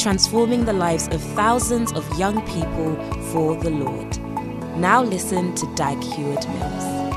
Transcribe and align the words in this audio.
transforming 0.00 0.64
the 0.64 0.72
lives 0.72 1.08
of 1.08 1.22
thousands 1.34 1.92
of 1.92 2.18
young 2.18 2.40
people 2.46 2.96
for 3.24 3.54
the 3.56 3.68
Lord. 3.68 4.18
Now 4.78 5.02
listen 5.02 5.54
to 5.56 5.74
Dag 5.74 6.02
Heward 6.02 6.48
Mills. 6.48 7.14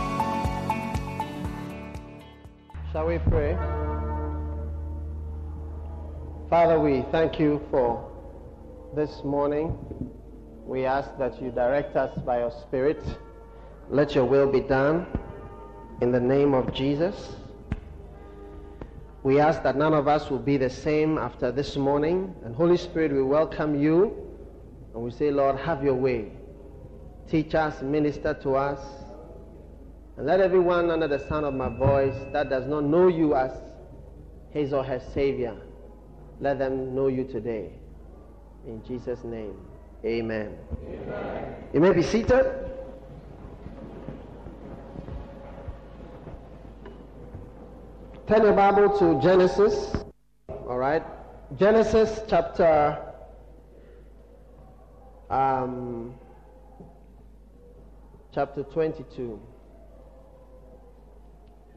Shall 2.91 3.07
we 3.07 3.19
pray? 3.19 3.55
Father, 6.49 6.77
we 6.77 7.05
thank 7.09 7.39
you 7.39 7.61
for 7.71 8.11
this 8.97 9.23
morning. 9.23 9.77
We 10.65 10.83
ask 10.83 11.09
that 11.17 11.41
you 11.41 11.51
direct 11.51 11.95
us 11.95 12.17
by 12.25 12.39
your 12.39 12.51
Spirit. 12.67 13.01
Let 13.89 14.13
your 14.13 14.25
will 14.25 14.51
be 14.51 14.59
done 14.59 15.07
in 16.01 16.11
the 16.11 16.19
name 16.19 16.53
of 16.53 16.73
Jesus. 16.73 17.37
We 19.23 19.39
ask 19.39 19.63
that 19.63 19.77
none 19.77 19.93
of 19.93 20.07
us 20.07 20.29
will 20.29 20.39
be 20.39 20.57
the 20.57 20.69
same 20.69 21.17
after 21.17 21.51
this 21.51 21.75
morning. 21.77 22.35
And 22.43 22.53
Holy 22.55 22.77
Spirit, 22.77 23.13
we 23.13 23.23
welcome 23.23 23.79
you. 23.79 24.17
And 24.93 25.03
we 25.03 25.11
say, 25.11 25.31
Lord, 25.31 25.57
have 25.59 25.83
your 25.83 25.95
way. 25.95 26.31
Teach 27.29 27.55
us, 27.55 27.81
minister 27.81 28.33
to 28.43 28.55
us. 28.55 28.79
And 30.17 30.27
let 30.27 30.41
everyone 30.41 30.91
under 30.91 31.07
the 31.07 31.19
sound 31.27 31.45
of 31.45 31.53
my 31.53 31.69
voice 31.69 32.15
that 32.33 32.49
does 32.49 32.67
not 32.67 32.83
know 32.83 33.07
you 33.07 33.33
as 33.33 33.51
his 34.51 34.73
or 34.73 34.83
her 34.83 35.01
Savior 35.13 35.57
let 36.39 36.59
them 36.59 36.93
know 36.93 37.07
you 37.07 37.23
today. 37.23 37.71
In 38.67 38.83
Jesus' 38.85 39.23
name, 39.23 39.55
amen. 40.03 40.57
amen. 40.85 41.55
You 41.73 41.79
may 41.79 41.93
be 41.93 42.03
seated. 42.03 42.62
Turn 48.25 48.43
your 48.43 48.53
Bible 48.53 48.97
to 48.99 49.21
Genesis. 49.21 49.97
All 50.47 50.77
right. 50.77 51.03
Genesis 51.57 52.21
chapter 52.29 52.97
um, 55.29 56.15
chapter 58.33 58.63
22. 58.63 59.41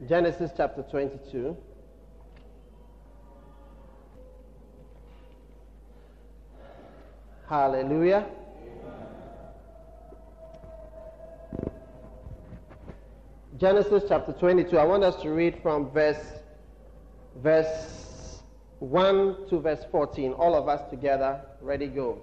Genesis 0.07 0.51
chapter 0.55 0.83
22. 0.83 1.57
Hallelujah. 7.49 8.25
Genesis 13.57 14.03
chapter 14.07 14.33
22. 14.33 14.77
I 14.77 14.83
want 14.83 15.03
us 15.03 15.19
to 15.23 15.31
read 15.31 15.57
from 15.63 15.89
verse 15.89 16.23
verse 17.37 18.43
1 18.79 19.49
to 19.49 19.59
verse 19.59 19.83
14. 19.91 20.33
All 20.33 20.53
of 20.53 20.67
us 20.67 20.87
together. 20.91 21.41
Ready, 21.61 21.87
go. 21.87 22.21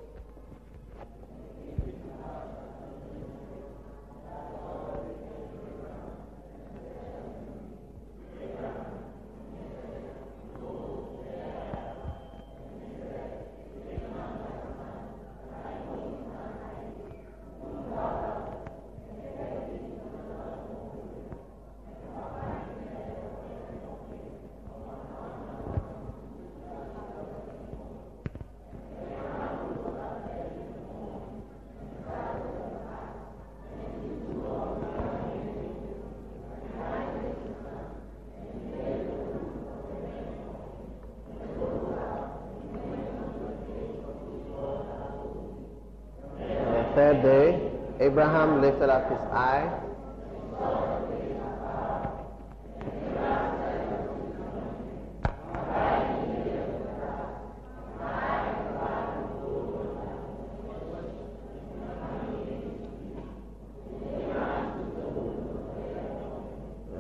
third 46.95 47.23
day, 47.23 48.04
Abraham 48.15 48.61
lifted 48.61 48.89
up 48.91 49.11
his 49.11 49.19
eye. 49.33 49.69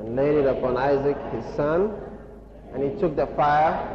And 0.01 0.17
laid 0.17 0.35
it 0.35 0.47
upon 0.47 0.77
Isaac 0.77 1.17
his 1.31 1.55
son, 1.55 1.95
and 2.73 2.83
he 2.83 2.99
took 2.99 3.15
the 3.15 3.29
fire 3.37 3.95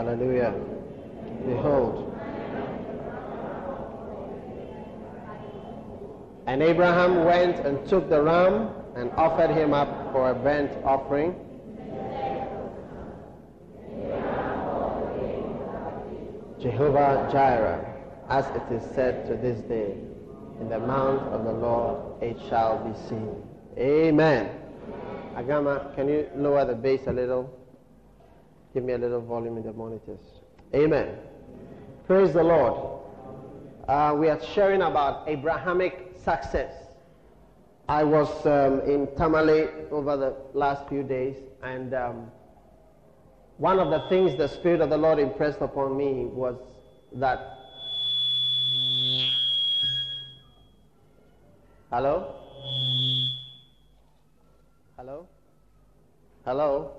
Hallelujah. 0.00 0.54
Behold. 1.46 2.10
And 6.60 6.68
Abraham 6.68 7.24
went 7.24 7.60
and 7.60 7.88
took 7.88 8.10
the 8.10 8.20
ram 8.20 8.68
and 8.94 9.10
offered 9.12 9.50
him 9.50 9.72
up 9.72 10.12
for 10.12 10.30
a 10.30 10.34
burnt 10.34 10.70
offering. 10.84 11.34
Jehovah 16.60 17.30
Jireh, 17.32 17.82
as 18.28 18.44
it 18.48 18.74
is 18.74 18.82
said 18.94 19.26
to 19.28 19.36
this 19.36 19.58
day, 19.62 19.94
in 20.60 20.68
the 20.68 20.78
mount 20.78 21.22
of 21.32 21.44
the 21.44 21.52
Lord 21.52 22.22
it 22.22 22.36
shall 22.50 22.76
be 22.84 22.94
seen. 23.08 23.42
Amen. 23.78 24.50
Agama, 25.36 25.94
can 25.94 26.08
you 26.08 26.28
lower 26.36 26.66
the 26.66 26.74
bass 26.74 27.00
a 27.06 27.12
little? 27.12 27.58
Give 28.74 28.84
me 28.84 28.92
a 28.92 28.98
little 28.98 29.22
volume 29.22 29.56
in 29.56 29.62
the 29.62 29.72
monitors. 29.72 30.20
Amen. 30.74 31.16
Praise 32.06 32.34
the 32.34 32.44
Lord. 32.44 33.00
Uh, 33.88 34.14
we 34.14 34.28
are 34.28 34.44
sharing 34.54 34.82
about 34.82 35.26
Abrahamic 35.26 36.09
success. 36.24 36.72
I 37.88 38.04
was 38.04 38.28
um, 38.46 38.80
in 38.88 39.08
Tamale 39.16 39.68
over 39.90 40.16
the 40.16 40.36
last 40.54 40.88
few 40.88 41.02
days, 41.02 41.36
and 41.62 41.92
um, 41.92 42.30
one 43.56 43.78
of 43.78 43.90
the 43.90 44.08
things 44.08 44.38
the 44.38 44.48
Spirit 44.48 44.80
of 44.80 44.90
the 44.90 44.96
Lord 44.96 45.18
impressed 45.18 45.60
upon 45.60 45.96
me 45.96 46.26
was 46.26 46.54
that. 47.14 47.56
Hello? 51.90 52.36
Hello? 54.96 55.26
Hello? 56.44 56.92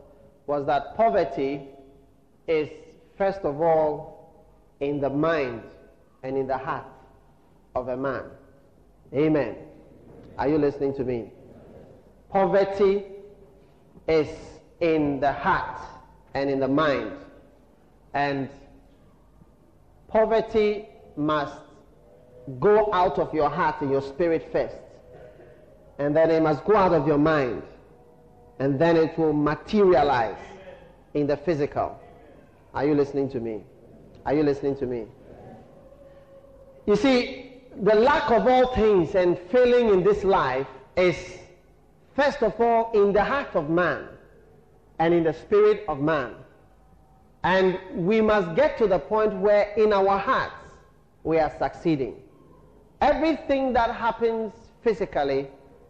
Was 0.48 0.66
that 0.66 0.98
poverty 0.98 1.62
is, 2.48 2.68
first 3.18 3.40
of 3.42 3.62
all, 3.62 4.46
in 4.82 5.00
the 5.00 5.10
mind 5.10 5.62
and 6.24 6.36
in 6.36 6.48
the 6.48 6.58
heart 6.58 6.86
of 7.76 7.88
a 7.88 7.96
man. 7.96 8.26
Amen. 9.14 9.56
Are 10.38 10.48
you 10.48 10.58
listening 10.58 10.96
to 10.96 11.04
me? 11.04 11.32
Poverty 12.30 13.04
is 14.08 14.28
in 14.80 15.20
the 15.20 15.32
heart 15.32 15.82
and 16.34 16.50
in 16.50 16.60
the 16.60 16.68
mind. 16.68 17.12
And 18.14 18.50
poverty 20.08 20.88
must 21.18 21.56
go 22.60 22.92
out 22.94 23.20
of 23.20 23.34
your 23.34 23.50
heart 23.50 23.82
and 23.82 23.92
your 23.92 24.02
spirit 24.02 24.50
first. 24.52 24.76
And 26.00 26.16
then 26.16 26.32
it 26.32 26.42
must 26.42 26.64
go 26.66 26.76
out 26.76 26.94
of 26.94 27.06
your 27.06 27.18
mind. 27.18 27.64
And 28.60 28.80
then 28.80 28.96
it 28.96 29.18
will 29.18 29.34
materialize 29.34 30.40
in 31.14 31.28
the 31.28 31.38
physical. 31.38 32.00
Are 32.74 32.86
you 32.86 32.96
listening 32.96 33.30
to 33.32 33.40
me? 33.40 33.62
Are 34.26 34.34
you 34.34 34.44
listening 34.44 34.78
to 34.78 34.86
me? 34.86 35.06
You 36.86 36.96
see, 36.96 37.51
the 37.80 37.96
lack 37.96 38.30
of 38.32 38.48
all 38.48 38.76
things 38.76 39.16
and 39.16 39.38
failing 39.38 39.90
in 39.90 40.04
this 40.04 40.24
life 40.24 40.68
is, 40.98 41.16
first 42.16 42.44
of 42.44 42.60
all, 42.60 42.92
in 42.94 43.14
the 43.14 43.24
heart 43.24 43.56
of 43.56 43.70
man 43.70 44.08
and 45.00 45.14
in 45.14 45.24
the 45.24 45.34
spirit 45.34 45.86
of 45.88 46.00
man. 46.00 46.36
And 47.44 47.80
we 47.96 48.22
must 48.22 48.56
get 48.56 48.78
to 48.78 48.88
the 48.88 49.00
point 49.00 49.34
where 49.34 49.74
in 49.76 49.94
our 49.94 50.18
hearts 50.18 50.54
we 51.24 51.40
are 51.40 51.52
succeeding. 51.58 52.16
Everything 53.00 53.74
that 53.74 53.96
happens 53.96 54.54
physically 54.84 55.48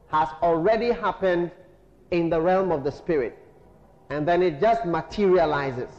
has 0.07 0.29
already 0.41 0.91
happened 0.91 1.51
in 2.11 2.29
the 2.29 2.39
realm 2.39 2.71
of 2.71 2.83
the 2.83 2.91
spirit. 2.91 3.37
And 4.09 4.27
then 4.27 4.41
it 4.41 4.61
just 4.61 4.85
materializes. 4.85 5.89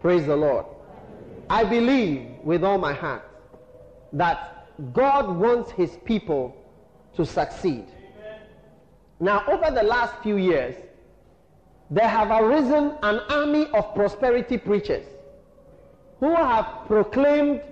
Praise 0.00 0.26
the 0.26 0.36
Lord. 0.36 0.66
I 1.48 1.64
believe 1.64 2.26
with 2.44 2.62
all 2.62 2.78
my 2.78 2.92
heart 2.92 3.28
that 4.12 4.59
God 4.92 5.36
wants 5.36 5.70
his 5.72 5.96
people 6.04 6.56
to 7.14 7.24
succeed. 7.24 7.86
Now, 9.18 9.44
over 9.48 9.70
the 9.70 9.82
last 9.82 10.14
few 10.22 10.36
years, 10.36 10.74
there 11.90 12.08
have 12.08 12.30
arisen 12.30 12.96
an 13.02 13.20
army 13.28 13.66
of 13.74 13.94
prosperity 13.94 14.56
preachers 14.56 15.04
who 16.20 16.34
have 16.34 16.86
proclaimed 16.86 17.62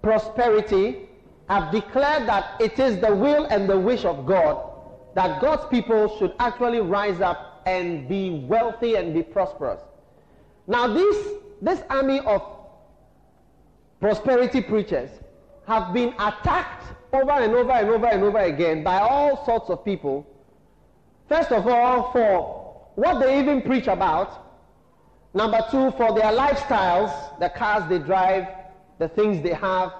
prosperity, 0.00 1.08
have 1.48 1.72
declared 1.72 2.28
that 2.28 2.60
it 2.60 2.78
is 2.78 3.00
the 3.00 3.14
will 3.14 3.46
and 3.46 3.68
the 3.68 3.78
wish 3.78 4.04
of 4.04 4.24
God 4.26 4.70
that 5.14 5.40
God's 5.40 5.66
people 5.66 6.18
should 6.18 6.34
actually 6.38 6.80
rise 6.80 7.20
up 7.20 7.62
and 7.66 8.08
be 8.08 8.44
wealthy 8.48 8.96
and 8.96 9.14
be 9.14 9.22
prosperous. 9.22 9.80
Now, 10.66 10.86
this, 10.86 11.28
this 11.62 11.82
army 11.88 12.20
of 12.20 12.42
prosperity 14.00 14.60
preachers 14.60 15.10
have 15.66 15.92
been 15.92 16.14
attacked 16.18 16.84
over 17.12 17.30
and 17.30 17.54
over 17.54 17.72
and 17.72 17.88
over 17.88 18.06
and 18.06 18.22
over 18.22 18.38
again 18.38 18.82
by 18.82 18.98
all 18.98 19.44
sorts 19.44 19.70
of 19.70 19.84
people. 19.84 20.26
First 21.28 21.52
of 21.52 21.66
all, 21.66 22.12
for 22.12 22.64
what 22.96 23.20
they 23.20 23.38
even 23.40 23.62
preach 23.62 23.86
about. 23.86 24.40
Number 25.32 25.60
two, 25.70 25.90
for 25.92 26.14
their 26.14 26.32
lifestyles, 26.32 27.38
the 27.40 27.48
cars 27.48 27.88
they 27.88 27.98
drive, 27.98 28.46
the 28.98 29.08
things 29.08 29.42
they 29.42 29.54
have, 29.54 29.92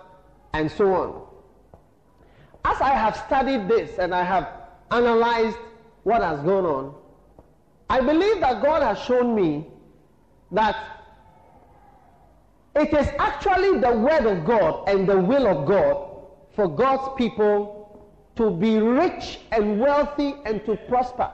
and 0.53 0.71
so 0.71 0.95
on. 0.95 1.23
As 2.65 2.81
I 2.81 2.91
have 2.91 3.17
studied 3.17 3.69
this 3.69 3.99
and 3.99 4.15
I 4.15 4.23
have 4.23 4.49
analyzed 4.91 5.59
what 6.05 6.23
has 6.23 6.41
gone 6.41 6.65
on, 6.65 6.95
I 7.91 8.01
believe 8.01 8.41
that 8.41 8.63
God 8.63 8.83
has 8.83 8.99
shown 9.05 9.35
me 9.35 9.67
that 10.53 10.94
it 12.77 12.93
is 12.93 13.09
actually 13.19 13.79
the 13.79 13.93
word 13.93 14.27
of 14.27 14.45
God 14.45 14.89
and 14.89 15.09
the 15.09 15.19
will 15.19 15.47
of 15.47 15.67
God 15.67 16.11
for 16.55 16.69
God's 16.69 17.17
people 17.17 18.05
to 18.37 18.51
be 18.51 18.79
rich 18.79 19.41
and 19.53 19.79
wealthy 19.81 20.35
and 20.45 20.65
to 20.67 20.77
prosper. 20.89 21.31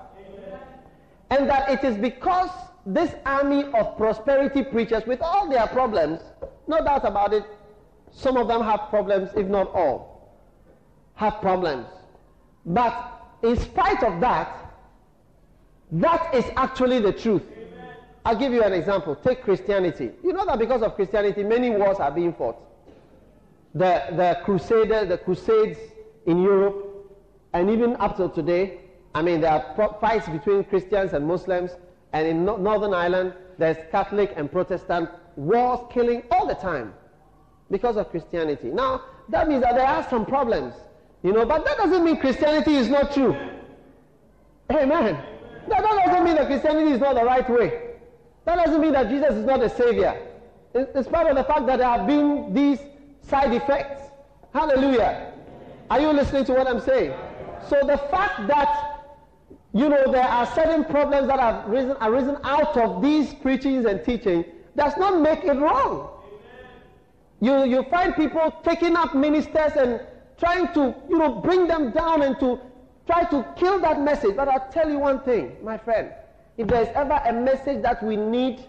And 1.30 1.48
that 1.48 1.70
it 1.70 1.84
is 1.84 1.96
because 1.96 2.50
this 2.84 3.14
army 3.24 3.64
of 3.72 3.96
prosperity 3.96 4.62
preachers, 4.62 5.04
with 5.06 5.20
all 5.22 5.48
their 5.48 5.66
problems, 5.68 6.20
no 6.66 6.84
doubt 6.84 7.06
about 7.06 7.32
it, 7.32 7.44
some 8.10 8.36
of 8.36 8.48
them 8.48 8.62
have 8.62 8.88
problems, 8.90 9.30
if 9.36 9.46
not 9.46 9.72
all, 9.72 10.34
have 11.14 11.40
problems. 11.40 11.86
But 12.66 13.22
in 13.42 13.56
spite 13.56 14.02
of 14.02 14.20
that, 14.20 14.74
that 15.92 16.34
is 16.34 16.44
actually 16.56 17.00
the 17.00 17.12
truth. 17.12 17.42
I'll 18.24 18.36
give 18.36 18.52
you 18.52 18.62
an 18.62 18.72
example. 18.72 19.16
Take 19.16 19.42
Christianity. 19.42 20.10
You 20.22 20.32
know 20.32 20.44
that 20.44 20.58
because 20.58 20.82
of 20.82 20.94
Christianity, 20.94 21.42
many 21.42 21.70
wars 21.70 21.98
are 21.98 22.10
being 22.10 22.34
fought. 22.34 22.56
The, 23.74 24.04
the 24.10 24.40
Crusader, 24.44 25.06
the 25.06 25.18
Crusades 25.18 25.78
in 26.26 26.42
Europe, 26.42 26.86
and 27.52 27.70
even 27.70 27.96
up 27.96 28.16
till 28.16 28.28
today, 28.28 28.80
I 29.14 29.22
mean, 29.22 29.40
there 29.40 29.52
are 29.52 29.98
fights 30.00 30.28
between 30.28 30.64
Christians 30.64 31.14
and 31.14 31.26
Muslims, 31.26 31.72
and 32.12 32.26
in 32.26 32.44
no 32.44 32.56
Northern 32.56 32.94
Ireland, 32.94 33.32
there's 33.58 33.78
Catholic 33.90 34.32
and 34.36 34.50
Protestant 34.50 35.08
wars 35.36 35.80
killing 35.92 36.22
all 36.30 36.46
the 36.46 36.54
time 36.54 36.92
because 37.70 37.96
of 37.96 38.10
Christianity. 38.10 38.68
Now, 38.68 39.02
that 39.28 39.48
means 39.48 39.62
that 39.62 39.76
there 39.76 39.86
are 39.86 40.06
some 40.10 40.26
problems, 40.26 40.74
you 41.22 41.32
know, 41.32 41.44
but 41.46 41.64
that 41.64 41.76
doesn't 41.78 42.04
mean 42.04 42.18
Christianity 42.18 42.74
is 42.74 42.88
not 42.88 43.12
true. 43.12 43.34
Amen. 44.70 45.24
That 45.68 45.82
doesn't 45.82 46.24
mean 46.24 46.34
that 46.36 46.46
Christianity 46.46 46.92
is 46.92 47.00
not 47.00 47.14
the 47.14 47.24
right 47.24 47.48
way. 47.48 47.89
That 48.44 48.56
doesn't 48.64 48.80
mean 48.80 48.92
that 48.92 49.08
Jesus 49.08 49.34
is 49.34 49.44
not 49.44 49.62
a 49.62 49.68
savior. 49.68 50.20
It's 50.74 51.08
part 51.08 51.26
of 51.26 51.36
the 51.36 51.44
fact 51.44 51.66
that 51.66 51.78
there 51.78 51.88
have 51.88 52.06
been 52.06 52.54
these 52.54 52.78
side 53.22 53.52
effects. 53.52 54.02
Hallelujah. 54.52 55.32
Are 55.90 56.00
you 56.00 56.12
listening 56.12 56.44
to 56.46 56.52
what 56.52 56.66
I'm 56.68 56.80
saying? 56.80 57.12
So 57.68 57.80
the 57.84 57.98
fact 57.98 58.46
that, 58.48 59.02
you 59.72 59.88
know, 59.88 60.10
there 60.10 60.24
are 60.24 60.46
certain 60.54 60.84
problems 60.84 61.26
that 61.26 61.40
have 61.40 61.66
risen, 61.66 61.96
arisen 62.00 62.36
out 62.44 62.76
of 62.76 63.02
these 63.02 63.34
preachings 63.34 63.84
and 63.84 64.04
teaching 64.04 64.44
does 64.76 64.96
not 64.96 65.20
make 65.20 65.44
it 65.44 65.56
wrong. 65.58 66.10
You, 67.40 67.64
you 67.64 67.82
find 67.84 68.14
people 68.14 68.54
taking 68.62 68.96
up 68.96 69.14
ministers 69.14 69.72
and 69.76 70.00
trying 70.38 70.72
to, 70.74 70.94
you 71.08 71.18
know, 71.18 71.34
bring 71.34 71.66
them 71.66 71.90
down 71.90 72.22
and 72.22 72.38
to 72.40 72.60
try 73.06 73.24
to 73.24 73.44
kill 73.56 73.80
that 73.80 74.00
message. 74.00 74.36
But 74.36 74.48
I'll 74.48 74.70
tell 74.70 74.88
you 74.88 74.98
one 74.98 75.20
thing, 75.20 75.56
my 75.62 75.76
friend. 75.76 76.12
If 76.60 76.66
there's 76.66 76.88
ever 76.94 77.18
a 77.24 77.32
message 77.32 77.80
that 77.84 78.02
we 78.02 78.16
need 78.16 78.62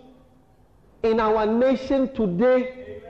in 1.04 1.20
our 1.20 1.46
nation 1.46 2.16
today, 2.16 3.02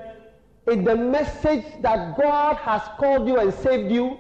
it's 0.66 0.84
the 0.84 0.96
message 0.96 1.64
that 1.84 2.18
God 2.18 2.56
has 2.56 2.82
called 2.98 3.28
you 3.28 3.38
and 3.38 3.54
saved 3.54 3.92
you, 3.92 4.18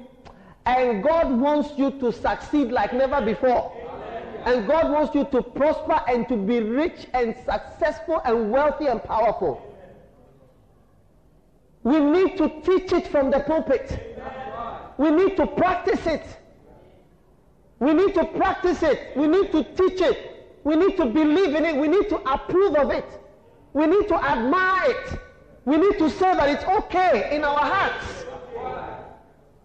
and 0.67 1.03
God 1.03 1.31
wants 1.31 1.71
you 1.79 1.89
to 1.99 2.13
succeed 2.13 2.71
like 2.71 2.93
never 2.93 3.25
before. 3.25 3.73
And 4.45 4.67
God 4.67 4.91
wants 4.91 5.15
you 5.15 5.25
to 5.31 5.41
prosper 5.41 5.99
and 6.07 6.27
to 6.27 6.37
be 6.37 6.59
rich 6.59 7.07
and 7.15 7.35
successful 7.37 8.21
and 8.23 8.51
wealthy 8.51 8.85
and 8.85 9.03
powerful. 9.03 9.65
We 11.81 11.99
need 11.99 12.37
to 12.37 12.49
teach 12.61 12.93
it 12.93 13.07
from 13.07 13.31
the 13.31 13.39
pulpit. 13.39 13.99
We 14.99 15.09
need 15.09 15.37
to 15.37 15.47
practice 15.47 16.05
it. 16.05 16.23
We 17.79 17.93
need 17.93 18.13
to 18.13 18.25
practice 18.25 18.83
it. 18.83 19.17
We 19.17 19.25
need 19.25 19.51
to 19.53 19.63
teach 19.63 20.01
it. 20.01 20.30
We 20.63 20.75
need 20.75 20.97
to 20.97 21.05
believe 21.05 21.55
in 21.55 21.65
it. 21.65 21.75
We 21.75 21.87
need 21.87 22.09
to 22.09 22.17
approve 22.31 22.75
of 22.75 22.91
it. 22.91 23.05
We 23.73 23.87
need 23.87 24.07
to 24.09 24.15
admire 24.15 24.91
it. 24.91 25.19
We 25.65 25.77
need 25.77 25.97
to 25.97 26.09
say 26.09 26.33
that 26.35 26.49
it's 26.49 26.63
okay 26.63 27.35
in 27.35 27.43
our 27.43 27.59
hearts. 27.59 28.25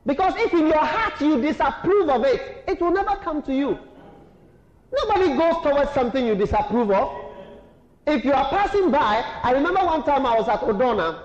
Because 0.05 0.35
if 0.37 0.53
in 0.53 0.69
your 0.69 0.85
heart 0.85 1.21
you 1.21 1.41
disapprove 1.43 2.09
of 2.09 2.25
it, 2.25 2.65
it 2.69 2.81
will 2.81 2.93
never 2.93 3.17
come 3.17 3.43
to 3.43 3.55
you. 3.55 3.79
Nobody 4.93 5.37
goes 5.37 5.63
towards 5.63 5.91
something 5.93 6.25
you 6.25 6.37
disapprove 6.37 6.91
of. 6.93 7.13
If 8.07 8.25
you 8.25 8.33
are 8.33 8.49
passing 8.49 8.91
by, 8.93 9.25
I 9.43 9.51
remember 9.51 9.81
one 9.85 10.05
time 10.05 10.25
I 10.25 10.39
was 10.39 10.49
at 10.49 10.61
Odona. 10.61 11.25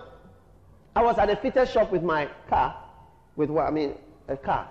I 0.96 1.04
was 1.04 1.18
at 1.20 1.30
a 1.30 1.36
fitter 1.36 1.66
shop 1.66 1.92
with 1.92 2.02
my 2.02 2.28
car, 2.50 2.76
with 3.36 3.50
what 3.52 3.68
I 3.68 3.72
mean, 3.72 3.94
a 4.28 4.36
car. 4.36 4.68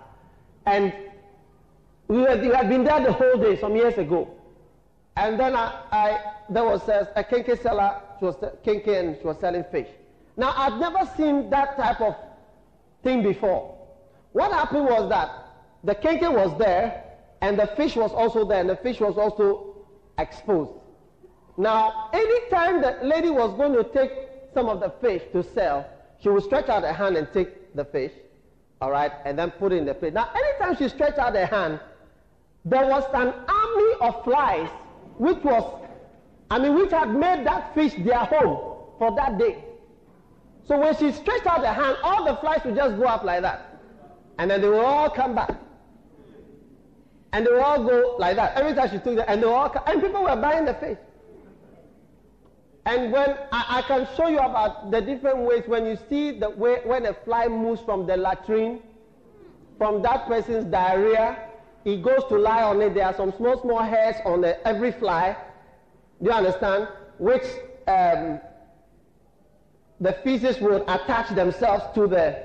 And 0.67 0.93
we 2.09 2.23
had, 2.23 2.41
we 2.43 2.49
had 2.49 2.69
been 2.69 2.83
there 2.83 3.01
the 3.01 3.13
whole 3.13 3.37
day 3.37 3.59
some 3.61 3.77
years 3.77 3.97
ago. 3.97 4.29
And 5.21 5.39
then 5.39 5.55
I, 5.55 5.67
I 5.93 6.21
there 6.49 6.65
was 6.65 6.89
a, 6.89 7.13
a 7.15 7.23
kenkey 7.23 7.61
seller, 7.63 8.01
she 8.19 8.25
was 8.25 8.37
kenkey 8.65 8.99
and 8.99 9.19
she 9.21 9.27
was 9.27 9.39
selling 9.39 9.65
fish. 9.71 9.89
Now, 10.37 10.55
I'd 10.57 10.81
never 10.81 11.09
seen 11.15 11.51
that 11.51 11.77
type 11.77 12.01
of 12.01 12.17
thing 13.03 13.23
before. 13.23 13.77
What 14.33 14.51
happened 14.51 14.87
was 14.87 15.11
that 15.11 15.31
the 15.85 15.95
kenkey 15.95 16.33
was 16.33 16.57
there, 16.59 17.05
and 17.43 17.59
the 17.59 17.67
fish 17.67 17.97
was 17.97 18.13
also 18.13 18.47
there, 18.47 18.61
and 18.61 18.71
the 18.71 18.77
fish 18.77 18.99
was 18.99 19.19
also 19.19 19.77
exposed. 20.19 20.73
Now, 21.59 22.09
anytime 22.15 22.81
the 22.81 22.99
lady 23.03 23.29
was 23.29 23.55
going 23.59 23.75
to 23.75 23.85
take 23.85 24.13
some 24.55 24.71
of 24.71 24.81
the 24.81 24.91
fish 25.03 25.23
to 25.33 25.43
sell, 25.43 25.87
she 26.23 26.31
would 26.31 26.45
stretch 26.45 26.71
out 26.71 26.83
her 26.83 26.93
hand 26.95 27.19
and 27.19 27.31
take 27.33 27.75
the 27.75 27.85
fish, 27.85 28.13
all 28.81 28.91
right, 28.91 29.13
and 29.27 29.39
then 29.39 29.51
put 29.51 29.73
it 29.73 29.77
in 29.77 29.85
the 29.85 29.93
plate. 29.95 30.15
Now, 30.15 30.31
anytime 30.35 30.77
she 30.77 30.89
stretched 30.89 31.19
out 31.19 31.35
her 31.35 31.47
hand, 31.47 31.79
there 32.65 32.87
was 32.87 33.05
an 33.13 33.35
army 33.49 33.93
of 34.01 34.25
flies, 34.25 34.71
which 35.21 35.45
was, 35.45 35.83
I 36.51 36.59
mean, 36.59 36.75
which 36.75 36.93
had 36.93 37.15
made 37.15 37.47
that 37.47 37.75
fish 37.75 37.93
their 37.99 38.25
home 38.25 38.59
for 38.99 39.15
that 39.17 39.39
day. 39.39 39.63
So 40.67 40.81
when 40.81 40.97
she 40.97 41.13
stretched 41.13 41.47
out 41.47 41.61
her 41.61 41.75
hand, 41.75 41.99
all 42.03 42.25
the 42.25 42.37
flies 42.37 42.63
would 42.65 42.75
just 42.75 42.97
go 42.97 43.05
up 43.05 43.23
like 43.23 43.43
that. 43.43 43.79
And 44.39 44.51
then 44.51 44.63
they 44.63 44.69
would 44.69 44.81
all 44.83 45.11
come 45.11 45.35
back. 45.35 45.55
And 47.35 47.47
they 47.47 47.51
would 47.51 47.61
all 47.61 47.85
go 47.85 48.17
like 48.19 48.37
that. 48.37 48.57
Every 48.57 48.75
time 48.75 48.89
she 48.89 48.97
took 48.99 49.17
that, 49.17 49.29
and 49.29 49.43
they 49.43 49.47
will 49.47 49.53
all 49.53 49.69
come, 49.69 49.83
and 49.87 50.01
people 50.01 50.23
were 50.23 50.37
buying 50.37 50.65
the 50.65 50.73
fish. 50.75 50.97
And 52.87 53.13
when 53.13 53.37
I, 53.53 53.65
I, 53.79 53.83
can 53.83 54.09
show 54.17 54.29
you 54.29 54.39
about 54.39 54.91
the 54.91 55.03
different 55.03 55.41
ways 55.41 55.65
when 55.67 55.85
you 55.85 55.99
see 56.09 56.39
the 56.39 56.49
way 56.49 56.81
when 56.85 57.05
a 57.05 57.13
fly 57.13 57.47
moves 57.47 57.83
from 57.83 58.07
the 58.07 58.17
latrine, 58.17 58.81
from 59.77 60.01
that 60.01 60.27
person's 60.27 60.65
diarrhea, 60.65 61.50
it 61.85 62.03
goes 62.03 62.25
to 62.29 62.39
lie 62.39 62.63
on 62.63 62.81
it. 62.83 62.95
There 62.95 63.05
are 63.05 63.15
some 63.15 63.33
small, 63.37 63.61
small 63.61 63.83
hairs 63.83 64.17
on 64.25 64.41
the, 64.43 64.67
every 64.67 64.93
fly. 64.93 65.37
Do 66.23 66.31
you 66.31 66.35
understand? 66.35 66.89
Which 67.19 67.45
um, 67.87 68.41
the 70.01 70.13
feces 70.25 70.61
would 70.61 70.83
attach 70.83 71.31
themselves 71.35 71.85
to 71.95 72.07
the 72.07 72.43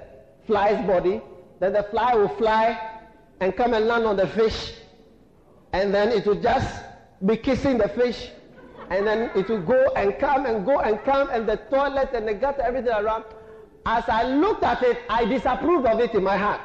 fly's 0.48 0.86
body. 0.86 1.22
Then 1.60 1.74
the 1.74 1.84
fly 1.84 2.16
will 2.16 2.30
fly 2.30 3.00
and 3.40 3.56
come 3.56 3.74
and 3.74 3.86
land 3.86 4.06
on 4.06 4.18
the 4.18 4.28
fish. 4.28 4.74
And 5.74 5.94
then 5.94 6.10
it 6.10 6.26
will 6.26 6.42
just 6.42 6.84
be 7.26 7.38
kissing 7.38 7.78
the 7.78 7.90
fish 7.90 8.30
and 8.90 9.06
then 9.06 9.32
it 9.36 9.50
will 9.50 9.62
go 9.62 9.88
and 9.96 10.18
come 10.20 10.46
and 10.46 10.66
go 10.66 10.80
and 10.80 11.02
come, 11.04 11.30
and 11.32 11.48
the 11.48 11.58
toilet 11.70 12.10
and 12.14 12.28
the 12.28 12.34
gutter, 12.34 12.62
everything 12.62 12.92
around. 12.92 13.26
As 13.86 14.04
I 14.08 14.24
looked 14.24 14.64
at 14.64 14.82
it, 14.84 14.98
I 15.10 15.26
disapproved 15.26 15.86
of 15.86 16.00
it 16.00 16.14
in 16.14 16.24
my 16.24 16.38
heart. 16.38 16.62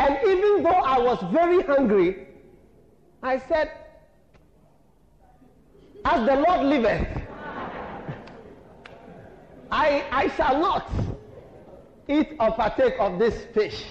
And 0.00 0.16
even 0.26 0.62
though 0.62 0.70
I 0.70 0.98
was 0.98 1.22
very 1.30 1.62
hungry, 1.62 2.26
I 3.22 3.38
said, 3.38 3.70
As 6.06 6.26
the 6.26 6.36
Lord 6.36 6.66
liveth, 6.66 7.06
I, 9.70 10.06
I 10.10 10.28
shall 10.36 10.58
not 10.58 10.90
eat 12.08 12.28
or 12.40 12.50
partake 12.52 12.94
of 12.98 13.18
this 13.18 13.44
fish. 13.52 13.84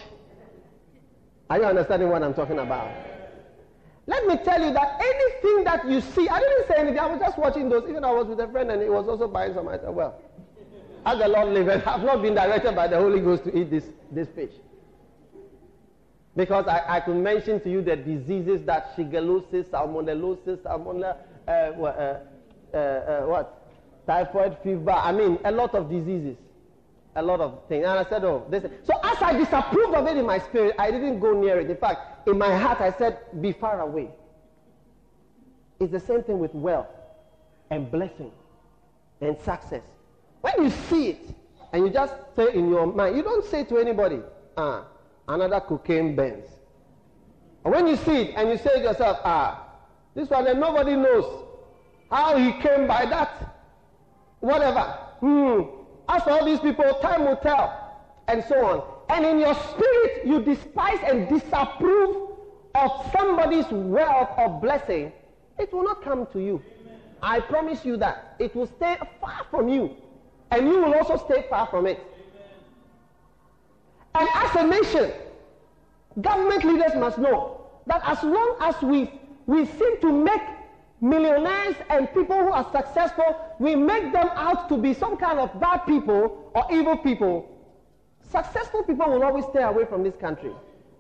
Are 1.52 1.60
you 1.60 1.66
understanding 1.66 2.10
what 2.10 2.24
I'm 2.24 2.34
talking 2.34 2.58
about? 2.58 2.92
Let 4.08 4.26
me 4.26 4.38
tell 4.44 4.66
you 4.66 4.74
that 4.74 5.00
anything 5.00 5.64
that 5.66 5.88
you 5.88 6.02
see, 6.02 6.28
I 6.28 6.40
didn't 6.40 6.68
say 6.68 6.74
anything. 6.78 7.00
I 7.00 7.06
was 7.06 7.20
just 7.20 7.38
watching 7.38 7.70
those. 7.70 7.88
Even 7.88 8.04
I 8.04 8.12
was 8.12 8.26
with 8.26 8.40
a 8.40 8.48
friend 8.48 8.72
and 8.72 8.82
he 8.82 8.90
was 8.90 9.08
also 9.08 9.28
buying 9.28 9.54
some. 9.54 9.68
I 9.68 9.78
said, 9.78 9.94
well, 9.94 10.20
as 11.06 11.20
the 11.20 11.28
Lord 11.28 11.50
liveth, 11.50 11.86
I've 11.86 12.04
not 12.04 12.24
been 12.24 12.34
directed 12.34 12.76
by 12.76 12.88
the 12.88 12.98
Holy 12.98 13.20
Ghost 13.20 13.44
to 13.44 13.56
eat 13.56 13.70
this, 13.70 13.86
this 14.12 14.28
fish. 14.30 14.52
Because 16.40 16.68
I, 16.68 16.82
I 16.88 17.00
could 17.02 17.18
mention 17.18 17.60
to 17.64 17.70
you 17.70 17.82
the 17.82 17.98
diseases 17.98 18.64
that 18.64 18.96
shigellosis, 18.96 19.66
salmonellosis, 19.66 20.60
salmonella, 20.60 21.18
uh, 21.46 21.52
uh, 21.52 22.20
uh, 22.74 22.78
uh, 22.78 23.22
what? 23.26 23.62
Typhoid 24.08 24.58
fever. 24.64 24.92
I 24.92 25.12
mean, 25.12 25.38
a 25.44 25.52
lot 25.52 25.76
of 25.76 25.90
diseases. 25.90 26.38
A 27.18 27.22
lot 27.22 27.42
of 27.42 27.68
things. 27.68 27.84
And 27.86 28.00
I 28.00 28.06
said, 28.10 28.24
oh, 28.24 28.46
this. 28.50 28.64
So 28.86 28.94
as 29.04 29.22
I 29.22 29.34
disapproved 29.34 29.94
of 29.94 30.08
it 30.08 30.16
in 30.16 30.26
my 30.26 30.40
spirit, 30.40 30.76
I 30.80 30.92
didn't 30.92 31.20
go 31.20 31.34
near 31.34 31.60
it. 31.60 31.70
In 31.70 31.76
fact, 31.76 32.26
in 32.30 32.38
my 32.38 32.56
heart, 32.58 32.80
I 32.80 32.98
said, 32.98 33.18
Be 33.42 33.52
far 33.52 33.82
away. 33.82 34.08
It's 35.82 35.92
the 35.92 36.00
same 36.00 36.24
thing 36.24 36.40
with 36.40 36.56
wealth 36.56 36.88
and 37.70 37.92
blessing 37.92 38.32
and 39.20 39.38
success. 39.42 39.84
When 40.40 40.54
you 40.64 40.70
see 40.70 41.10
it 41.10 41.36
and 41.74 41.86
you 41.86 41.92
just 41.92 42.14
say 42.38 42.54
in 42.54 42.70
your 42.70 42.86
mind, 42.86 43.18
you 43.18 43.24
don't 43.24 43.44
say 43.44 43.66
to 43.66 43.78
anybody, 43.78 44.22
ah, 44.56 44.86
another 45.30 45.62
cocaine 45.62 46.16
Benz. 46.16 46.46
And 47.64 47.74
when 47.74 47.88
you 47.88 47.96
see 47.96 48.24
it 48.24 48.36
and 48.36 48.50
you 48.50 48.58
say 48.58 48.76
to 48.76 48.82
yourself, 48.82 49.20
ah, 49.24 49.66
this 50.16 50.30
one, 50.30 50.48
and 50.48 50.60
nobody 50.60 50.96
knows 50.96 51.46
how 52.12 52.38
he 52.38 52.52
came 52.62 52.88
by 52.88 53.06
that. 53.06 53.56
Whatever. 54.40 54.82
Hmm. 55.20 55.62
As 56.08 56.24
for 56.24 56.32
all 56.32 56.46
these 56.46 56.60
people, 56.60 56.86
time 57.02 57.26
will 57.26 57.38
tell. 57.38 57.96
And 58.28 58.44
so 58.44 58.66
on 58.66 59.00
and 59.10 59.26
in 59.26 59.40
your 59.40 59.56
spirit 59.56 60.26
you 60.26 60.42
despise 60.42 61.00
and 61.06 61.28
disapprove 61.28 62.30
of 62.76 63.12
somebody's 63.12 63.66
wealth 63.72 64.30
or 64.38 64.60
blessing, 64.62 65.12
it 65.58 65.74
will 65.74 65.84
not 65.84 66.04
come 66.04 66.28
to 66.28 66.40
you. 66.40 66.62
I 67.22 67.40
promise 67.40 67.84
you 67.84 67.98
that. 67.98 68.36
It 68.40 68.56
will 68.56 68.68
stay 68.68 68.98
far 69.20 69.46
from 69.50 69.68
you. 69.68 69.96
And 70.52 70.68
you 70.68 70.80
will 70.82 70.94
also 70.94 71.18
stay 71.26 71.46
far 71.50 71.68
from 71.68 71.88
it. 71.88 72.00
And 74.16 74.28
as 74.34 74.56
a 74.56 74.68
nation, 74.68 75.12
government 76.22 76.64
leaders 76.64 76.96
must 76.96 77.18
know 77.18 77.62
that 77.88 78.02
as 78.06 78.24
long 78.24 78.58
as 78.62 78.82
we, 78.82 79.12
we 79.46 79.66
seem 79.66 80.00
to 80.02 80.12
make 80.12 80.42
millionaires 81.02 81.76
and 81.90 82.12
people 82.14 82.38
who 82.38 82.52
are 82.52 82.70
successful, 82.72 83.36
we 83.60 83.76
make 83.76 84.12
them 84.12 84.30
out 84.34 84.70
to 84.70 84.78
be 84.78 84.94
some 84.94 85.18
kind 85.18 85.40
of 85.40 85.60
bad 85.60 85.80
people 85.86 86.52
or 86.54 86.66
evil 86.72 86.98
people, 86.98 87.60
Successful 88.32 88.84
people 88.84 89.10
will 89.10 89.24
always 89.24 89.46
stay 89.46 89.64
away 89.64 89.86
from 89.86 90.04
this 90.04 90.16
country. 90.16 90.52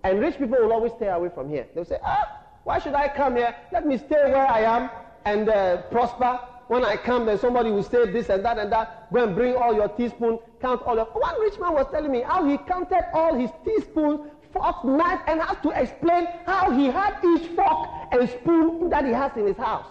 And 0.04 0.20
rich 0.20 0.38
people 0.38 0.58
will 0.60 0.74
always 0.74 0.94
stay 0.94 1.10
away 1.10 1.30
from 1.34 1.50
here. 1.50 1.68
They'll 1.76 1.86
say, 1.86 2.00
ah, 2.04 2.42
why 2.64 2.80
should 2.80 2.96
I 2.96 3.08
come 3.08 3.36
here? 3.36 3.56
Let 3.72 3.86
me 3.86 3.98
stay 3.98 4.32
where 4.32 4.48
I 4.48 4.62
am 4.62 4.90
and 5.26 5.48
uh, 5.48 5.84
prosper. 5.92 6.40
When 6.70 6.86
I 6.86 6.98
come, 6.98 7.26
then 7.26 7.40
somebody 7.40 7.72
will 7.72 7.82
say 7.82 8.12
this 8.12 8.30
and 8.30 8.46
that 8.46 8.60
and 8.60 8.72
that. 8.72 9.12
Go 9.12 9.24
and 9.24 9.36
bring 9.36 9.56
all 9.56 9.74
your 9.74 9.88
teaspoons, 9.90 10.40
count 10.62 10.84
all 10.84 10.96
your. 10.96 11.06
One 11.06 11.42
rich 11.42 11.60
man 11.60 11.74
was 11.74 11.88
telling 11.92 12.12
me 12.12 12.22
how 12.22 12.46
he 12.46 12.60
counted 12.60 13.06
all 13.12 13.34
his 13.34 13.50
teaspoons, 13.66 14.30
forks, 14.54 14.86
knife, 14.86 15.20
and 15.26 15.42
had 15.42 15.64
to 15.64 15.72
explain 15.72 16.28
how 16.46 16.70
he 16.70 16.86
had 16.86 17.18
each 17.26 17.48
fork 17.56 17.90
and 18.12 18.30
spoon 18.30 18.88
that 18.92 19.04
he 19.04 19.12
has 19.12 19.36
in 19.36 19.48
his 19.48 19.58
house. 19.58 19.88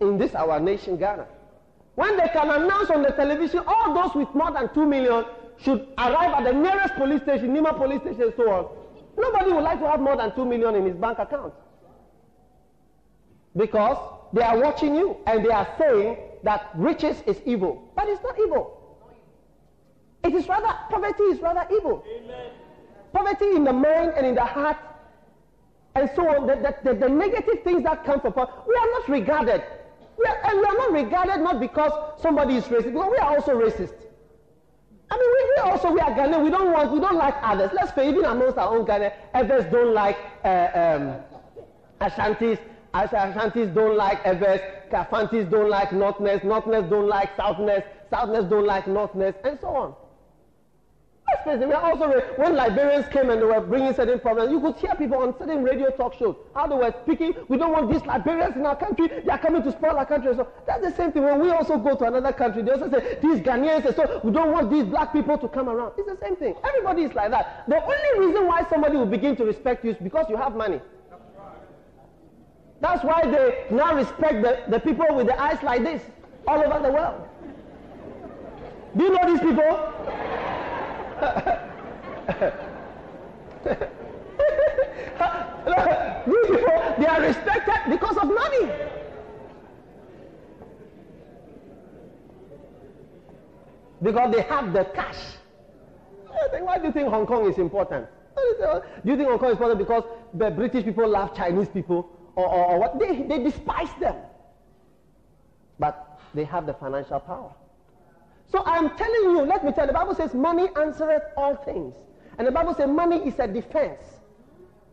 In 0.00 0.18
this 0.18 0.34
our 0.34 0.60
nation, 0.60 0.98
Ghana. 0.98 1.26
When 1.94 2.18
they 2.18 2.28
can 2.28 2.50
announce 2.50 2.90
on 2.90 3.04
the 3.04 3.12
television, 3.12 3.62
all 3.66 3.94
those 3.94 4.14
with 4.14 4.34
more 4.34 4.52
than 4.52 4.68
2 4.74 4.84
million 4.84 5.24
should 5.62 5.88
arrive 5.96 6.34
at 6.34 6.44
the 6.44 6.52
nearest 6.52 6.94
police 6.96 7.22
station, 7.22 7.56
Nima 7.56 7.74
police 7.74 8.02
station, 8.02 8.24
and 8.24 8.34
so 8.36 8.50
on. 8.50 8.68
Nobody 9.16 9.52
would 9.52 9.64
like 9.64 9.80
to 9.80 9.88
have 9.88 10.00
more 10.00 10.14
than 10.18 10.34
2 10.34 10.44
million 10.44 10.74
in 10.74 10.84
his 10.84 10.94
bank 10.94 11.18
account. 11.18 11.54
Because 13.56 13.96
they 14.32 14.42
are 14.42 14.58
watching 14.58 14.94
you 14.94 15.16
and 15.26 15.44
they 15.44 15.50
are 15.50 15.68
saying 15.78 16.16
that 16.42 16.70
riches 16.74 17.22
is 17.26 17.40
evil. 17.44 17.90
But 17.94 18.08
it's 18.08 18.22
not 18.22 18.38
evil. 18.38 18.72
It 20.24 20.34
is 20.34 20.48
rather, 20.48 20.76
poverty 20.90 21.22
is 21.24 21.40
rather 21.40 21.66
evil. 21.74 22.04
Amen. 22.08 22.50
Poverty 23.12 23.56
in 23.56 23.64
the 23.64 23.72
mind 23.72 24.12
and 24.16 24.26
in 24.26 24.34
the 24.34 24.44
heart 24.44 24.76
and 25.94 26.10
so 26.14 26.28
on, 26.28 26.46
the, 26.46 26.56
the, 26.56 26.92
the, 26.92 27.00
the 27.00 27.08
negative 27.08 27.62
things 27.64 27.82
that 27.84 28.04
come 28.04 28.20
from 28.20 28.32
poverty, 28.32 28.52
we 28.68 28.74
are 28.74 28.86
not 28.86 29.08
regarded 29.08 29.62
we 30.18 30.24
are, 30.24 30.38
and 30.44 30.58
we 30.58 30.64
are 30.64 30.74
not 30.74 30.92
regarded 30.92 31.42
not 31.42 31.60
because 31.60 31.92
somebody 32.20 32.56
is 32.56 32.64
racist, 32.64 32.84
because 32.84 33.10
we 33.10 33.18
are 33.18 33.36
also 33.36 33.52
racist. 33.52 33.94
I 35.10 35.16
mean, 35.16 35.30
we, 35.32 35.62
we 35.62 35.70
also, 35.70 35.92
we 35.92 36.00
are 36.00 36.10
Ghanaian, 36.10 36.42
we 36.42 36.50
don't 36.50 36.72
want, 36.72 36.90
we 36.90 37.00
don't 37.00 37.16
like 37.16 37.34
others. 37.42 37.70
Let's 37.74 37.94
say, 37.94 38.08
even 38.08 38.24
amongst 38.24 38.58
our 38.58 38.76
own 38.76 38.86
Ghanaian, 38.86 39.12
others 39.34 39.64
don't 39.70 39.94
like 39.94 40.16
uh, 40.44 40.68
um, 40.74 41.16
Ashantis, 42.00 42.58
Ashantis 43.04 43.74
don't 43.74 43.96
like 43.96 44.24
Ewes, 44.24 44.60
Kafantis 44.90 45.50
don't 45.50 45.68
like 45.68 45.90
Northness, 45.90 46.42
Northness 46.42 46.88
don't 46.88 47.08
like 47.08 47.36
Southness, 47.36 47.84
Southness 48.10 48.48
don't 48.48 48.66
like 48.66 48.86
Northness, 48.86 49.34
and 49.44 49.58
so 49.60 49.68
on. 49.68 49.94
Let's 51.28 51.42
face 51.42 51.60
it, 51.60 51.66
we 51.66 51.74
are 51.74 51.82
also, 51.82 52.08
when 52.36 52.54
Liberians 52.54 53.08
came 53.12 53.30
and 53.30 53.40
they 53.42 53.46
were 53.46 53.60
bringing 53.60 53.92
certain 53.92 54.20
problems, 54.20 54.52
you 54.52 54.60
could 54.60 54.76
hear 54.76 54.94
people 54.94 55.18
on 55.18 55.36
certain 55.36 55.64
radio 55.64 55.90
talk 55.90 56.14
shows, 56.14 56.36
how 56.54 56.68
they 56.68 56.76
were 56.76 56.94
speaking, 57.02 57.34
we 57.48 57.58
don't 57.58 57.72
want 57.72 57.90
these 57.92 58.02
Liberians 58.02 58.54
in 58.54 58.64
our 58.64 58.76
country, 58.76 59.08
they 59.08 59.32
are 59.32 59.38
coming 59.38 59.60
to 59.64 59.72
spoil 59.72 59.96
our 59.96 60.06
country. 60.06 60.32
So 60.36 60.46
that's 60.68 60.84
the 60.84 60.94
same 60.94 61.10
thing 61.10 61.24
when 61.24 61.40
we 61.40 61.50
also 61.50 61.78
go 61.78 61.96
to 61.96 62.04
another 62.04 62.32
country, 62.32 62.62
they 62.62 62.70
also 62.70 62.88
say, 62.88 63.18
these 63.20 63.40
Ghanaians, 63.40 63.92
so 63.96 64.20
we 64.22 64.30
don't 64.30 64.52
want 64.52 64.70
these 64.70 64.84
black 64.84 65.12
people 65.12 65.36
to 65.36 65.48
come 65.48 65.68
around. 65.68 65.94
It's 65.98 66.08
the 66.08 66.16
same 66.24 66.36
thing. 66.36 66.54
Everybody 66.62 67.02
is 67.02 67.14
like 67.14 67.32
that. 67.32 67.64
The 67.66 67.82
only 67.82 68.26
reason 68.26 68.46
why 68.46 68.64
somebody 68.70 68.96
will 68.96 69.06
begin 69.06 69.34
to 69.36 69.44
respect 69.44 69.84
you 69.84 69.90
is 69.90 69.96
because 69.96 70.26
you 70.30 70.36
have 70.36 70.54
money. 70.54 70.80
That's 72.80 73.02
why 73.04 73.22
they 73.24 73.66
now 73.70 73.94
respect 73.94 74.42
the, 74.42 74.62
the 74.68 74.80
people 74.80 75.06
with 75.14 75.26
the 75.26 75.40
eyes 75.40 75.62
like 75.62 75.82
this 75.82 76.02
all 76.46 76.62
over 76.62 76.80
the 76.86 76.92
world. 76.92 77.22
Do 78.96 79.04
you 79.04 79.10
know 79.10 79.26
these 79.26 79.40
people? 79.40 79.92
These 86.26 86.46
people, 86.46 86.94
they 86.98 87.06
are 87.06 87.20
respected 87.20 87.90
because 87.90 88.16
of 88.16 88.24
money. 88.24 88.72
Because 94.02 94.34
they 94.34 94.42
have 94.42 94.72
the 94.72 94.84
cash. 94.86 95.18
Why 96.60 96.78
do 96.78 96.86
you 96.86 96.92
think 96.92 97.08
Hong 97.08 97.26
Kong 97.26 97.50
is 97.50 97.58
important? 97.58 98.06
Do 98.36 98.82
you 99.10 99.16
think 99.16 99.28
Hong 99.28 99.38
Kong 99.38 99.50
is 99.50 99.52
important 99.52 99.78
because 99.78 100.04
the 100.34 100.50
British 100.50 100.84
people 100.84 101.08
love 101.08 101.34
Chinese 101.34 101.68
people 101.68 102.15
or, 102.36 102.46
or, 102.46 102.64
or 102.66 102.78
what? 102.78 102.98
They, 102.98 103.22
they 103.22 103.42
despise 103.42 103.92
them. 104.00 104.16
But 105.78 106.20
they 106.34 106.44
have 106.44 106.66
the 106.66 106.74
financial 106.74 107.20
power. 107.20 107.52
So 108.52 108.62
I'm 108.64 108.96
telling 108.96 109.22
you, 109.22 109.42
let 109.42 109.64
me 109.64 109.72
tell 109.72 109.84
you, 109.84 109.88
the 109.88 109.98
Bible 109.98 110.14
says 110.14 110.32
money 110.32 110.68
answereth 110.76 111.24
all 111.36 111.56
things. 111.56 111.94
And 112.38 112.46
the 112.46 112.52
Bible 112.52 112.74
says 112.74 112.88
money 112.88 113.16
is 113.26 113.38
a 113.38 113.48
defense. 113.48 114.02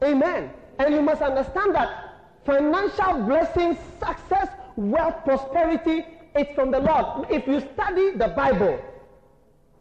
Amen. 0.03 0.49
And 0.79 0.93
you 0.93 1.01
must 1.01 1.21
understand 1.21 1.75
that 1.75 2.15
financial 2.45 3.23
blessings, 3.25 3.77
success, 3.99 4.49
wealth, 4.75 5.23
prosperity, 5.23 6.05
it's 6.35 6.53
from 6.55 6.71
the 6.71 6.79
Lord. 6.79 7.27
If 7.29 7.47
you 7.47 7.59
study 7.73 8.11
the 8.11 8.29
Bible 8.29 8.83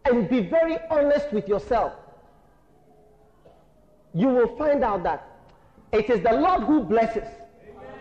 and 0.05 0.29
be 0.29 0.41
very 0.41 0.77
honest 0.91 1.33
with 1.33 1.49
yourself, 1.49 1.95
you 4.15 4.29
will 4.29 4.55
find 4.57 4.85
out 4.85 5.03
that 5.05 5.27
it 5.93 6.11
is 6.11 6.23
the 6.23 6.33
Lord 6.33 6.63
who 6.65 6.83
blesses 6.83 7.27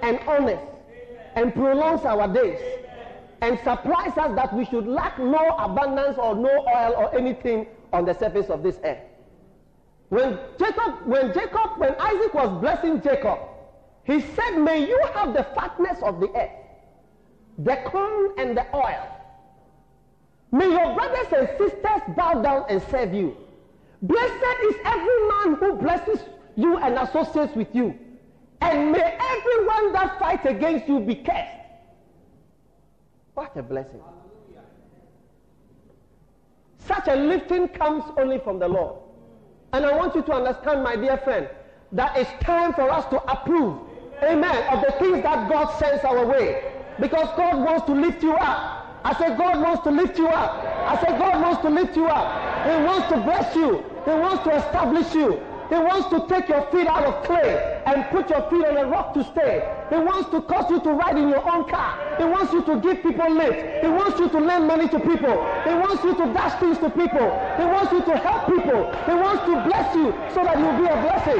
and 0.01 0.19
honors 0.27 0.59
and 1.35 1.53
prolongs 1.53 2.05
our 2.05 2.27
days 2.27 2.59
and 3.41 3.57
supplies 3.59 4.17
us 4.17 4.35
that 4.35 4.53
we 4.53 4.65
should 4.65 4.87
lack 4.87 5.17
no 5.17 5.49
abundance 5.57 6.17
or 6.17 6.35
no 6.35 6.49
oil 6.49 6.93
or 6.97 7.15
anything 7.15 7.67
on 7.91 8.05
the 8.05 8.13
surface 8.13 8.49
of 8.49 8.63
this 8.63 8.79
earth. 8.83 8.99
When 10.09 10.37
Jacob, 10.59 11.05
when 11.05 11.33
Jacob, 11.33 11.77
when 11.77 11.95
Isaac 11.99 12.33
was 12.33 12.61
blessing 12.61 13.01
Jacob, 13.01 13.39
he 14.03 14.21
said, 14.21 14.57
May 14.57 14.87
you 14.87 14.99
have 15.13 15.33
the 15.33 15.43
fatness 15.55 16.01
of 16.03 16.19
the 16.19 16.29
earth, 16.35 16.51
the 17.59 17.77
corn 17.85 18.31
and 18.37 18.57
the 18.57 18.65
oil. 18.75 19.07
May 20.51 20.69
your 20.69 20.93
brothers 20.95 21.27
and 21.31 21.49
sisters 21.57 22.01
bow 22.15 22.41
down 22.41 22.65
and 22.69 22.81
serve 22.91 23.13
you. 23.13 23.37
Blessed 24.01 24.63
is 24.65 24.75
every 24.83 25.27
man 25.29 25.55
who 25.55 25.73
blesses 25.75 26.19
you 26.55 26.77
and 26.77 26.97
associates 26.97 27.55
with 27.55 27.73
you. 27.73 27.97
And 28.61 28.91
may 28.91 29.17
everyone 29.19 29.93
that 29.93 30.19
fights 30.19 30.45
against 30.45 30.87
you 30.87 30.99
be 30.99 31.15
cursed. 31.15 31.57
What 33.33 33.55
a 33.57 33.63
blessing. 33.63 34.01
Such 36.77 37.07
a 37.07 37.15
lifting 37.15 37.67
comes 37.69 38.03
only 38.17 38.39
from 38.39 38.59
the 38.59 38.67
Lord. 38.67 38.97
And 39.73 39.85
I 39.85 39.95
want 39.95 40.15
you 40.15 40.21
to 40.23 40.33
understand, 40.33 40.83
my 40.83 40.95
dear 40.95 41.17
friend, 41.17 41.47
that 41.93 42.17
it's 42.17 42.29
time 42.43 42.73
for 42.73 42.89
us 42.89 43.05
to 43.05 43.21
approve, 43.31 43.79
amen, 44.23 44.63
of 44.73 44.83
the 44.85 44.91
things 44.99 45.23
that 45.23 45.49
God 45.49 45.71
sends 45.77 46.03
our 46.03 46.25
way. 46.25 46.73
Because 46.99 47.27
God 47.37 47.63
wants 47.63 47.85
to 47.85 47.93
lift 47.93 48.21
you 48.21 48.33
up. 48.33 48.99
I 49.03 49.15
said, 49.17 49.37
God 49.37 49.61
wants 49.61 49.83
to 49.83 49.91
lift 49.91 50.17
you 50.17 50.27
up. 50.27 50.63
I 50.63 50.99
said, 51.03 51.17
God 51.17 51.41
wants 51.41 51.61
to 51.61 51.69
lift 51.69 51.95
you 51.95 52.07
up. 52.07 52.69
He 52.69 52.83
wants 52.83 53.07
to 53.09 53.17
bless 53.21 53.55
you. 53.55 53.83
He 54.05 54.11
wants 54.11 54.43
to 54.43 54.55
establish 54.55 55.13
you. 55.15 55.41
He 55.71 55.77
wants 55.77 56.09
to 56.09 56.27
take 56.27 56.49
your 56.49 56.63
feet 56.69 56.85
out 56.85 57.05
of 57.05 57.23
clay 57.23 57.81
and 57.85 58.03
put 58.11 58.29
your 58.29 58.41
feet 58.49 58.65
on 58.65 58.75
a 58.75 58.85
rock 58.87 59.13
to 59.13 59.23
stay. 59.23 59.63
He 59.89 59.95
wants 59.95 60.29
to 60.31 60.41
cause 60.41 60.69
you 60.69 60.81
to 60.81 60.91
ride 60.91 61.17
in 61.17 61.29
your 61.29 61.49
own 61.49 61.63
car. 61.69 62.17
He 62.17 62.25
wants 62.25 62.51
you 62.51 62.61
to 62.65 62.81
give 62.81 63.01
people 63.01 63.31
lift. 63.31 63.81
He 63.81 63.87
wants 63.87 64.19
you 64.19 64.27
to 64.27 64.37
lend 64.37 64.67
money 64.67 64.89
to 64.89 64.99
people. 64.99 65.31
He 65.63 65.73
wants 65.73 66.03
you 66.03 66.13
to 66.13 66.25
dash 66.33 66.59
things 66.59 66.77
to 66.79 66.89
people. 66.89 67.23
He 67.55 67.63
wants 67.63 67.89
you 67.93 68.03
to 68.03 68.17
help 68.17 68.47
people. 68.47 68.91
He 69.07 69.13
wants 69.13 69.45
to 69.45 69.63
bless 69.63 69.95
you 69.95 70.11
so 70.35 70.43
that 70.43 70.59
you'll 70.59 70.75
be 70.75 70.87
a 70.91 70.97
blessing. 71.07 71.39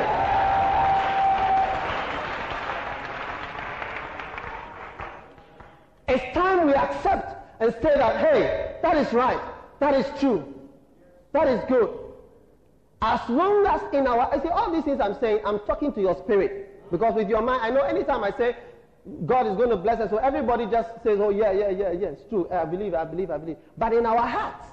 It's 6.08 6.34
time 6.34 6.68
we 6.68 6.74
accept 6.74 7.62
and 7.62 7.74
say 7.82 7.96
that, 7.96 8.16
hey, 8.16 8.78
that 8.82 8.96
is 8.96 9.12
right. 9.12 9.42
That 9.82 9.94
is 9.94 10.06
true. 10.22 10.54
That 11.34 11.50
is 11.50 11.62
good. 11.68 12.01
As 13.02 13.28
long 13.30 13.66
as 13.66 13.82
in 13.94 14.06
our, 14.06 14.32
I 14.32 14.42
see 14.42 14.50
all 14.50 14.72
these 14.72 14.84
things 14.84 15.00
I'm 15.02 15.20
saying, 15.20 15.40
I'm 15.44 15.60
talking 15.60 15.92
to 15.94 16.02
your 16.02 16.16
spirit. 16.24 16.92
Because 16.92 17.16
with 17.16 17.30
your 17.30 17.42
mind, 17.42 17.62
I 17.64 17.72
know 17.72 17.82
anytime 17.82 18.24
I 18.24 18.32
say 18.38 18.56
God 19.26 19.48
is 19.48 19.56
going 19.56 19.70
to 19.70 19.78
bless 19.78 20.00
us, 20.00 20.12
so 20.12 20.18
everybody 20.18 20.68
just 20.68 20.90
says, 21.02 21.20
oh, 21.20 21.30
yeah, 21.30 21.52
yeah, 21.52 21.70
yeah, 21.70 21.92
yeah, 21.92 22.10
it's 22.10 22.24
true. 22.30 22.48
I 22.52 22.66
believe, 22.66 22.94
I 22.94 23.06
believe, 23.06 23.32
I 23.32 23.38
believe. 23.38 23.58
But 23.78 23.94
in 23.94 24.06
our 24.06 24.28
hearts, 24.28 24.68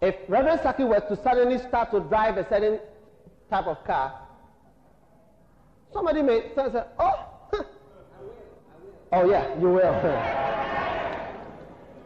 if 0.00 0.14
Reverend 0.28 0.60
Saki 0.62 0.84
were 0.84 1.00
to 1.00 1.16
suddenly 1.24 1.58
start 1.58 1.90
to 1.90 2.00
drive 2.00 2.36
a 2.36 2.48
certain 2.48 2.78
type 3.50 3.66
of 3.66 3.82
car, 3.84 4.14
somebody 5.92 6.22
may 6.22 6.52
say, 6.54 6.84
oh, 7.00 7.26
oh 9.12 9.28
yeah, 9.28 9.58
you 9.58 9.70
will. 9.70 10.74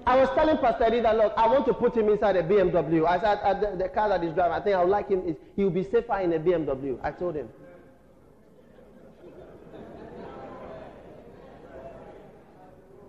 I 0.04 0.16
was 0.16 0.28
telling 0.34 0.58
Pastor 0.58 0.84
Eddie 0.84 1.00
that, 1.00 1.16
look, 1.16 1.32
I 1.36 1.46
want 1.46 1.64
to 1.66 1.74
put 1.74 1.96
him 1.96 2.08
inside 2.08 2.36
a 2.36 2.42
BMW. 2.42 3.06
I 3.06 3.20
said, 3.20 3.38
uh, 3.42 3.54
the, 3.54 3.76
the, 3.76 3.88
car 3.88 4.08
that 4.08 4.22
he's 4.22 4.32
driving, 4.32 4.52
I 4.52 4.60
think 4.60 4.74
I 4.74 4.82
would 4.82 4.90
like 4.90 5.08
him, 5.08 5.36
he 5.54 5.64
will 5.64 5.70
be 5.70 5.84
safer 5.84 6.18
in 6.18 6.32
a 6.32 6.38
BMW. 6.40 6.98
I 7.02 7.12
told 7.12 7.36
him. 7.36 7.48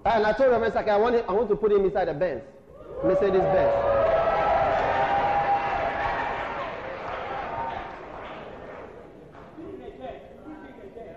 And 0.06 0.26
I 0.26 0.34
told 0.34 0.54
him, 0.54 0.62
like, 0.62 0.88
I 0.88 0.98
want, 0.98 1.16
him, 1.16 1.26
I 1.28 1.32
want 1.34 1.50
to 1.50 1.56
put 1.56 1.72
him 1.72 1.86
inside 1.86 2.10
a 2.10 2.14
Benz, 2.14 2.44
Mercedes 3.04 3.42
Benz. 3.42 4.04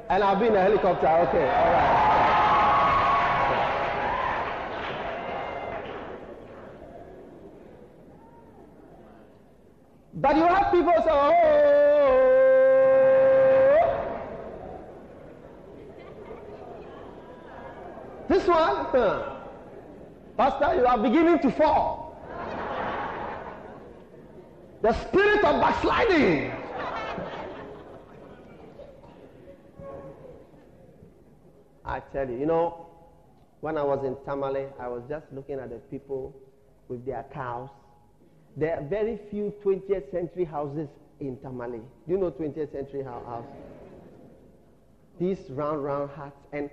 And 0.08 0.22
I'll 0.22 0.38
be 0.38 0.46
in 0.46 0.54
a 0.54 0.62
helicopter. 0.62 1.08
Okay, 1.08 1.42
all 1.42 1.72
right. 1.72 2.05
But 10.18 10.34
you 10.36 10.44
have 10.44 10.72
people 10.72 10.94
say, 10.96 11.10
oh. 11.10 11.76
This 18.28 18.46
one, 18.48 18.86
huh. 18.86 19.36
Pastor, 20.38 20.74
you 20.74 20.86
are 20.86 20.98
beginning 20.98 21.38
to 21.40 21.50
fall. 21.50 22.18
The 24.80 24.92
spirit 25.04 25.44
of 25.44 25.60
backsliding. 25.60 26.52
I 31.84 32.00
tell 32.12 32.28
you, 32.28 32.38
you 32.38 32.46
know, 32.46 32.86
when 33.60 33.76
I 33.76 33.82
was 33.82 34.04
in 34.04 34.16
Tamale, 34.24 34.66
I 34.80 34.88
was 34.88 35.02
just 35.08 35.26
looking 35.30 35.58
at 35.60 35.68
the 35.68 35.76
people 35.90 36.34
with 36.88 37.04
their 37.04 37.24
cows 37.32 37.68
there 38.56 38.78
are 38.78 38.82
very 38.82 39.18
few 39.30 39.52
20th 39.62 40.10
century 40.10 40.44
houses 40.44 40.88
in 41.20 41.36
Tamale. 41.38 41.80
Do 42.06 42.12
you 42.12 42.18
know 42.18 42.30
20th 42.30 42.72
century 42.72 43.02
house? 43.02 43.44
These 45.20 45.38
round, 45.50 45.84
round 45.84 46.10
huts. 46.10 46.40
And 46.52 46.70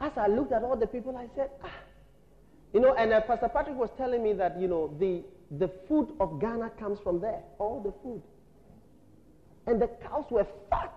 as 0.00 0.12
I 0.16 0.26
looked 0.26 0.52
at 0.52 0.62
all 0.62 0.76
the 0.76 0.86
people, 0.86 1.16
I 1.16 1.28
said, 1.34 1.50
ah. 1.62 1.70
You 2.74 2.80
know, 2.80 2.94
and 2.94 3.12
uh, 3.12 3.20
Pastor 3.22 3.48
Patrick 3.48 3.76
was 3.76 3.90
telling 3.96 4.22
me 4.22 4.32
that, 4.34 4.60
you 4.60 4.68
know, 4.68 4.94
the, 4.98 5.22
the 5.58 5.68
food 5.88 6.12
of 6.20 6.40
Ghana 6.40 6.70
comes 6.78 6.98
from 7.00 7.20
there. 7.20 7.40
All 7.58 7.80
the 7.80 7.92
food. 8.02 8.22
And 9.66 9.80
the 9.80 9.88
cows 10.02 10.26
were 10.30 10.46
fat. 10.68 10.92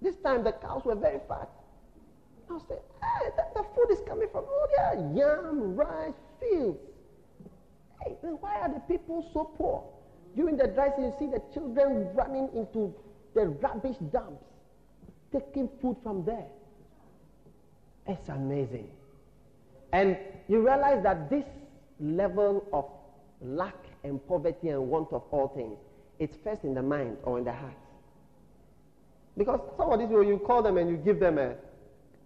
This 0.00 0.14
time 0.16 0.44
the 0.44 0.52
cows 0.52 0.84
were 0.84 0.94
very 0.94 1.20
fat. 1.28 1.50
I 2.50 2.58
said, 2.68 2.78
hey, 3.02 3.30
the, 3.36 3.60
the 3.60 3.66
food 3.74 3.90
is 3.90 3.98
coming 4.06 4.28
from, 4.30 4.44
oh, 4.46 4.66
yeah, 4.76 5.14
yam, 5.14 5.74
rice, 5.74 6.12
fields. 6.40 6.78
Why 8.40 8.60
are 8.60 8.68
the 8.68 8.80
people 8.80 9.28
so 9.32 9.44
poor? 9.44 9.84
During 10.36 10.56
the 10.56 10.66
dry 10.66 10.90
season, 10.90 11.04
you 11.04 11.14
see 11.18 11.26
the 11.26 11.42
children 11.52 12.08
running 12.14 12.48
into 12.54 12.94
the 13.34 13.46
rubbish 13.46 13.96
dumps, 14.12 14.44
taking 15.32 15.68
food 15.80 15.96
from 16.02 16.24
there. 16.24 16.46
It's 18.06 18.28
amazing. 18.28 18.88
And 19.92 20.18
you 20.48 20.58
realize 20.66 21.02
that 21.04 21.30
this 21.30 21.44
level 22.00 22.66
of 22.72 22.86
lack 23.40 23.76
and 24.02 24.24
poverty 24.26 24.70
and 24.70 24.88
want 24.88 25.12
of 25.12 25.22
all 25.30 25.48
things, 25.48 25.78
it's 26.18 26.36
first 26.42 26.64
in 26.64 26.74
the 26.74 26.82
mind 26.82 27.16
or 27.22 27.38
in 27.38 27.44
the 27.44 27.52
heart. 27.52 27.74
Because 29.36 29.60
some 29.76 29.92
of 29.92 29.98
these 29.98 30.08
people, 30.08 30.24
you 30.24 30.38
call 30.38 30.62
them 30.62 30.78
and 30.78 30.88
you 30.88 30.96
give 30.96 31.18
them 31.18 31.38
a, 31.38 31.54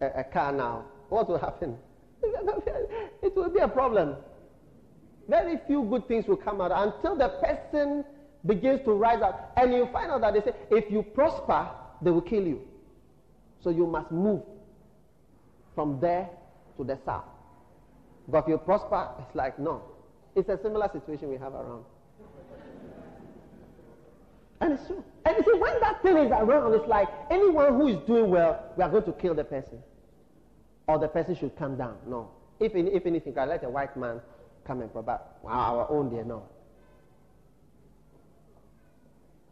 a, 0.00 0.20
a 0.20 0.24
car 0.24 0.52
now, 0.52 0.84
what 1.08 1.28
will 1.28 1.38
happen? 1.38 1.76
it 3.22 3.34
will 3.36 3.50
be 3.50 3.60
a 3.60 3.68
problem 3.68 4.16
very 5.28 5.58
few 5.66 5.82
good 5.84 6.08
things 6.08 6.26
will 6.26 6.36
come 6.36 6.60
out 6.60 6.72
until 6.72 7.16
the 7.16 7.28
person 7.28 8.04
begins 8.46 8.80
to 8.84 8.92
rise 8.92 9.20
up. 9.20 9.52
And 9.56 9.72
you 9.72 9.88
find 9.92 10.10
out 10.10 10.22
that 10.22 10.34
they 10.34 10.40
say, 10.40 10.56
if 10.70 10.90
you 10.90 11.02
prosper, 11.02 11.68
they 12.00 12.10
will 12.10 12.22
kill 12.22 12.46
you. 12.46 12.62
So 13.62 13.70
you 13.70 13.86
must 13.86 14.10
move 14.10 14.42
from 15.74 16.00
there 16.00 16.30
to 16.76 16.84
the 16.84 16.98
south. 17.04 17.24
But 18.28 18.44
if 18.44 18.48
you 18.48 18.58
prosper, 18.58 19.08
it's 19.20 19.34
like, 19.34 19.58
no. 19.58 19.82
It's 20.34 20.48
a 20.48 20.58
similar 20.62 20.88
situation 20.92 21.28
we 21.28 21.36
have 21.36 21.54
around. 21.54 21.84
And 24.60 24.72
it's 24.72 24.86
true. 24.86 25.04
And 25.24 25.36
you 25.36 25.44
see, 25.44 25.58
when 25.58 25.80
that 25.80 26.02
thing 26.02 26.16
is 26.16 26.30
around, 26.30 26.74
it's 26.74 26.88
like 26.88 27.08
anyone 27.30 27.74
who 27.74 27.88
is 27.88 27.98
doing 28.06 28.30
well, 28.30 28.72
we 28.76 28.82
are 28.82 28.90
going 28.90 29.04
to 29.04 29.12
kill 29.12 29.34
the 29.34 29.44
person. 29.44 29.78
Or 30.86 30.98
the 30.98 31.08
person 31.08 31.36
should 31.36 31.56
come 31.56 31.76
down. 31.76 31.96
No. 32.06 32.30
If, 32.60 32.72
if 32.74 33.06
anything, 33.06 33.38
I 33.38 33.44
let 33.44 33.62
a 33.64 33.68
white 33.68 33.96
man 33.96 34.20
come 34.68 34.82
and 34.82 34.92
provide 34.92 35.18
our 35.44 35.90
own 35.90 36.14
there 36.14 36.24
now. 36.24 36.42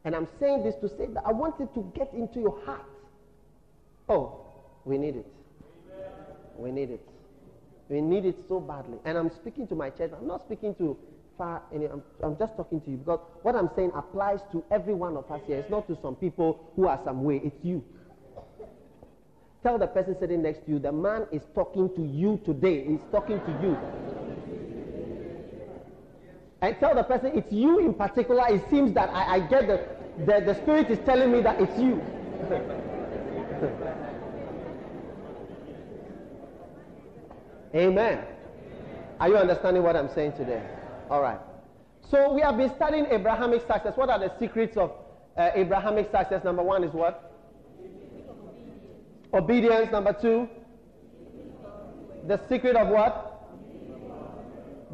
And 0.04 0.14
I'm 0.14 0.28
saying 0.38 0.62
this 0.62 0.76
to 0.82 0.88
say 0.88 1.06
that 1.14 1.24
I 1.26 1.32
want 1.32 1.58
it 1.58 1.74
to 1.74 1.90
get 1.96 2.12
into 2.12 2.38
your 2.38 2.60
heart. 2.64 2.84
Oh, 4.08 4.42
we 4.84 4.98
need 4.98 5.16
it. 5.16 5.26
We 6.56 6.70
need 6.70 6.90
it. 6.90 7.08
We 7.88 8.00
need 8.00 8.24
it 8.24 8.36
so 8.46 8.60
badly. 8.60 8.98
And 9.04 9.18
I'm 9.18 9.30
speaking 9.30 9.66
to 9.68 9.74
my 9.74 9.90
church. 9.90 10.12
I'm 10.16 10.28
not 10.28 10.42
speaking 10.42 10.74
to 10.76 10.96
far. 11.36 11.62
I'm, 11.72 12.02
I'm 12.22 12.36
just 12.38 12.56
talking 12.56 12.80
to 12.82 12.90
you 12.90 12.98
because 12.98 13.20
what 13.42 13.56
I'm 13.56 13.70
saying 13.74 13.92
applies 13.94 14.40
to 14.52 14.62
every 14.70 14.94
one 14.94 15.16
of 15.16 15.28
us 15.30 15.40
here. 15.46 15.58
It's 15.58 15.70
not 15.70 15.88
to 15.88 15.98
some 16.02 16.14
people 16.14 16.70
who 16.76 16.86
are 16.86 17.00
some 17.04 17.24
way. 17.24 17.40
It's 17.42 17.64
you. 17.64 17.82
Tell 19.62 19.78
the 19.78 19.86
person 19.86 20.16
sitting 20.20 20.42
next 20.42 20.64
to 20.66 20.72
you, 20.72 20.78
the 20.78 20.92
man 20.92 21.26
is 21.32 21.42
talking 21.54 21.88
to 21.96 22.02
you 22.02 22.40
today. 22.44 22.84
He's 22.86 23.00
talking 23.10 23.40
to 23.40 23.50
you. 23.62 23.76
And 26.66 26.76
tell 26.80 26.96
the 26.96 27.04
person, 27.04 27.30
it's 27.32 27.52
you 27.52 27.78
in 27.78 27.94
particular. 27.94 28.44
It 28.48 28.68
seems 28.68 28.92
that 28.94 29.08
I, 29.10 29.36
I 29.36 29.38
get 29.38 29.68
the, 29.68 29.86
the, 30.24 30.40
the 30.44 30.54
spirit 30.62 30.90
is 30.90 30.98
telling 31.06 31.30
me 31.30 31.40
that 31.42 31.60
it's 31.60 31.78
you. 31.78 32.02
Amen. 37.80 38.24
Are 39.20 39.28
you 39.28 39.36
understanding 39.36 39.84
what 39.84 39.94
I'm 39.94 40.12
saying 40.12 40.32
today? 40.32 40.60
All 41.08 41.22
right. 41.22 41.38
So 42.10 42.32
we 42.32 42.40
have 42.40 42.56
been 42.56 42.74
studying 42.74 43.06
Abrahamic 43.12 43.60
success. 43.60 43.92
What 43.94 44.10
are 44.10 44.18
the 44.18 44.32
secrets 44.40 44.76
of 44.76 44.90
uh, 45.36 45.50
Abrahamic 45.54 46.10
success? 46.10 46.42
Number 46.42 46.64
one 46.64 46.82
is 46.82 46.92
what? 46.92 47.32
Obedience. 49.32 49.92
Number 49.92 50.12
two, 50.20 50.48
the 52.26 52.40
secret 52.48 52.74
of 52.74 52.88
what? 52.88 53.34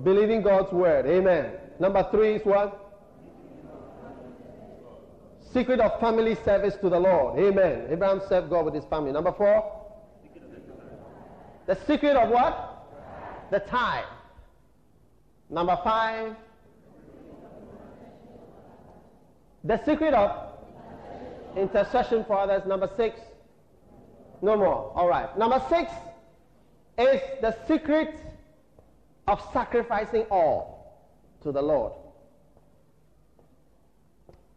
Believing 0.05 0.43
God's 0.43 0.71
word. 0.71 1.07
Amen. 1.07 1.61
Number 1.83 2.07
three 2.13 2.35
is 2.37 2.45
what? 2.45 2.79
Secret 5.53 5.81
of 5.81 5.99
family 5.99 6.37
service 6.45 6.77
to 6.77 6.89
the 6.89 7.01
Lord. 7.01 7.41
Amen. 7.41 7.89
Abraham 7.91 8.23
served 8.29 8.51
God 8.51 8.67
with 8.67 8.75
his 8.75 8.85
family. 8.85 9.11
Number 9.11 9.33
four, 9.33 9.85
the 11.67 11.75
secret 11.85 12.15
of 12.15 12.29
what? 12.29 12.87
The 13.51 13.59
tithe. 13.59 14.05
Number 15.51 15.77
five, 15.83 16.37
the 19.65 19.85
secret 19.85 20.15
of 20.15 20.31
intercession 21.57 22.25
for 22.27 22.39
others. 22.39 22.63
Number 22.65 22.89
six, 22.97 23.19
no 24.41 24.57
more. 24.57 24.93
All 24.95 25.09
right. 25.09 25.37
Number 25.37 25.61
six 25.69 25.91
is 26.97 27.21
the 27.41 27.57
secret 27.67 28.21
of 29.27 29.43
sacrificing 29.53 30.23
all 30.31 30.82
to 31.43 31.53
the 31.53 31.63
Lord. 31.63 31.93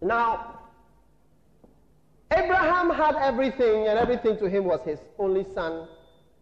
Now, 0.02 0.60
Abraham 2.32 2.90
had 2.90 3.16
everything, 3.16 3.88
and 3.88 3.98
everything 3.98 4.38
to 4.38 4.50
him 4.50 4.66
was 4.66 4.82
his 4.86 5.00
only 5.18 5.46
son, 5.54 5.88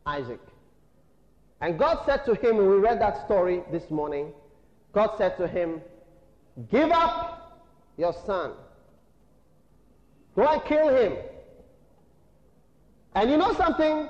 Isaac. 0.06 0.39
And 1.62 1.77
God 1.79 2.03
said 2.06 2.25
to 2.25 2.34
him, 2.36 2.58
we 2.58 2.75
read 2.75 2.99
that 2.99 3.25
story 3.25 3.62
this 3.71 3.89
morning, 3.89 4.34
God 4.91 5.15
said 5.17 5.38
to 5.38 5.47
him, 5.47 5.82
Give 6.69 6.91
up 6.91 7.63
your 7.97 8.13
son. 8.25 8.51
Go 10.36 10.47
and 10.47 10.63
kill 10.65 10.89
him. 10.95 11.13
And 13.15 13.29
you 13.29 13.38
know 13.38 13.53
something? 13.53 14.10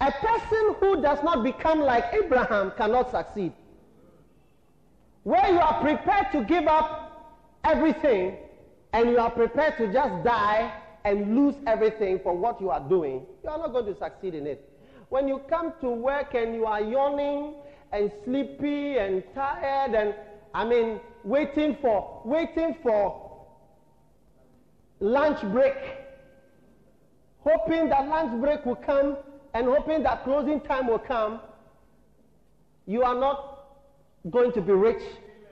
A 0.00 0.12
person 0.12 0.74
who 0.80 1.00
does 1.00 1.22
not 1.22 1.42
become 1.42 1.80
like 1.80 2.04
Abraham 2.12 2.72
cannot 2.76 3.10
succeed. 3.10 3.52
Where 5.24 5.52
you 5.52 5.58
are 5.58 5.80
prepared 5.80 6.26
to 6.32 6.44
give 6.44 6.66
up 6.66 7.58
everything 7.64 8.36
and 8.92 9.10
you 9.10 9.18
are 9.18 9.30
prepared 9.30 9.76
to 9.78 9.92
just 9.92 10.24
die 10.24 10.72
and 11.04 11.36
lose 11.36 11.54
everything 11.66 12.20
for 12.22 12.36
what 12.36 12.60
you 12.60 12.70
are 12.70 12.80
doing, 12.88 13.26
you 13.42 13.50
are 13.50 13.58
not 13.58 13.72
going 13.72 13.86
to 13.86 13.98
succeed 13.98 14.34
in 14.34 14.46
it. 14.46 14.70
When 15.08 15.28
you 15.28 15.40
come 15.50 15.72
to 15.80 15.90
work 15.90 16.34
and 16.34 16.54
you 16.54 16.66
are 16.66 16.80
yawning 16.80 17.54
and 17.92 18.10
sleepy 18.24 18.98
and 18.98 19.22
tired 19.34 19.94
and 19.94 20.14
I 20.54 20.64
mean 20.64 21.00
waiting 21.24 21.76
for 21.80 22.22
waiting 22.24 22.76
for 22.82 23.46
lunch 25.00 25.40
break 25.52 25.74
hoping 27.44 27.88
that 27.90 28.08
lunch 28.08 28.40
break 28.40 28.64
will 28.64 28.76
come 28.76 29.16
and 29.52 29.66
hoping 29.66 30.02
that 30.02 30.24
closing 30.24 30.60
time 30.60 30.88
will 30.88 30.98
come, 30.98 31.40
you 32.86 33.02
are 33.02 33.14
not 33.14 33.53
going 34.30 34.52
to 34.52 34.60
be 34.60 34.72
rich 34.72 35.02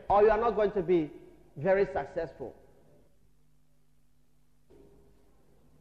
or 0.09 0.23
you 0.23 0.31
are 0.31 0.39
not 0.39 0.57
going 0.57 0.73
to 0.73 0.83
be 0.83 1.11
very 1.57 1.87
successful. 1.87 2.55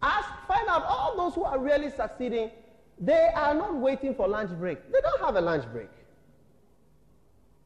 Ask, 0.02 0.30
find 0.48 0.68
out 0.68 0.84
all 0.84 1.16
those 1.16 1.36
who 1.36 1.44
are 1.44 1.60
really 1.60 1.92
succeeding, 1.92 2.52
they 3.00 3.30
are 3.36 3.54
not 3.54 3.76
waiting 3.76 4.16
for 4.16 4.28
lunch 4.28 4.50
break. 4.58 4.92
They 4.92 5.00
don't 5.02 5.22
have 5.22 5.36
a 5.36 5.42
lunch 5.42 5.66
break. 5.72 5.90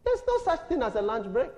There's 0.04 0.22
no 0.28 0.38
such 0.44 0.68
thing 0.68 0.84
as 0.84 0.96
a 0.96 1.02
lunch 1.02 1.32
break. 1.32 1.50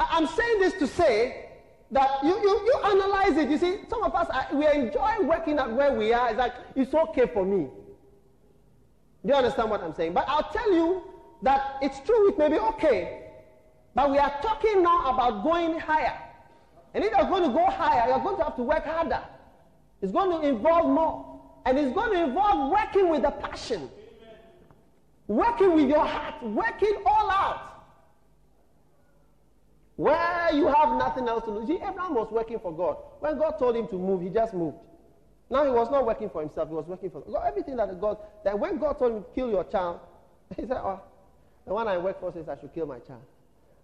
I'm 0.00 0.26
saying 0.26 0.60
this 0.60 0.74
to 0.74 0.86
say 0.86 1.48
that 1.90 2.22
you, 2.22 2.30
you, 2.30 2.60
you 2.64 2.80
analyze 2.84 3.36
it. 3.36 3.48
You 3.48 3.58
see, 3.58 3.78
some 3.88 4.02
of 4.02 4.14
us, 4.14 4.28
are, 4.30 4.56
we 4.56 4.66
enjoy 4.66 5.22
working 5.22 5.58
at 5.58 5.70
where 5.72 5.92
we 5.92 6.12
are. 6.12 6.28
It's 6.28 6.38
like, 6.38 6.54
it's 6.74 6.92
okay 6.92 7.26
for 7.26 7.44
me. 7.44 7.68
Do 9.24 9.28
you 9.28 9.34
understand 9.34 9.70
what 9.70 9.82
I'm 9.82 9.94
saying? 9.94 10.12
But 10.12 10.24
I'll 10.28 10.50
tell 10.50 10.72
you 10.72 11.02
that 11.42 11.76
it's 11.82 12.00
true, 12.00 12.28
it 12.28 12.38
may 12.38 12.48
be 12.48 12.58
okay. 12.58 13.24
But 13.94 14.10
we 14.10 14.18
are 14.18 14.32
talking 14.42 14.82
now 14.82 15.10
about 15.12 15.42
going 15.42 15.78
higher. 15.78 16.18
And 16.94 17.04
if 17.04 17.10
you're 17.10 17.28
going 17.28 17.42
to 17.44 17.50
go 17.50 17.66
higher, 17.66 18.08
you're 18.08 18.20
going 18.20 18.38
to 18.38 18.44
have 18.44 18.56
to 18.56 18.62
work 18.62 18.84
harder. 18.84 19.22
It's 20.00 20.12
going 20.12 20.40
to 20.40 20.48
involve 20.48 20.86
more. 20.86 21.40
And 21.66 21.78
it's 21.78 21.92
going 21.94 22.12
to 22.12 22.24
involve 22.24 22.70
working 22.70 23.10
with 23.10 23.24
a 23.24 23.30
passion. 23.30 23.90
Working 25.26 25.74
with 25.74 25.88
your 25.88 26.04
heart. 26.04 26.42
Working 26.42 26.94
all 27.04 27.30
out. 27.30 27.68
Where 29.96 30.50
you 30.52 30.68
have 30.68 30.96
nothing 30.96 31.28
else 31.28 31.44
to 31.44 31.50
lose. 31.50 31.66
See, 31.66 31.74
Abraham 31.74 32.14
was 32.14 32.30
working 32.30 32.60
for 32.60 32.72
God. 32.72 32.96
When 33.18 33.36
God 33.36 33.58
told 33.58 33.76
him 33.76 33.88
to 33.88 33.96
move, 33.96 34.22
he 34.22 34.28
just 34.28 34.54
moved. 34.54 34.76
Now 35.50 35.64
he 35.64 35.70
was 35.70 35.90
not 35.90 36.06
working 36.06 36.30
for 36.30 36.40
himself, 36.42 36.68
he 36.68 36.74
was 36.74 36.86
working 36.86 37.10
for 37.10 37.20
God. 37.22 37.42
Everything 37.46 37.76
that 37.76 38.00
God, 38.00 38.18
that 38.44 38.58
when 38.58 38.78
God 38.78 38.98
told 38.98 39.12
him 39.12 39.22
to 39.22 39.28
kill 39.34 39.50
your 39.50 39.64
child, 39.64 40.00
he 40.56 40.62
said, 40.62 40.76
Oh, 40.76 41.00
the 41.68 41.74
one 41.74 41.88
I 41.88 41.98
work 41.98 42.20
for 42.20 42.32
says 42.32 42.48
I 42.48 42.58
should 42.58 42.74
kill 42.74 42.86
my 42.86 42.98
child. 42.98 43.22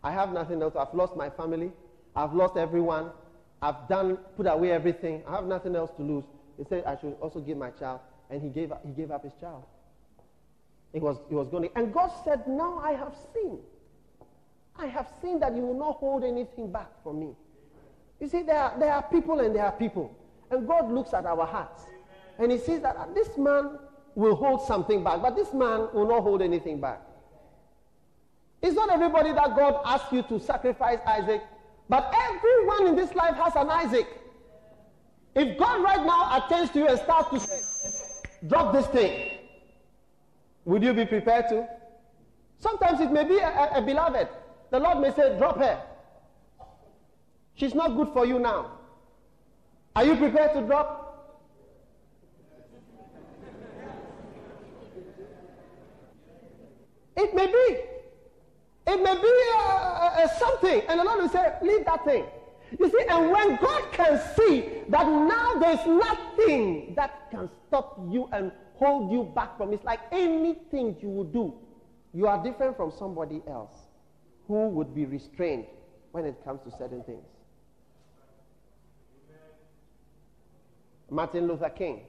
I 0.03 0.11
have 0.11 0.33
nothing 0.33 0.61
else. 0.63 0.75
I've 0.77 0.95
lost 0.95 1.17
my 1.17 1.31
family. 1.31 1.73
I've 2.17 2.35
lost 2.35 2.57
everyone. 2.57 3.11
I've 3.63 3.89
done, 3.89 4.19
put 4.37 4.47
away 4.47 4.73
everything. 4.73 5.23
I 5.27 5.37
have 5.37 5.45
nothing 5.47 5.77
else 5.77 5.91
to 5.97 6.03
lose. 6.03 6.25
He 6.59 6.65
said 6.65 6.85
I 6.85 6.99
should 7.01 7.17
also 7.21 7.41
give 7.41 7.57
my 7.57 7.71
child. 7.71 8.01
And 8.31 8.43
he 8.43 8.49
gave, 8.49 8.73
he 8.85 8.93
gave 8.93 9.11
up 9.11 9.23
his 9.25 9.33
child. 9.41 9.65
He 10.93 11.01
was, 11.01 11.17
he 11.29 11.35
was 11.35 11.49
going 11.49 11.69
to, 11.69 11.79
and 11.79 11.93
God 11.93 12.11
said, 12.25 12.47
Now 12.47 12.79
I 12.79 12.93
have 12.93 13.15
seen 13.33 13.59
I 14.79 14.87
have 14.87 15.09
seen 15.23 15.41
that 15.41 15.55
you 15.55 15.63
will 15.63 15.79
not 15.79 15.97
hold 15.97 16.25
anything 16.25 16.73
back 16.73 16.91
from 17.03 17.21
me. 17.21 17.35
You 18.21 18.29
see, 18.29 18.43
there 18.43 18.59
are, 18.59 18.79
there 18.79 18.93
are 18.93 19.03
people 19.03 19.41
and 19.41 19.55
there 19.55 19.65
are 19.65 19.73
people. 19.73 20.17
And 20.51 20.67
God 20.67 20.91
looks 20.91 21.15
at 21.15 21.27
our 21.27 21.47
hearts. 21.47 21.85
And 22.39 22.51
he 22.51 22.59
sees 22.59 22.81
that 22.81 23.15
this 23.15 23.37
man 23.39 23.79
will 24.15 24.35
hold 24.35 24.67
something 24.67 25.05
back, 25.05 25.23
but 25.23 25.37
this 25.37 25.53
man 25.53 25.89
will 25.93 26.09
not 26.09 26.23
hold 26.23 26.43
anything 26.43 26.81
back. 26.81 27.01
It's 28.65 28.75
not 28.75 28.89
everybody 28.89 29.31
that 29.33 29.55
God 29.55 29.79
asks 29.85 30.11
you 30.11 30.23
to 30.23 30.41
sacrifice 30.41 30.99
Isaac, 31.07 31.43
but 31.87 32.11
everyone 32.17 32.87
in 32.87 32.97
this 32.97 33.15
life 33.15 33.35
has 33.35 33.55
an 33.57 33.69
Isaac. 33.69 34.07
If 35.35 35.59
God 35.59 35.83
right 35.83 36.03
now 36.07 36.39
attends 36.39 36.71
to 36.73 36.79
you 36.79 36.89
and 36.89 36.99
starts 36.99 37.29
to 37.29 37.41
say, 37.41 38.31
drop 38.47 38.73
this 38.73 38.87
thing, 38.87 39.33
would 40.65 40.83
you 40.83 40.95
be 40.95 41.05
prepared 41.05 41.51
to? 41.51 41.69
Sometimes 42.59 43.03
it 43.03 43.13
may 43.13 43.25
be 43.25 43.37
a, 43.37 43.49
a, 43.49 43.71
a 43.75 43.83
beloved. 43.83 44.29
The 44.71 44.81
Lord 44.81 45.01
may 45.01 45.13
say, 45.13 45.37
drop 45.37 45.59
her. 45.59 45.83
She's 47.57 47.75
not 47.75 47.95
good 47.97 48.09
for 48.15 48.25
you 48.25 48.39
now. 48.39 48.79
Are 49.95 50.07
you 50.07 50.17
prepared 50.17 50.55
to 50.55 50.63
drop? 50.63 51.03
It 57.15 57.35
may 57.35 57.47
be. 57.47 57.94
It 58.87 59.03
may 59.03 59.15
be 59.15 59.33
uh, 59.57 59.59
uh, 59.59 60.29
something. 60.39 60.83
And 60.89 61.01
the 61.01 61.05
Lord 61.05 61.23
will 61.23 61.29
say, 61.29 61.53
leave 61.63 61.85
that 61.87 62.05
thing. 62.05 62.25
You 62.79 62.91
see, 62.91 63.05
and 63.09 63.31
when 63.31 63.57
God 63.57 63.93
can 63.93 64.21
see 64.37 64.83
that 64.89 65.07
now 65.07 65.59
there's 65.59 65.87
nothing 65.87 66.95
that 66.97 67.31
can 67.31 67.49
stop 67.69 67.99
you 68.11 68.29
and 68.33 68.51
hold 68.77 69.13
you 69.13 69.25
back 69.35 69.57
from 69.57 69.71
it, 69.71 69.77
it's 69.77 69.85
like 69.85 70.01
anything 70.13 70.97
you 71.01 71.09
will 71.09 71.25
do, 71.25 71.55
you 72.13 72.27
are 72.27 72.43
different 72.43 72.77
from 72.77 72.93
somebody 72.99 73.43
else 73.49 73.73
who 74.49 74.69
would 74.69 74.95
be 74.95 75.05
restrained 75.05 75.67
when 76.13 76.25
it 76.25 76.37
comes 76.45 76.61
to 76.65 76.71
certain 76.77 77.03
things. 77.05 77.25
Martin 81.11 81.47
Luther 81.47 81.71
King. 81.71 82.01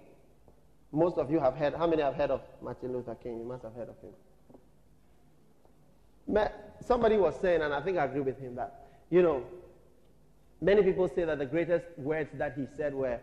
Most 0.92 1.18
of 1.18 1.30
you 1.30 1.40
have 1.40 1.56
heard, 1.56 1.74
how 1.76 1.88
many 1.88 2.02
have 2.02 2.16
heard 2.16 2.32
of 2.32 2.42
Martin 2.62 2.94
Luther 2.94 3.16
King? 3.16 3.40
You 3.40 3.46
must 3.46 3.64
have 3.64 3.74
heard 3.74 3.90
of 3.90 4.00
him. 4.02 4.12
Somebody 6.82 7.18
was 7.18 7.40
saying, 7.40 7.62
and 7.62 7.74
I 7.74 7.82
think 7.82 7.98
I 7.98 8.06
agree 8.06 8.22
with 8.22 8.40
him, 8.40 8.56
that, 8.56 8.88
you 9.10 9.22
know, 9.22 9.44
Many 10.62 10.84
people 10.84 11.08
say 11.08 11.26
that 11.26 11.38
the 11.38 11.46
greatest 11.46 11.86
words 11.98 12.32
that 12.40 12.56
he 12.58 12.66
said 12.76 12.94
were 12.94 13.20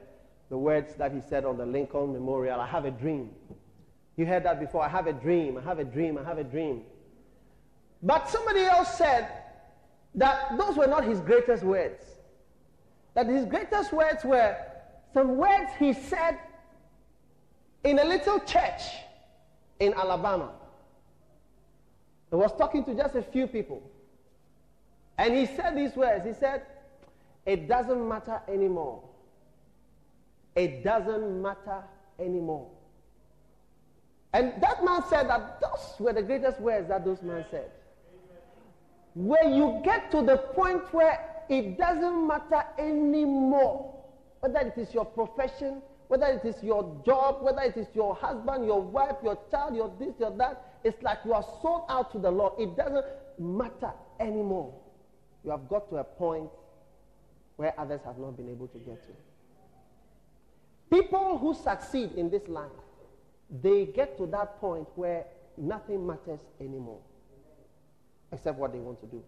the 0.50 0.58
words 0.58 0.94
that 0.94 1.12
he 1.12 1.20
said 1.20 1.44
on 1.44 1.56
the 1.56 1.66
Lincoln 1.66 2.12
Memorial 2.12 2.60
I 2.60 2.66
have 2.66 2.84
a 2.84 2.90
dream. 2.90 3.30
You 4.16 4.26
heard 4.26 4.44
that 4.44 4.60
before. 4.60 4.84
I 4.84 4.88
have 4.88 5.06
a 5.06 5.12
dream. 5.12 5.56
I 5.56 5.62
have 5.62 5.78
a 5.78 5.84
dream. 5.84 6.18
I 6.18 6.24
have 6.24 6.38
a 6.38 6.44
dream. 6.44 6.82
But 8.02 8.28
somebody 8.28 8.60
else 8.60 8.96
said 8.98 9.28
that 10.14 10.58
those 10.58 10.76
were 10.76 10.86
not 10.86 11.04
his 11.04 11.20
greatest 11.20 11.62
words. 11.62 12.04
That 13.14 13.26
his 13.26 13.46
greatest 13.46 13.92
words 13.92 14.24
were 14.24 14.56
some 15.14 15.36
words 15.36 15.70
he 15.78 15.94
said 15.94 16.38
in 17.82 17.98
a 17.98 18.04
little 18.04 18.38
church 18.40 18.82
in 19.80 19.94
Alabama. 19.94 20.50
He 22.32 22.36
was 22.36 22.50
talking 22.56 22.82
to 22.86 22.94
just 22.94 23.14
a 23.14 23.22
few 23.22 23.46
people. 23.46 23.82
And 25.18 25.36
he 25.36 25.44
said 25.44 25.76
these 25.76 25.94
words. 25.94 26.24
He 26.24 26.32
said, 26.32 26.62
It 27.44 27.68
doesn't 27.68 28.08
matter 28.08 28.40
anymore. 28.48 29.02
It 30.56 30.82
doesn't 30.82 31.42
matter 31.42 31.82
anymore. 32.18 32.68
And 34.32 34.54
that 34.62 34.82
man 34.82 35.02
said 35.10 35.28
that 35.28 35.60
those 35.60 35.94
were 35.98 36.14
the 36.14 36.22
greatest 36.22 36.58
words 36.58 36.88
that 36.88 37.04
those 37.04 37.20
men 37.20 37.44
said. 37.50 37.70
Where 39.12 39.46
you 39.46 39.82
get 39.84 40.10
to 40.12 40.22
the 40.22 40.38
point 40.38 40.82
where 40.94 41.20
it 41.50 41.76
doesn't 41.76 42.26
matter 42.26 42.64
anymore, 42.78 43.94
whether 44.40 44.60
it 44.60 44.78
is 44.78 44.94
your 44.94 45.04
profession, 45.04 45.82
whether 46.08 46.26
it 46.28 46.46
is 46.46 46.62
your 46.62 46.96
job, 47.04 47.42
whether 47.42 47.60
it 47.60 47.76
is 47.76 47.88
your 47.92 48.14
husband, 48.14 48.64
your 48.64 48.80
wife, 48.80 49.16
your 49.22 49.38
child, 49.50 49.76
your 49.76 49.92
this, 49.98 50.14
your 50.18 50.30
that, 50.38 50.71
it's 50.84 51.02
like 51.02 51.18
you 51.24 51.32
are 51.32 51.44
sold 51.62 51.84
out 51.88 52.12
to 52.12 52.18
the 52.18 52.30
Lord. 52.30 52.54
It 52.58 52.76
doesn't 52.76 53.04
matter 53.38 53.92
anymore. 54.20 54.74
You 55.44 55.50
have 55.50 55.68
got 55.68 55.88
to 55.90 55.96
a 55.96 56.04
point 56.04 56.50
where 57.56 57.78
others 57.78 58.00
have 58.04 58.18
not 58.18 58.36
been 58.36 58.48
able 58.48 58.68
to 58.68 58.78
get 58.78 59.02
to. 59.02 59.12
People 60.90 61.38
who 61.38 61.54
succeed 61.54 62.12
in 62.16 62.30
this 62.30 62.46
life 62.48 62.70
they 63.60 63.86
get 63.86 64.16
to 64.16 64.26
that 64.26 64.58
point 64.60 64.88
where 64.94 65.26
nothing 65.58 66.06
matters 66.06 66.40
anymore 66.60 67.00
except 68.32 68.58
what 68.58 68.72
they 68.72 68.78
want 68.78 68.98
to 69.00 69.06
do. 69.06 69.22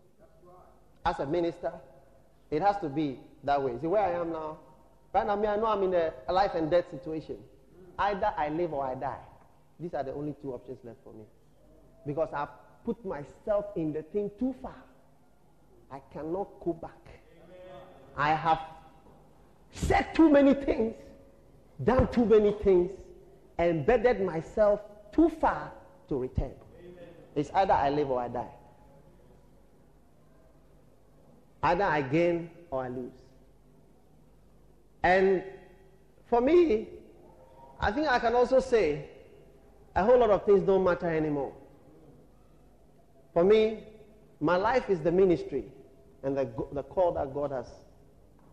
As 1.05 1.19
a 1.19 1.27
minister, 1.27 1.73
it 2.51 2.63
has 2.63 2.79
to 2.79 2.89
be 2.89 3.19
that 3.43 3.63
way. 3.63 3.75
See 3.81 3.87
where 3.87 4.03
I 4.03 4.13
am 4.19 4.33
now? 4.33 4.59
Right 5.13 5.27
now, 5.27 5.37
me, 5.37 5.47
I 5.47 5.57
know 5.57 5.67
I'm 5.67 5.83
in 5.83 5.93
a, 5.93 6.13
a 6.27 6.33
life 6.33 6.53
and 6.55 6.71
death 6.71 6.87
situation. 6.91 7.37
Either 7.99 8.33
I 8.37 8.49
live 8.49 8.73
or 8.73 8.87
I 8.87 8.95
die. 8.95 9.19
These 9.79 9.93
are 9.93 10.03
the 10.03 10.15
only 10.15 10.35
two 10.41 10.55
options 10.55 10.79
left 10.83 10.99
for 11.05 11.13
me. 11.13 11.25
Because 12.07 12.29
I've 12.33 12.49
put 12.85 13.05
myself 13.05 13.67
in 13.77 13.93
the 13.93 14.03
thing 14.03 14.31
too 14.39 14.55
far. 14.61 14.77
I 15.91 16.01
cannot 16.13 16.49
go 16.65 16.73
back. 16.73 16.93
I 18.17 18.35
have 18.35 18.61
said 19.73 20.15
too 20.15 20.31
many 20.31 20.55
things, 20.55 20.95
done 21.83 22.09
too 22.13 22.25
many 22.25 22.53
things, 22.63 22.91
embedded 23.59 24.21
myself 24.21 24.81
too 25.13 25.29
far 25.29 25.73
to 26.09 26.19
return. 26.19 26.53
Amen. 26.79 27.09
It's 27.35 27.51
either 27.55 27.73
I 27.73 27.91
live 27.91 28.11
or 28.11 28.21
I 28.21 28.29
die. 28.29 28.51
Either 31.63 31.85
I 31.85 32.03
gain 32.03 32.51
or 32.71 32.85
I 32.85 32.89
lose. 32.89 33.13
And 35.03 35.43
for 36.27 36.41
me, 36.41 36.89
I 37.81 37.91
think 37.91 38.09
I 38.09 38.19
can 38.19 38.35
also 38.35 38.61
say 38.61 39.09
a 39.95 40.05
whole 40.05 40.19
lot 40.19 40.31
of 40.31 40.45
things 40.45 40.63
don't 40.63 40.85
matter 40.85 41.09
anymore. 41.09 41.53
For 43.35 43.45
me, 43.45 43.81
my 44.41 44.57
life 44.57 44.89
is 44.89 45.01
the 45.01 45.13
ministry 45.13 45.65
and 46.23 46.37
the, 46.37 46.49
the 46.73 46.85
call 46.85 47.13
that 47.13 47.35
God 47.35 47.51
has 47.51 47.67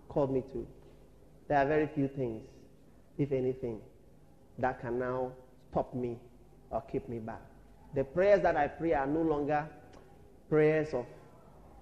called 0.10 0.34
me 0.34 0.42
to. 0.52 0.68
There 1.48 1.58
are 1.58 1.66
very 1.66 1.88
few 1.88 2.08
things, 2.08 2.44
if 3.18 3.32
anything, 3.32 3.80
that 4.58 4.82
can 4.82 5.00
now 5.00 5.32
stop 5.72 5.94
me 5.94 6.18
or 6.72 6.82
keep 6.92 7.08
me 7.08 7.20
back. 7.20 7.42
The 7.94 8.04
prayers 8.04 8.42
that 8.42 8.58
I 8.58 8.68
pray 8.68 8.94
are 8.94 9.06
no 9.06 9.22
longer 9.22 9.68
prayers 10.50 10.94
of 10.94 11.06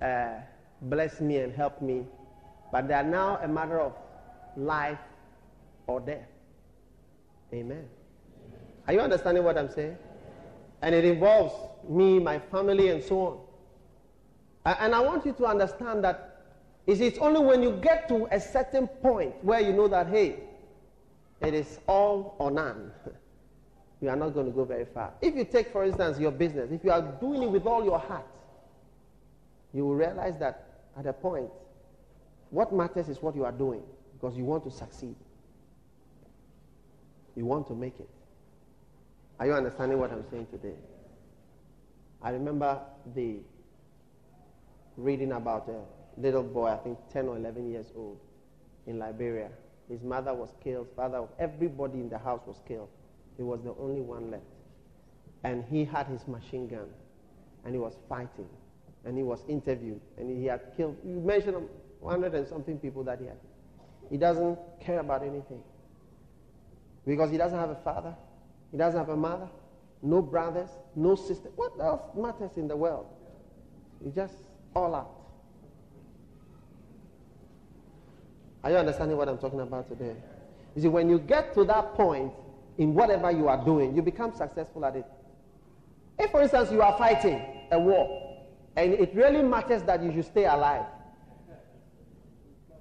uh, 0.02 0.36
bless 0.84 1.20
me 1.22 1.38
and 1.38 1.54
help 1.54 1.82
me, 1.82 2.06
but 2.72 2.88
they 2.88 2.94
are 2.94 3.04
now 3.04 3.40
a 3.42 3.48
matter 3.48 3.80
of 3.80 3.94
life 4.56 5.00
or 5.88 6.00
death. 6.00 6.28
Amen. 7.54 7.86
Are 8.88 8.94
you 8.94 9.00
understanding 9.00 9.44
what 9.44 9.58
I'm 9.58 9.72
saying? 9.72 9.98
And 10.82 10.96
it 10.96 11.06
involves 11.06 11.54
me, 11.88 12.20
my 12.20 12.40
family, 12.40 12.90
and 12.90 13.04
so 13.04 13.20
on. 13.20 13.40
And 14.66 14.94
I 14.94 15.00
want 15.00 15.26
you 15.26 15.34
to 15.34 15.46
understand 15.46 16.04
that 16.04 16.44
it's 16.88 17.18
only 17.20 17.40
when 17.40 17.62
you 17.62 17.74
get 17.82 18.08
to 18.10 18.28
a 18.32 18.40
certain 18.40 18.88
point 18.88 19.34
where 19.44 19.60
you 19.60 19.74
know 19.74 19.88
that, 19.88 20.08
hey, 20.08 20.40
it 21.42 21.54
is 21.54 21.80
all 21.88 22.36
or 22.40 22.52
none. 22.52 22.92
you 24.02 24.10
are 24.10 24.16
not 24.16 24.34
going 24.34 24.46
to 24.46 24.52
go 24.52 24.66
very 24.66 24.86
far. 24.86 25.14
If 25.22 25.36
you 25.36 25.46
take, 25.46 25.72
for 25.72 25.84
instance, 25.84 26.20
your 26.20 26.32
business, 26.32 26.72
if 26.72 26.84
you 26.84 26.92
are 26.92 27.02
doing 27.02 27.44
it 27.44 27.50
with 27.50 27.66
all 27.66 27.84
your 27.84 28.00
heart, 28.00 28.26
you 29.74 29.86
will 29.86 29.96
realize 29.96 30.38
that 30.40 30.70
at 30.98 31.06
a 31.06 31.14
point, 31.14 31.50
what 32.50 32.74
matters 32.74 33.10
is 33.10 33.22
what 33.22 33.36
you 33.36 33.46
are 33.46 33.52
doing 33.52 33.84
because 34.14 34.36
you 34.36 34.44
want 34.44 34.64
to 34.64 34.72
succeed. 34.72 35.16
You 37.36 37.46
want 37.46 37.68
to 37.68 37.76
make 37.76 38.00
it. 38.00 38.10
Are 39.40 39.46
you 39.46 39.54
understanding 39.54 40.00
what 40.00 40.12
I'm 40.12 40.26
saying 40.30 40.48
today? 40.52 40.76
I 42.22 42.32
remember 42.32 42.80
the 43.16 43.38
reading 44.98 45.32
about 45.32 45.70
a 45.70 46.20
little 46.20 46.44
boy, 46.44 46.68
I 46.68 46.78
think 46.78 46.98
10 47.14 47.28
or 47.28 47.38
11 47.38 47.72
years 47.72 47.88
old, 47.96 48.20
in 48.86 49.00
Liberia 49.00 49.50
his 49.90 50.04
mother 50.04 50.34
was 50.34 50.54
killed, 50.64 50.88
father, 50.96 51.24
everybody 51.40 52.00
in 52.00 52.10
the 52.10 52.18
house 52.20 52.42
was 52.46 52.62
killed. 52.68 52.90
He 53.38 53.44
was 53.44 53.62
the 53.64 53.74
only 53.80 54.02
one 54.02 54.30
left. 54.30 54.44
And 55.44 55.66
he 55.66 55.84
had 55.84 56.06
his 56.08 56.28
machine 56.28 56.68
gun 56.68 56.88
and 57.66 57.74
he 57.74 57.80
was 57.80 57.98
fighting 58.08 58.48
and 59.06 59.18
he 59.18 59.24
was 59.24 59.44
interviewed 59.48 60.02
and 60.18 60.30
he 60.38 60.46
had 60.46 60.62
killed, 60.78 60.96
you 61.04 61.20
mentioned 61.20 61.58
100 62.02 62.36
and 62.36 62.48
something 62.48 62.78
people 62.78 63.04
that 63.06 63.20
he 63.20 63.26
had. 63.26 63.38
He 64.12 64.18
doesn't 64.18 64.60
care 64.80 65.00
about 65.00 65.24
anything 65.24 65.64
because 67.08 67.32
he 67.32 67.38
doesn't 67.38 67.58
have 67.58 67.70
a 67.70 67.76
father, 67.84 68.16
he 68.72 68.78
doesn't 68.78 69.00
have 69.00 69.10
a 69.10 69.16
mother, 69.18 69.48
no 70.02 70.22
brothers, 70.22 70.70
no 70.96 71.16
sister. 71.16 71.50
What 71.56 71.74
else 71.80 72.02
matters 72.16 72.52
in 72.58 72.68
the 72.68 72.76
world? 72.76 73.08
He 74.04 74.12
just 74.12 74.36
all 74.76 74.96
out. 74.96 75.16
Are 78.64 78.72
you 78.72 78.78
understanding 78.78 79.18
what 79.18 79.30
I'm 79.30 79.38
talking 79.38 79.62
about 79.62 79.88
today? 79.90 80.16
You 80.76 80.82
see, 80.84 80.88
when 80.88 81.10
you 81.10 81.20
get 81.20 81.54
to 81.56 81.64
that 81.66 81.96
point 81.96 82.32
in 82.78 82.94
whatever 82.94 83.32
you 83.32 83.48
are 83.48 83.64
doing, 83.64 83.96
you 83.96 84.02
become 84.02 84.34
successful 84.34 84.86
at 84.86 84.96
it. 84.96 85.06
If, 86.18 86.32
for 86.32 86.42
instance, 86.42 86.72
you 86.72 86.82
are 86.82 86.98
fighting 86.98 87.42
a 87.72 87.80
war 87.80 88.46
and 88.76 88.94
it 88.94 89.14
really 89.16 89.42
matters 89.42 89.84
that 89.84 90.04
you 90.04 90.12
should 90.12 90.26
stay 90.26 90.46
alive, 90.46 90.86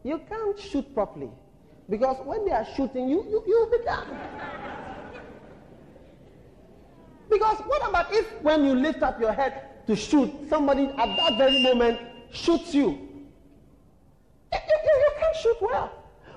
you 0.05 0.21
can't 0.29 0.59
shoot 0.59 0.93
properly. 0.95 1.31
Because 1.89 2.19
when 2.25 2.45
they 2.45 2.53
are 2.53 2.67
shooting 2.77 3.09
you, 3.09 3.25
you, 3.29 3.43
you 3.47 3.79
become. 3.79 4.07
Because 7.29 7.59
what 7.67 7.89
about 7.89 8.13
if 8.13 8.27
when 8.43 8.65
you 8.65 8.75
lift 8.75 9.03
up 9.03 9.21
your 9.21 9.33
head 9.33 9.87
to 9.87 9.95
shoot, 9.97 10.31
somebody 10.49 10.85
at 10.85 11.17
that 11.17 11.39
very 11.39 11.63
moment 11.63 12.01
shoots 12.33 12.75
you? 12.75 12.89
You, 14.53 14.59
you, 14.85 14.93
you 14.95 15.11
can't 15.19 15.37
shoot 15.37 15.57
well. 15.61 15.93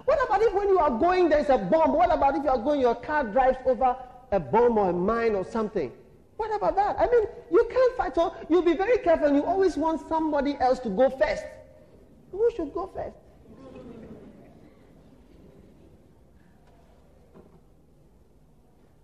What 0.05 0.19
about 0.25 0.41
if 0.41 0.53
when 0.53 0.67
you 0.67 0.79
are 0.79 0.89
going, 0.89 1.29
there's 1.29 1.49
a 1.49 1.57
bomb? 1.57 1.93
What 1.93 2.11
about 2.11 2.35
if 2.35 2.43
you 2.43 2.49
are 2.49 2.57
going, 2.57 2.81
your 2.81 2.95
car 2.95 3.23
drives 3.23 3.57
over 3.65 3.95
a 4.31 4.39
bomb 4.39 4.77
or 4.77 4.89
a 4.89 4.93
mine 4.93 5.35
or 5.35 5.45
something? 5.45 5.91
What 6.37 6.53
about 6.55 6.75
that? 6.75 6.95
I 6.99 7.05
mean, 7.05 7.25
you 7.51 7.67
can't 7.71 7.97
fight. 7.97 8.15
So 8.15 8.35
you'll 8.49 8.63
be 8.63 8.75
very 8.75 8.97
careful 8.97 9.27
and 9.27 9.35
you 9.35 9.45
always 9.45 9.77
want 9.77 10.07
somebody 10.09 10.57
else 10.59 10.79
to 10.79 10.89
go 10.89 11.09
first. 11.09 11.43
Who 12.31 12.49
should 12.55 12.73
go 12.73 12.87
first? 12.87 13.15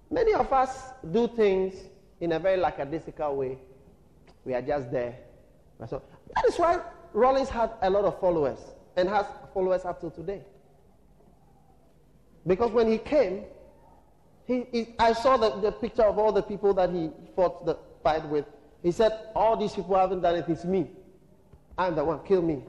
Many 0.09 0.33
of 0.33 0.51
us 0.53 0.91
do 1.11 1.27
things 1.27 1.75
in 2.19 2.31
a 2.31 2.39
very 2.39 2.57
lackadaisical 2.57 3.35
way. 3.35 3.57
We 4.45 4.53
are 4.53 4.61
just 4.61 4.91
there. 4.91 5.17
So 5.87 6.01
that 6.35 6.45
is 6.47 6.57
why 6.57 6.79
Rawlings 7.13 7.49
had 7.49 7.71
a 7.81 7.89
lot 7.89 8.05
of 8.05 8.19
followers 8.19 8.59
and 8.95 9.07
has 9.09 9.25
followers 9.53 9.85
up 9.85 9.99
till 9.99 10.11
today. 10.11 10.41
Because 12.45 12.71
when 12.71 12.89
he 12.89 12.97
came, 12.97 13.43
he, 14.45 14.65
he, 14.71 14.95
I 14.97 15.11
saw 15.13 15.35
the, 15.35 15.59
the 15.59 15.71
picture 15.71 16.03
of 16.03 16.17
all 16.17 16.31
the 16.31 16.41
people 16.41 16.73
that 16.75 16.89
he 16.89 17.09
fought 17.35 17.65
the 17.65 17.77
fight 18.01 18.25
with. 18.29 18.45
He 18.81 18.91
said, 18.91 19.11
All 19.35 19.57
these 19.57 19.73
people 19.73 19.95
haven't 19.95 20.21
done 20.21 20.35
it, 20.35 20.45
it's 20.47 20.63
me. 20.63 20.89
I'm 21.77 21.95
the 21.95 22.03
one, 22.03 22.25
kill 22.25 22.41
me. 22.41 22.63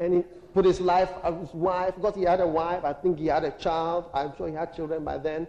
And 0.00 0.14
he 0.14 0.24
put 0.56 0.64
his 0.64 0.80
life, 0.80 1.10
uh, 1.22 1.32
his 1.32 1.52
wife, 1.52 1.94
because 1.96 2.14
he 2.14 2.22
had 2.22 2.40
a 2.40 2.46
wife, 2.46 2.82
I 2.82 2.94
think 2.94 3.18
he 3.18 3.26
had 3.26 3.44
a 3.44 3.50
child. 3.50 4.06
I'm 4.14 4.34
sure 4.38 4.48
he 4.48 4.54
had 4.54 4.74
children 4.74 5.04
by 5.04 5.18
then. 5.18 5.46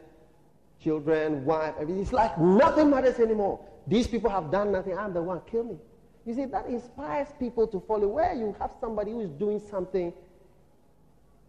Children, 0.83 1.45
wife. 1.45 1.79
Mean, 1.79 2.01
it's 2.01 2.11
like 2.11 2.37
nothing 2.37 2.89
matters 2.89 3.17
anymore. 3.17 3.57
These 3.87 4.07
people 4.07 4.29
have 4.29 4.51
done 4.51 4.73
nothing. 4.73 4.97
I'm 4.97 5.13
the 5.13 5.21
one, 5.21 5.39
kill 5.49 5.63
me. 5.63 5.77
You 6.25 6.33
see, 6.33 6.43
that 6.43 6.65
inspires 6.65 7.29
people 7.39 7.67
to 7.67 7.79
follow. 7.87 8.09
Where 8.09 8.33
you 8.33 8.53
have 8.59 8.71
somebody 8.81 9.11
who 9.11 9.21
is 9.21 9.29
doing 9.29 9.61
something, 9.71 10.11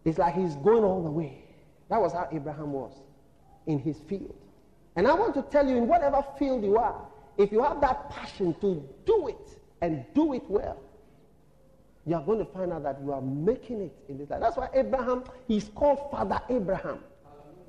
it's 0.05 0.19
like 0.19 0.35
he's 0.35 0.55
going 0.55 0.85
all 0.85 1.03
the 1.03 1.11
way. 1.11 1.43
That 1.91 2.01
was 2.01 2.13
how 2.13 2.29
Abraham 2.31 2.73
was 2.73 2.93
in 3.67 3.81
his 3.81 3.99
field. 4.09 4.37
And 4.95 5.09
I 5.09 5.15
want 5.15 5.35
to 5.35 5.43
tell 5.43 5.69
you, 5.69 5.79
in 5.79 5.89
whatever 5.89 6.25
field 6.39 6.63
you 6.63 6.77
are, 6.77 7.05
if 7.37 7.51
you 7.51 7.61
have 7.65 7.81
that 7.81 8.09
passion 8.09 8.55
to 8.61 8.89
do 9.05 9.27
it 9.27 9.59
and 9.81 10.05
do 10.15 10.33
it 10.35 10.45
well, 10.49 10.79
you 12.09 12.17
are 12.17 12.23
going 12.23 12.39
to 12.39 12.45
find 12.47 12.73
out 12.73 12.85
that 12.85 12.99
you 13.05 13.13
are 13.13 13.21
making 13.21 13.83
it 13.83 13.95
in 14.09 14.17
this 14.17 14.31
life. 14.31 14.41
That's 14.41 14.57
why 14.57 14.71
Abraham, 14.73 15.25
he's 15.47 15.69
called 15.69 16.11
Father 16.11 16.41
Abraham. 16.49 17.01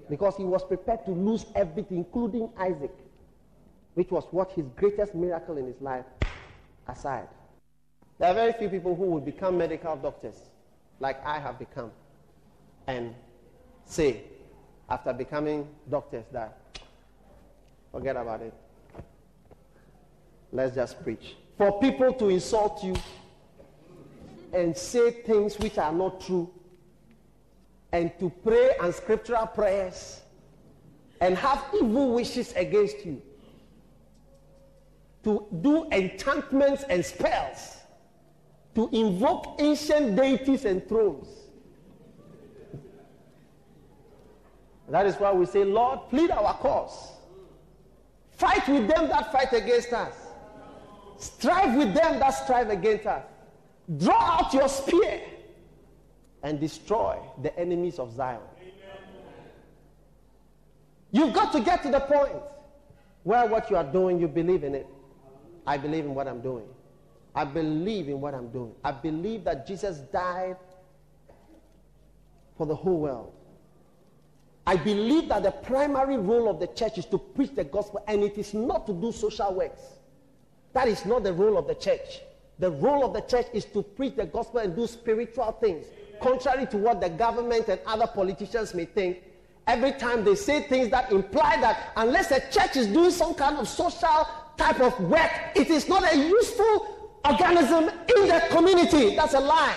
Because 0.09 0.37
he 0.37 0.45
was 0.45 0.63
prepared 0.63 1.05
to 1.05 1.11
lose 1.11 1.45
everything, 1.55 1.97
including 1.97 2.49
Isaac, 2.57 2.95
which 3.95 4.09
was 4.11 4.23
what 4.31 4.51
his 4.53 4.65
greatest 4.77 5.13
miracle 5.13 5.57
in 5.57 5.65
his 5.65 5.79
life 5.81 6.05
aside. 6.87 7.27
There 8.17 8.29
are 8.29 8.33
very 8.33 8.53
few 8.53 8.69
people 8.69 8.95
who 8.95 9.03
will 9.03 9.19
become 9.19 9.57
medical 9.57 9.97
doctors 9.97 10.41
like 11.01 11.23
I 11.25 11.37
have 11.37 11.59
become 11.59 11.91
and 12.87 13.13
say, 13.85 14.23
after 14.89 15.11
becoming 15.13 15.67
doctors, 15.89 16.25
that 16.31 16.57
forget 17.91 18.15
about 18.15 18.41
it. 18.41 18.53
Let's 20.51 20.73
just 20.75 21.03
preach. 21.03 21.35
For 21.57 21.79
people 21.79 22.13
to 22.13 22.29
insult 22.29 22.83
you 22.83 22.95
and 24.53 24.75
say 24.75 25.11
things 25.11 25.57
which 25.59 25.77
are 25.77 25.91
not 25.91 26.21
true 26.21 26.49
and 27.91 28.11
to 28.19 28.29
pray 28.43 28.71
unscriptural 28.81 29.47
prayers 29.47 30.21
and 31.21 31.37
have 31.37 31.63
evil 31.75 32.13
wishes 32.13 32.53
against 32.55 33.05
you 33.05 33.21
to 35.23 35.45
do 35.61 35.85
enchantments 35.91 36.83
and 36.83 37.03
spells 37.03 37.77
to 38.75 38.89
invoke 38.91 39.55
ancient 39.59 40.15
deities 40.15 40.65
and 40.65 40.87
thrones. 40.87 41.27
That 44.87 45.05
is 45.05 45.15
why 45.15 45.31
we 45.33 45.45
say 45.45 45.63
lord 45.63 45.99
plead 46.09 46.31
our 46.31 46.53
cause. 46.55 47.11
Fight 48.31 48.67
with 48.69 48.87
them 48.87 49.09
that 49.09 49.31
fight 49.31 49.51
against 49.53 49.91
us. 49.91 50.15
Strive 51.17 51.75
with 51.75 51.93
them 51.93 52.19
that 52.19 52.31
strive 52.31 52.69
against 52.69 53.05
us 53.05 53.23
Draw 53.97 54.13
out 54.13 54.53
your 54.53 54.69
spear 54.69 55.21
and 56.43 56.59
destroy 56.59 57.17
the 57.41 57.57
enemies 57.57 57.97
of 57.99 58.13
Zion. 58.13 58.41
You've 61.11 61.33
got 61.33 61.51
to 61.53 61.59
get 61.61 61.81
to 61.83 61.91
the 61.91 61.99
point 61.99 62.35
where 63.23 63.47
what 63.47 63.69
you 63.69 63.75
are 63.77 63.83
doing, 63.83 64.19
you 64.19 64.27
believe 64.27 64.63
in 64.63 64.75
it. 64.75 64.87
I 65.65 65.77
believe 65.77 66.05
in 66.05 66.13
what 66.13 66.27
I'm 66.27 66.41
doing. 66.41 66.65
I 67.33 67.45
believe 67.45 68.09
in 68.09 68.21
what 68.21 68.33
I'm 68.33 68.49
doing. 68.49 68.73
I 68.83 68.91
believe 68.91 69.43
that 69.45 69.65
Jesus 69.67 69.99
died 69.99 70.57
for 72.57 72.65
the 72.65 72.75
whole 72.75 72.99
world. 72.99 73.33
I 74.67 74.75
believe 74.75 75.29
that 75.29 75.43
the 75.43 75.51
primary 75.51 76.17
role 76.17 76.47
of 76.47 76.59
the 76.59 76.67
church 76.67 76.99
is 76.99 77.05
to 77.07 77.17
preach 77.17 77.55
the 77.55 77.63
gospel 77.63 78.03
and 78.07 78.23
it 78.23 78.37
is 78.37 78.53
not 78.53 78.85
to 78.85 78.93
do 78.93 79.11
social 79.11 79.53
works. 79.53 79.81
That 80.73 80.87
is 80.87 81.05
not 81.05 81.23
the 81.23 81.33
role 81.33 81.57
of 81.57 81.67
the 81.67 81.73
church. 81.73 82.21
The 82.59 82.71
role 82.71 83.05
of 83.05 83.13
the 83.13 83.21
church 83.21 83.47
is 83.53 83.65
to 83.65 83.81
preach 83.81 84.15
the 84.17 84.25
gospel 84.25 84.59
and 84.59 84.75
do 84.75 84.85
spiritual 84.85 85.57
things. 85.61 85.85
Contrary 86.21 86.65
to 86.67 86.77
what 86.77 86.99
the 86.99 87.09
government 87.09 87.69
and 87.69 87.79
other 87.85 88.07
politicians 88.07 88.73
may 88.73 88.85
think, 88.85 89.23
every 89.65 89.93
time 89.93 90.25
they 90.25 90.35
say 90.35 90.63
things 90.63 90.89
that 90.89 91.11
imply 91.11 91.57
that 91.61 91.93
unless 91.95 92.27
the 92.27 92.43
church 92.51 92.75
is 92.75 92.87
doing 92.87 93.11
some 93.11 93.33
kind 93.33 93.57
of 93.57 93.67
social 93.67 94.27
type 94.57 94.81
of 94.81 94.99
work, 95.01 95.31
it 95.55 95.69
is 95.69 95.87
not 95.87 96.03
a 96.13 96.17
useful 96.17 97.13
organism 97.23 97.85
in 97.85 98.27
the 98.27 98.43
community. 98.49 99.15
That's 99.15 99.35
a 99.35 99.39
lie. 99.39 99.75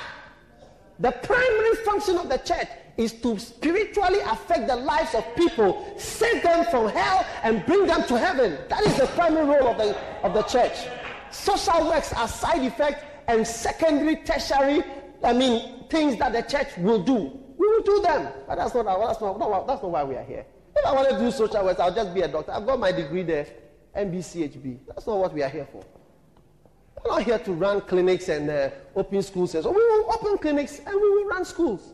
The 0.98 1.12
primary 1.12 1.76
function 1.84 2.16
of 2.16 2.28
the 2.28 2.38
church 2.38 2.68
is 2.96 3.12
to 3.12 3.38
spiritually 3.38 4.20
affect 4.20 4.66
the 4.66 4.76
lives 4.76 5.14
of 5.14 5.24
people, 5.36 5.94
save 5.98 6.42
them 6.42 6.64
from 6.70 6.88
hell, 6.88 7.24
and 7.44 7.64
bring 7.64 7.86
them 7.86 8.04
to 8.08 8.18
heaven. 8.18 8.58
That 8.68 8.84
is 8.84 8.96
the 8.96 9.06
primary 9.08 9.46
role 9.46 9.68
of 9.68 9.78
the, 9.78 9.96
of 10.22 10.34
the 10.34 10.42
church. 10.42 10.76
Social 11.32 11.88
works 11.88 12.12
are 12.12 12.28
side 12.28 12.62
effects 12.62 13.04
and 13.26 13.46
secondary, 13.46 14.16
tertiary, 14.16 14.84
I 15.24 15.32
mean, 15.32 15.86
things 15.88 16.18
that 16.18 16.32
the 16.32 16.42
church 16.42 16.76
will 16.78 17.02
do. 17.02 17.38
We 17.56 17.68
will 17.68 17.82
do 17.82 18.02
them. 18.02 18.32
But 18.46 18.56
that's 18.56 18.74
not, 18.74 18.84
that's 18.84 19.20
not, 19.20 19.66
that's 19.66 19.82
not 19.82 19.90
why 19.90 20.04
we 20.04 20.16
are 20.16 20.24
here. 20.24 20.44
If 20.74 20.86
I 20.86 20.92
want 20.92 21.10
to 21.10 21.18
do 21.18 21.30
social 21.30 21.64
work, 21.64 21.78
I'll 21.78 21.94
just 21.94 22.14
be 22.14 22.22
a 22.22 22.28
doctor. 22.28 22.52
I've 22.52 22.66
got 22.66 22.78
my 22.80 22.92
degree 22.92 23.22
there, 23.22 23.46
MBCHB. 23.96 24.78
That's 24.88 25.06
not 25.06 25.18
what 25.18 25.32
we 25.32 25.42
are 25.42 25.48
here 25.48 25.66
for. 25.70 25.84
We're 27.04 27.10
not 27.10 27.22
here 27.22 27.38
to 27.38 27.52
run 27.52 27.80
clinics 27.82 28.28
and 28.28 28.48
uh, 28.50 28.70
open 28.96 29.22
schools. 29.22 29.52
So 29.52 29.70
we 29.70 29.76
will 29.76 30.12
open 30.12 30.38
clinics 30.38 30.78
and 30.78 30.94
we 30.94 31.10
will 31.10 31.26
run 31.26 31.44
schools. 31.44 31.92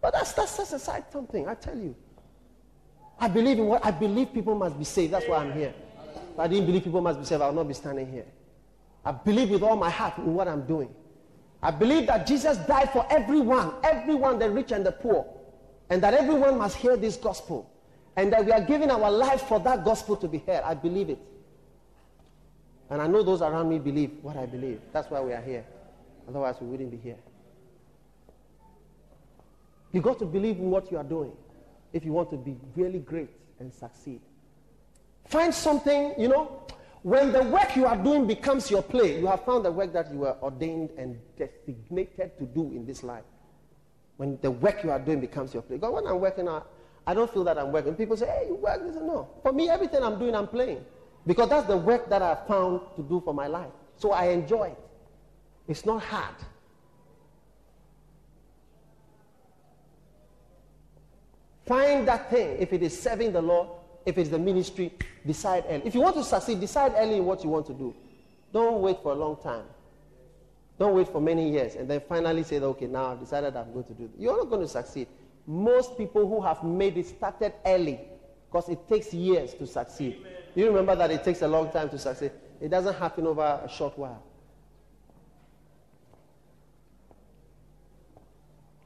But 0.00 0.12
that's, 0.12 0.32
that's, 0.32 0.56
that's 0.56 0.72
a 0.72 0.78
side 0.78 1.04
something, 1.10 1.46
I 1.48 1.54
tell 1.54 1.76
you. 1.76 1.94
I 3.18 3.28
believe 3.28 3.58
in 3.58 3.66
what 3.66 3.84
I 3.84 3.90
believe 3.90 4.32
people 4.32 4.54
must 4.54 4.78
be 4.78 4.84
saved. 4.84 5.12
That's 5.12 5.28
why 5.28 5.44
I'm 5.44 5.52
here. 5.52 5.74
If 6.32 6.38
I 6.38 6.48
didn't 6.48 6.66
believe 6.66 6.84
people 6.84 7.02
must 7.02 7.18
be 7.18 7.26
saved, 7.26 7.42
I 7.42 7.46
would 7.46 7.56
not 7.56 7.68
be 7.68 7.74
standing 7.74 8.10
here. 8.10 8.24
I 9.04 9.12
believe 9.12 9.50
with 9.50 9.62
all 9.62 9.76
my 9.76 9.90
heart 9.90 10.18
in 10.18 10.34
what 10.34 10.48
I'm 10.48 10.66
doing. 10.66 10.94
I 11.62 11.70
believe 11.70 12.06
that 12.06 12.26
Jesus 12.26 12.56
died 12.58 12.90
for 12.90 13.06
everyone, 13.10 13.74
everyone, 13.82 14.38
the 14.38 14.50
rich 14.50 14.72
and 14.72 14.84
the 14.84 14.92
poor, 14.92 15.26
and 15.90 16.02
that 16.02 16.14
everyone 16.14 16.58
must 16.58 16.76
hear 16.76 16.96
this 16.96 17.16
gospel, 17.16 17.70
and 18.16 18.32
that 18.32 18.44
we 18.44 18.52
are 18.52 18.60
giving 18.60 18.90
our 18.90 19.10
life 19.10 19.42
for 19.42 19.58
that 19.60 19.84
gospel 19.84 20.16
to 20.16 20.28
be 20.28 20.38
heard. 20.38 20.62
I 20.64 20.74
believe 20.74 21.10
it. 21.10 21.18
And 22.88 23.00
I 23.00 23.06
know 23.06 23.22
those 23.22 23.40
around 23.40 23.68
me 23.68 23.78
believe 23.78 24.10
what 24.22 24.36
I 24.36 24.46
believe. 24.46 24.80
That's 24.92 25.10
why 25.10 25.20
we 25.20 25.32
are 25.32 25.42
here. 25.42 25.64
Otherwise, 26.28 26.56
we 26.60 26.66
wouldn't 26.66 26.90
be 26.90 26.96
here. 26.96 27.18
You 29.92 30.00
got 30.00 30.18
to 30.20 30.24
believe 30.24 30.58
in 30.58 30.70
what 30.70 30.90
you 30.90 30.98
are 30.98 31.04
doing 31.04 31.32
if 31.92 32.04
you 32.04 32.12
want 32.12 32.30
to 32.30 32.36
be 32.36 32.56
really 32.76 33.00
great 33.00 33.30
and 33.58 33.72
succeed. 33.72 34.20
Find 35.26 35.52
something, 35.52 36.14
you 36.18 36.28
know, 36.28 36.64
when 37.02 37.32
the 37.32 37.42
work 37.44 37.76
you 37.76 37.86
are 37.86 37.96
doing 37.96 38.26
becomes 38.26 38.70
your 38.70 38.82
play, 38.82 39.18
you 39.18 39.26
have 39.26 39.44
found 39.44 39.64
the 39.64 39.72
work 39.72 39.92
that 39.94 40.10
you 40.12 40.18
were 40.18 40.36
ordained 40.42 40.90
and 40.98 41.18
designated 41.38 42.36
to 42.38 42.44
do 42.44 42.72
in 42.72 42.84
this 42.84 43.02
life. 43.02 43.24
When 44.18 44.38
the 44.42 44.50
work 44.50 44.84
you 44.84 44.90
are 44.90 44.98
doing 44.98 45.20
becomes 45.20 45.54
your 45.54 45.62
play. 45.62 45.78
God, 45.78 45.94
when 45.94 46.06
I'm 46.06 46.20
working, 46.20 46.46
I, 46.46 46.60
I 47.06 47.14
don't 47.14 47.32
feel 47.32 47.44
that 47.44 47.58
I'm 47.58 47.72
working. 47.72 47.94
People 47.94 48.18
say, 48.18 48.26
hey, 48.26 48.48
you 48.48 48.56
work. 48.56 48.84
They 48.84 48.92
say, 48.92 49.04
no. 49.04 49.28
For 49.42 49.52
me, 49.52 49.70
everything 49.70 50.02
I'm 50.02 50.18
doing, 50.18 50.34
I'm 50.34 50.46
playing. 50.46 50.84
Because 51.26 51.48
that's 51.48 51.66
the 51.66 51.76
work 51.76 52.10
that 52.10 52.20
I 52.20 52.34
found 52.46 52.80
to 52.96 53.02
do 53.02 53.22
for 53.24 53.32
my 53.32 53.46
life. 53.46 53.72
So 53.96 54.12
I 54.12 54.26
enjoy 54.26 54.64
it. 54.68 54.78
It's 55.68 55.86
not 55.86 56.02
hard. 56.02 56.34
Find 61.64 62.06
that 62.08 62.30
thing. 62.30 62.56
If 62.58 62.72
it 62.72 62.82
is 62.82 63.00
serving 63.00 63.32
the 63.32 63.40
Lord, 63.40 63.68
if 64.10 64.18
it's 64.18 64.28
the 64.28 64.38
ministry, 64.38 64.92
decide 65.24 65.64
early. 65.68 65.82
If 65.84 65.94
you 65.94 66.00
want 66.00 66.16
to 66.16 66.24
succeed, 66.24 66.60
decide 66.60 66.92
early 66.96 67.16
in 67.16 67.24
what 67.24 67.42
you 67.42 67.48
want 67.48 67.66
to 67.66 67.72
do. 67.72 67.94
Don't 68.52 68.80
wait 68.82 68.98
for 69.02 69.12
a 69.12 69.14
long 69.14 69.36
time. 69.36 69.64
Don't 70.78 70.94
wait 70.94 71.08
for 71.08 71.20
many 71.20 71.50
years 71.50 71.76
and 71.76 71.88
then 71.88 72.02
finally 72.08 72.42
say, 72.42 72.58
okay, 72.58 72.86
now 72.86 73.12
I've 73.12 73.20
decided 73.20 73.56
I'm 73.56 73.72
going 73.72 73.84
to 73.84 73.92
do 73.92 74.04
it. 74.04 74.10
You're 74.18 74.36
not 74.36 74.50
going 74.50 74.62
to 74.62 74.68
succeed. 74.68 75.06
Most 75.46 75.96
people 75.96 76.28
who 76.28 76.40
have 76.40 76.64
made 76.64 76.96
it 76.96 77.06
started 77.06 77.52
early 77.64 78.00
because 78.50 78.68
it 78.68 78.88
takes 78.88 79.14
years 79.14 79.54
to 79.54 79.66
succeed. 79.66 80.16
Amen. 80.20 80.32
You 80.54 80.66
remember 80.66 80.96
that 80.96 81.10
it 81.10 81.22
takes 81.22 81.42
a 81.42 81.48
long 81.48 81.70
time 81.70 81.88
to 81.90 81.98
succeed. 81.98 82.32
It 82.60 82.70
doesn't 82.70 82.94
happen 82.94 83.26
over 83.26 83.60
a 83.64 83.68
short 83.68 83.96
while. 83.98 84.22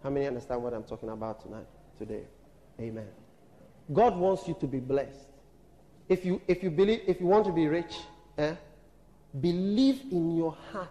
How 0.02 0.10
many 0.10 0.26
understand 0.26 0.62
what 0.62 0.74
I'm 0.74 0.84
talking 0.84 1.08
about 1.08 1.40
tonight, 1.40 1.66
today? 1.98 2.24
Amen. 2.78 3.23
God 3.92 4.16
wants 4.16 4.48
you 4.48 4.56
to 4.60 4.66
be 4.66 4.80
blessed. 4.80 5.28
If 6.08 6.24
you, 6.24 6.40
if 6.48 6.62
you 6.62 6.70
believe, 6.70 7.02
if 7.06 7.20
you 7.20 7.26
want 7.26 7.44
to 7.46 7.52
be 7.52 7.66
rich, 7.66 7.94
eh, 8.38 8.54
believe 9.40 10.02
in 10.10 10.36
your 10.36 10.56
heart 10.72 10.88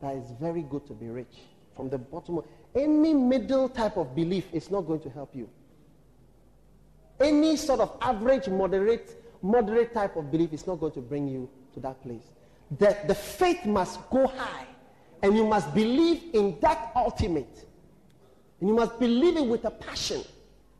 that 0.00 0.14
it's 0.16 0.30
very 0.32 0.62
good 0.62 0.86
to 0.86 0.92
be 0.92 1.08
rich. 1.08 1.36
From 1.74 1.88
the 1.88 1.98
bottom 1.98 2.38
of 2.38 2.44
any 2.74 3.14
middle 3.14 3.68
type 3.68 3.96
of 3.96 4.14
belief 4.14 4.44
is 4.52 4.70
not 4.70 4.82
going 4.82 5.00
to 5.00 5.10
help 5.10 5.34
you. 5.34 5.48
Any 7.20 7.56
sort 7.56 7.80
of 7.80 7.96
average, 8.00 8.48
moderate, 8.48 9.24
moderate 9.42 9.92
type 9.92 10.16
of 10.16 10.30
belief 10.30 10.52
is 10.52 10.66
not 10.66 10.76
going 10.76 10.92
to 10.92 11.00
bring 11.00 11.28
you 11.28 11.48
to 11.74 11.80
that 11.80 12.00
place. 12.02 12.22
The, 12.78 12.96
the 13.06 13.14
faith 13.14 13.64
must 13.64 14.08
go 14.10 14.26
high. 14.26 14.66
And 15.22 15.36
you 15.36 15.44
must 15.44 15.74
believe 15.74 16.22
in 16.32 16.58
that 16.60 16.92
ultimate. 16.94 17.66
And 18.60 18.68
you 18.68 18.74
must 18.74 18.98
believe 19.00 19.36
it 19.36 19.46
with 19.46 19.64
a 19.64 19.70
passion. 19.70 20.22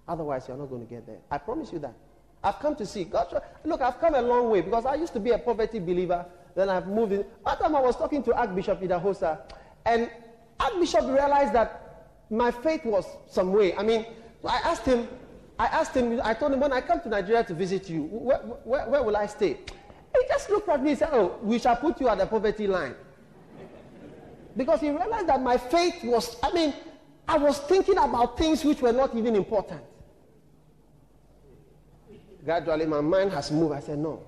Otherwise, 0.09 0.48
you're 0.48 0.56
not 0.56 0.70
going 0.70 0.84
to 0.86 0.88
get 0.92 1.06
there. 1.06 1.18
I 1.30 1.38
promise 1.38 1.72
you 1.72 1.78
that. 1.80 1.94
I've 2.42 2.59
come 2.61 2.74
to 2.76 2.86
see. 2.86 3.04
God, 3.04 3.42
look, 3.64 3.80
I've 3.80 4.00
come 4.00 4.14
a 4.14 4.22
long 4.22 4.48
way 4.48 4.62
because 4.62 4.86
I 4.86 4.94
used 4.94 5.12
to 5.12 5.20
be 5.20 5.30
a 5.30 5.38
poverty 5.38 5.80
believer. 5.80 6.24
Then 6.54 6.70
I've 6.70 6.86
moved 6.86 7.12
in. 7.12 7.24
Time 7.46 7.76
I 7.76 7.80
was 7.80 7.96
talking 7.96 8.22
to 8.24 8.34
Archbishop 8.34 8.80
Idahosa, 8.80 9.40
and 9.84 10.11
Archbishop 10.59 11.02
realized 11.02 11.52
that 11.52 12.06
my 12.30 12.50
faith 12.50 12.84
was 12.84 13.06
some 13.28 13.52
way. 13.52 13.74
I 13.74 13.82
mean, 13.82 14.06
I 14.44 14.56
asked 14.64 14.84
him, 14.86 15.09
I 15.59 15.66
asked 15.66 15.94
him, 15.94 16.20
I 16.22 16.34
told 16.34 16.52
him, 16.52 16.61
when 16.61 16.72
I 16.72 16.80
come 16.80 17.00
to 17.00 17.09
Nigeria 17.09 17.44
to 17.44 17.54
visit 17.54 17.88
you, 17.90 18.04
where, 18.04 18.38
where, 18.38 18.88
where 18.88 19.02
will 19.02 19.16
I 19.16 19.26
stay? 19.26 19.59
He 20.14 20.28
just 20.28 20.48
looked 20.50 20.68
at 20.68 20.82
me 20.82 20.90
and 20.90 20.98
said, 20.98 21.11
oh, 21.12 21.38
we 21.42 21.59
shall 21.59 21.76
put 21.76 22.00
you 22.00 22.09
at 22.09 22.18
the 22.18 22.26
poverty 22.26 22.66
line. 22.66 22.94
Because 24.56 24.80
he 24.80 24.90
realized 24.90 25.28
that 25.28 25.42
my 25.42 25.56
faith 25.56 26.02
was, 26.04 26.36
I 26.42 26.52
mean, 26.52 26.74
I 27.26 27.38
was 27.38 27.59
thinking 27.61 27.98
about 27.98 28.38
things 28.38 28.64
which 28.64 28.80
were 28.80 28.92
not 28.92 29.14
even 29.14 29.36
important. 29.36 29.82
Gradually, 32.49 32.86
my 32.86 33.03
mind 33.03 33.30
has 33.32 33.53
moved. 33.53 33.74
I 33.74 33.80
said, 33.80 33.99
no. 33.99 34.22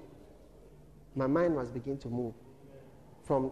My 1.16 1.27
mind 1.27 1.57
must 1.57 1.73
begin 1.73 1.97
to 1.97 2.09
move 2.09 2.35
from 3.25 3.51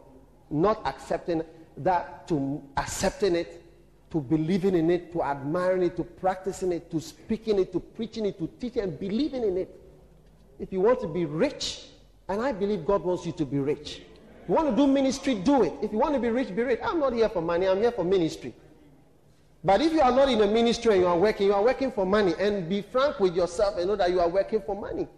not 0.51 0.87
accepting 0.87 1.41
that 1.79 2.29
to 2.29 2.62
accepting 2.77 3.35
it, 3.35 3.64
to 4.11 4.21
believing 4.21 4.75
in 4.75 4.91
it, 4.91 5.11
to 5.14 5.23
admiring 5.23 5.85
it, 5.85 5.97
to 5.97 6.05
practicing 6.05 6.71
it, 6.73 6.91
to 6.91 7.01
speaking 7.01 7.59
it, 7.59 7.73
to 7.73 7.81
preaching 7.81 8.27
it, 8.27 8.39
to 8.39 8.47
teaching 8.61 8.83
and 8.83 9.01
believing 9.01 9.43
in 9.43 9.57
it. 9.57 9.75
If 10.59 10.71
you 10.71 10.83
want 10.83 11.01
to 11.01 11.09
be 11.09 11.25
rich, 11.25 11.87
and 12.29 12.43
I 12.43 12.53
believe 12.53 12.85
God 12.85 13.03
wants 13.05 13.25
you 13.25 13.33
to 13.33 13.47
be 13.47 13.59
rich. 13.61 14.03
You 14.47 14.55
want 14.55 14.69
to 14.69 14.77
do 14.77 14.87
ministry, 14.87 15.37
do 15.37 15.62
it. 15.62 15.73
If 15.81 15.93
you 15.93 15.99
want 15.99 16.12
to 16.12 16.21
be 16.21 16.29
rich, 16.29 16.55
be 16.55 16.61
rich. 16.61 16.81
I'm 16.85 17.01
not 17.01 17.14
here 17.14 17.31
for 17.31 17.41
money, 17.41 17.66
I'm 17.66 17.79
here 17.79 17.93
for 17.93 18.05
ministry. 18.05 18.53
But 19.65 19.81
if 19.83 19.93
you 19.93 20.01
are 20.01 20.13
not 20.13 20.29
in 20.29 20.41
a 20.41 20.47
ministry 20.47 20.93
and 20.93 21.03
you 21.03 21.07
are 21.09 21.19
working, 21.19 21.49
you 21.49 21.55
are 21.55 21.63
working 21.63 21.91
for 21.91 22.07
money. 22.07 22.35
And 22.39 22.69
be 22.69 22.83
frank 22.83 23.19
with 23.19 23.35
yourself 23.35 23.77
and 23.77 23.89
know 23.89 23.97
that 23.97 24.11
you 24.11 24.21
are 24.21 24.29
working 24.29 24.63
for 24.63 24.77
money. 24.77 25.09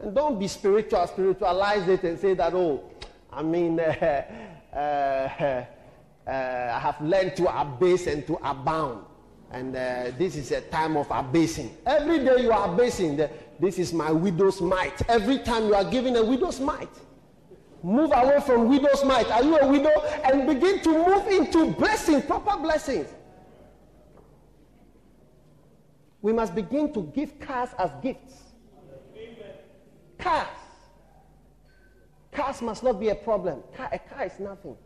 And 0.00 0.14
don't 0.14 0.38
be 0.38 0.48
spiritual, 0.48 1.06
spiritualize 1.06 1.88
it 1.88 2.02
and 2.02 2.18
say 2.18 2.34
that, 2.34 2.52
oh, 2.54 2.84
I 3.32 3.42
mean, 3.42 3.78
uh, 3.80 4.22
uh, 4.72 4.76
uh, 4.76 6.30
I 6.30 6.78
have 6.80 7.00
learned 7.00 7.36
to 7.36 7.60
abase 7.60 8.06
and 8.08 8.26
to 8.26 8.34
abound. 8.42 9.04
And 9.52 9.76
uh, 9.76 10.10
this 10.18 10.34
is 10.34 10.50
a 10.50 10.60
time 10.62 10.96
of 10.96 11.06
abasing. 11.10 11.76
Every 11.86 12.18
day 12.18 12.42
you 12.42 12.50
are 12.50 12.74
abasing. 12.74 13.16
This 13.60 13.78
is 13.78 13.92
my 13.92 14.10
widow's 14.10 14.60
mite. 14.60 15.00
Every 15.08 15.38
time 15.38 15.66
you 15.66 15.74
are 15.74 15.84
giving 15.84 16.16
a 16.16 16.24
widow's 16.24 16.58
mite. 16.58 16.88
Move 17.86 18.10
away 18.12 18.40
from 18.40 18.68
widow's 18.68 19.04
mite. 19.04 19.30
Are 19.30 19.44
you 19.44 19.56
a 19.58 19.68
widow? 19.68 20.02
And 20.24 20.44
begin 20.44 20.80
to 20.80 20.88
move 21.06 21.28
into 21.28 21.70
blessing, 21.70 22.20
proper 22.20 22.60
blessings. 22.60 23.08
We 26.20 26.32
must 26.32 26.52
begin 26.52 26.92
to 26.94 27.02
give 27.14 27.38
cars 27.38 27.68
as 27.78 27.92
gifts. 28.02 28.42
Cars. 30.18 30.48
Cars 32.32 32.60
must 32.60 32.82
not 32.82 32.98
be 32.98 33.10
a 33.10 33.14
problem. 33.14 33.62
Car, 33.76 33.88
a 33.92 34.00
car 34.00 34.24
is 34.24 34.40
nothing. 34.40 34.76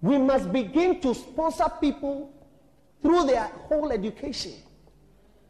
We 0.00 0.16
must 0.16 0.50
begin 0.50 0.98
to 1.02 1.14
sponsor 1.14 1.70
people 1.78 2.32
through 3.02 3.26
their 3.26 3.44
whole 3.68 3.92
education. 3.92 4.54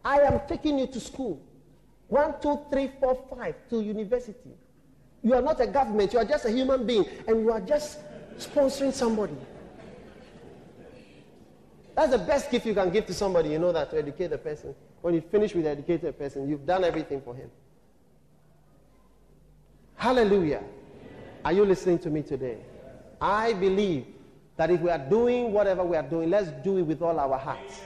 I 0.04 0.22
am 0.22 0.40
taking 0.48 0.80
you 0.80 0.88
to 0.88 0.98
school. 0.98 1.40
One, 2.10 2.34
two, 2.42 2.58
three, 2.70 2.90
four, 2.98 3.24
five 3.30 3.54
to 3.70 3.80
university. 3.80 4.50
You 5.22 5.34
are 5.34 5.42
not 5.42 5.60
a 5.60 5.66
government, 5.66 6.12
you 6.12 6.18
are 6.18 6.24
just 6.24 6.44
a 6.44 6.50
human 6.50 6.84
being, 6.84 7.06
and 7.28 7.40
you 7.40 7.52
are 7.52 7.60
just 7.60 8.00
sponsoring 8.36 8.92
somebody. 8.92 9.36
That's 11.94 12.10
the 12.10 12.18
best 12.18 12.50
gift 12.50 12.66
you 12.66 12.74
can 12.74 12.90
give 12.90 13.06
to 13.06 13.14
somebody, 13.14 13.50
you 13.50 13.60
know 13.60 13.70
that, 13.72 13.90
to 13.90 13.98
educate 13.98 14.28
the 14.28 14.38
person. 14.38 14.74
When 15.02 15.14
you 15.14 15.20
finish 15.20 15.54
with 15.54 15.66
educating 15.66 16.08
a 16.08 16.12
person, 16.12 16.48
you've 16.48 16.66
done 16.66 16.82
everything 16.82 17.20
for 17.20 17.34
him. 17.34 17.48
Hallelujah. 19.94 20.64
Are 21.44 21.52
you 21.52 21.64
listening 21.64 22.00
to 22.00 22.10
me 22.10 22.22
today? 22.22 22.58
I 23.20 23.52
believe 23.52 24.06
that 24.56 24.70
if 24.70 24.80
we 24.80 24.90
are 24.90 24.98
doing 24.98 25.52
whatever 25.52 25.84
we 25.84 25.96
are 25.96 26.02
doing, 26.02 26.28
let's 26.30 26.50
do 26.64 26.78
it 26.78 26.82
with 26.82 27.02
all 27.02 27.20
our 27.20 27.38
hearts. 27.38 27.82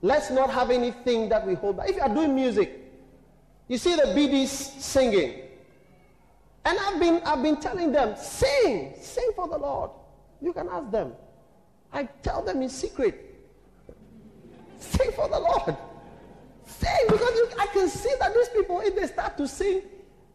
Let's 0.00 0.30
not 0.30 0.50
have 0.50 0.70
anything 0.70 1.28
that 1.28 1.46
we 1.46 1.54
hold 1.54 1.76
back. 1.76 1.90
If 1.90 1.96
you 1.96 2.02
are 2.02 2.12
doing 2.12 2.34
music, 2.34 2.81
you 3.72 3.78
see 3.78 3.96
the 3.96 4.02
BDs 4.02 4.48
singing. 4.48 5.40
And 6.66 6.78
I've 6.78 7.00
been, 7.00 7.22
I've 7.24 7.42
been 7.42 7.56
telling 7.56 7.90
them, 7.90 8.14
sing, 8.18 8.92
sing 9.00 9.30
for 9.34 9.48
the 9.48 9.56
Lord. 9.56 9.90
You 10.42 10.52
can 10.52 10.68
ask 10.68 10.90
them. 10.90 11.14
I 11.90 12.04
tell 12.04 12.42
them 12.42 12.60
in 12.60 12.68
secret, 12.68 13.34
sing 14.76 15.10
for 15.12 15.26
the 15.26 15.38
Lord. 15.38 15.74
Sing 16.66 17.06
because 17.08 17.34
you, 17.34 17.48
I 17.58 17.66
can 17.68 17.88
see 17.88 18.12
that 18.20 18.34
these 18.34 18.50
people, 18.50 18.82
if 18.82 18.94
they 18.94 19.06
start 19.06 19.38
to 19.38 19.48
sing, 19.48 19.80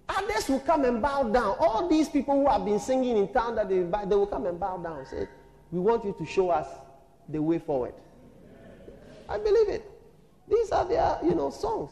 Others 0.09 0.49
will 0.49 0.61
come 0.61 0.85
and 0.85 0.99
bow 0.99 1.23
down. 1.23 1.57
All 1.59 1.87
these 1.87 2.09
people 2.09 2.41
who 2.41 2.49
have 2.49 2.63
been 2.65 2.79
singing 2.79 3.17
in 3.17 3.27
town 3.33 3.55
that 3.55 3.69
they 3.69 3.81
they 3.81 4.15
will 4.15 4.25
come 4.25 4.45
and 4.45 4.59
bow 4.59 4.77
down. 4.77 5.05
Say, 5.05 5.27
we 5.69 5.79
want 5.79 6.05
you 6.05 6.15
to 6.17 6.25
show 6.25 6.49
us 6.49 6.65
the 7.29 7.41
way 7.41 7.59
forward. 7.59 7.93
I 9.27 9.37
believe 9.37 9.69
it. 9.69 9.91
These 10.47 10.71
are 10.71 10.85
their, 10.85 11.19
you 11.23 11.35
know, 11.35 11.49
songs. 11.49 11.91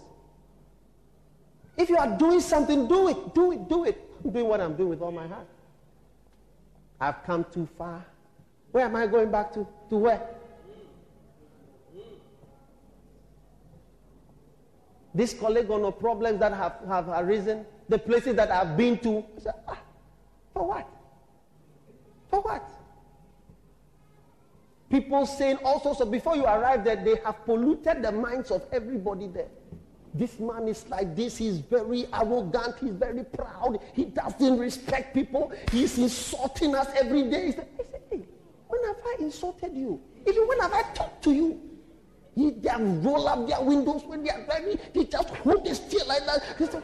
If 1.78 1.90
you 1.90 1.98
are 1.98 2.18
doing 2.18 2.40
something, 2.40 2.88
do 2.88 3.10
it, 3.10 3.34
do 3.34 3.52
it, 3.52 3.68
do 3.68 3.84
it. 3.86 4.02
I'm 4.24 4.32
doing 4.32 4.48
what 4.48 4.62
I'm 4.62 4.76
doing 4.76 4.90
with 4.90 5.02
all 5.02 5.12
my 5.12 5.28
heart. 5.28 5.48
I've 7.00 7.24
come 7.24 7.46
too 7.52 7.68
far. 7.78 8.06
Where 8.72 8.86
am 8.86 8.96
I 8.96 9.08
going 9.08 9.32
back 9.32 9.54
to? 9.54 9.68
To 9.90 9.98
where? 9.98 10.22
On 15.18 15.82
the 15.82 15.92
problems 15.92 16.40
that 16.40 16.54
have, 16.54 16.80
have 16.88 17.08
arisen, 17.08 17.66
the 17.88 17.98
places 17.98 18.36
that 18.36 18.52
I've 18.52 18.76
been 18.76 18.98
to. 19.00 19.24
Ah, 19.68 19.80
for 20.54 20.68
what? 20.68 20.90
For 22.30 22.42
what? 22.42 22.70
People 24.90 25.26
saying 25.26 25.58
all 25.64 25.82
sorts 25.82 26.02
of, 26.02 26.12
before 26.12 26.36
you 26.36 26.46
arrive 26.46 26.84
there, 26.84 26.98
they 26.98 27.16
have 27.24 27.46
polluted 27.46 28.04
the 28.04 28.12
minds 28.12 28.52
of 28.52 28.66
everybody 28.72 29.28
there. 29.28 29.48
This 30.16 30.40
man 30.40 30.70
is 30.70 30.88
like 30.88 31.14
this. 31.14 31.36
He's 31.36 31.60
very 31.60 32.08
arrogant. 32.14 32.76
He's 32.80 32.94
very 32.94 33.26
proud. 33.26 33.80
He 33.94 34.06
doesn't 34.06 34.58
respect 34.58 35.14
people. 35.14 35.52
He's 35.74 35.98
insulting 35.98 36.74
us 36.74 36.88
every 36.96 37.24
day. 37.24 37.48
I 37.48 37.52
say, 37.52 37.68
hey, 38.10 38.22
when 38.70 38.84
have 38.86 38.96
I 39.06 39.16
insulted 39.20 39.76
you? 39.76 40.00
Even 40.26 40.48
when 40.48 40.60
have 40.62 40.72
I 40.72 40.84
talked 40.94 41.22
to 41.26 41.34
you? 41.34 41.60
He, 42.34 42.52
they 42.52 42.70
roll 42.78 43.28
up 43.28 43.46
their 43.46 43.62
windows 43.62 44.04
when 44.06 44.24
they 44.24 44.30
are 44.30 44.46
driving. 44.46 44.80
They 44.94 45.04
just 45.04 45.30
hold 45.30 45.66
the 45.66 45.76
steer 45.76 46.06
like 46.08 46.26
that. 46.26 46.44
They 46.60 46.66
say, 46.68 46.82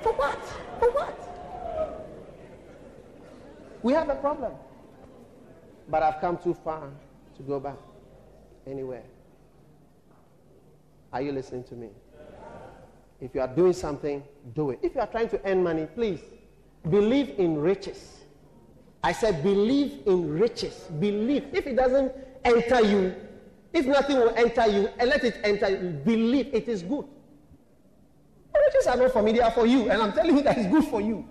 For 0.00 0.12
what? 0.14 0.42
For 0.80 0.90
what? 0.92 1.28
We 3.82 3.92
have 3.92 4.08
a 4.08 4.14
problem. 4.14 4.52
But 5.88 6.02
I've 6.02 6.20
come 6.22 6.38
too 6.38 6.54
far 6.54 6.88
to 7.36 7.42
go 7.42 7.60
back 7.60 7.76
anywhere. 8.66 9.02
Are 11.12 11.20
you 11.20 11.32
listening 11.32 11.64
to 11.64 11.74
me? 11.74 11.90
If 13.20 13.34
you 13.34 13.40
are 13.40 13.48
doing 13.48 13.72
something, 13.72 14.22
do 14.54 14.70
it. 14.70 14.80
If 14.82 14.94
you 14.94 15.00
are 15.00 15.06
trying 15.06 15.28
to 15.28 15.40
earn 15.48 15.62
money, 15.62 15.86
please 15.94 16.20
believe 16.88 17.38
in 17.38 17.60
riches. 17.60 18.20
I 19.04 19.12
said, 19.12 19.42
believe 19.42 20.00
in 20.06 20.38
riches. 20.38 20.88
Believe. 20.98 21.46
If 21.52 21.66
it 21.66 21.76
doesn't 21.76 22.12
enter 22.44 22.80
you, 22.80 23.14
if 23.72 23.86
nothing 23.86 24.16
will 24.16 24.34
enter 24.36 24.66
you, 24.66 24.88
and 24.98 25.08
let 25.08 25.24
it 25.24 25.38
enter 25.44 25.68
you, 25.68 25.90
believe 26.04 26.52
it 26.52 26.68
is 26.68 26.82
good. 26.82 27.06
Riches 28.54 28.86
are 28.86 28.96
not 28.96 29.12
familiar 29.12 29.50
for 29.50 29.66
you, 29.66 29.90
and 29.90 30.02
I'm 30.02 30.12
telling 30.12 30.36
you 30.36 30.42
that 30.42 30.58
it's 30.58 30.68
good 30.68 30.84
for 30.84 31.00
you. 31.00 31.26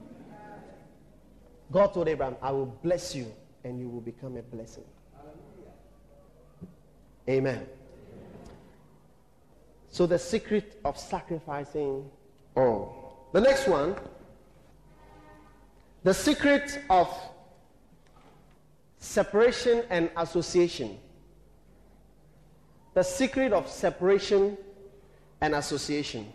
God 1.72 1.94
told 1.94 2.08
Abraham, 2.08 2.36
I 2.42 2.52
will 2.52 2.66
bless 2.66 3.16
you, 3.16 3.32
and 3.64 3.80
you 3.80 3.88
will 3.90 4.02
become 4.02 4.38
a 4.38 4.42
blessing. 4.42 4.84
Amen. 7.30 7.66
So, 9.92 10.06
the 10.06 10.18
secret 10.18 10.80
of 10.84 10.98
sacrificing 10.98 12.10
all. 12.56 13.30
The 13.34 13.42
next 13.42 13.68
one, 13.68 13.96
the 16.04 16.14
secret 16.14 16.80
of 16.90 17.08
Separation 19.02 19.84
and 19.90 20.12
association. 20.16 21.00
The 22.94 23.02
secret 23.02 23.52
of 23.52 23.68
separation 23.68 24.58
and 25.42 25.56
association. 25.56 26.32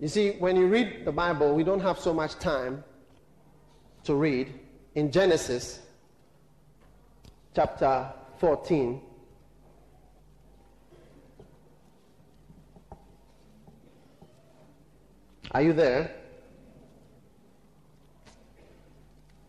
You 0.00 0.08
see, 0.08 0.32
when 0.32 0.56
you 0.56 0.66
read 0.66 1.04
the 1.04 1.12
Bible, 1.12 1.54
we 1.54 1.62
don't 1.62 1.80
have 1.80 2.00
so 2.00 2.12
much 2.12 2.34
time 2.40 2.82
to 4.04 4.14
read. 4.16 4.52
In 4.96 5.12
Genesis 5.12 5.80
chapter 7.54 8.12
14, 8.38 9.00
Are 15.52 15.62
you 15.62 15.72
there? 15.72 16.14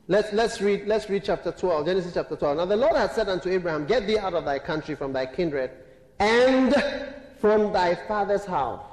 Let's, 0.08 0.34
let's, 0.34 0.60
read, 0.60 0.88
let's 0.88 1.10
read 1.10 1.24
chapter 1.24 1.52
12, 1.52 1.86
Genesis 1.86 2.14
chapter 2.14 2.36
12. 2.36 2.58
Now 2.58 2.66
the 2.66 2.76
Lord 2.76 2.96
had 2.96 3.12
said 3.12 3.30
unto 3.30 3.50
Abraham, 3.50 3.86
Get 3.86 4.08
thee 4.08 4.18
out 4.18 4.34
of 4.34 4.44
thy 4.44 4.58
country, 4.58 4.96
from 4.96 5.14
thy 5.14 5.26
kindred, 5.28 5.72
and 6.20 6.74
from 7.40 7.72
thy 7.72 7.94
father's 8.08 8.44
house, 8.44 8.84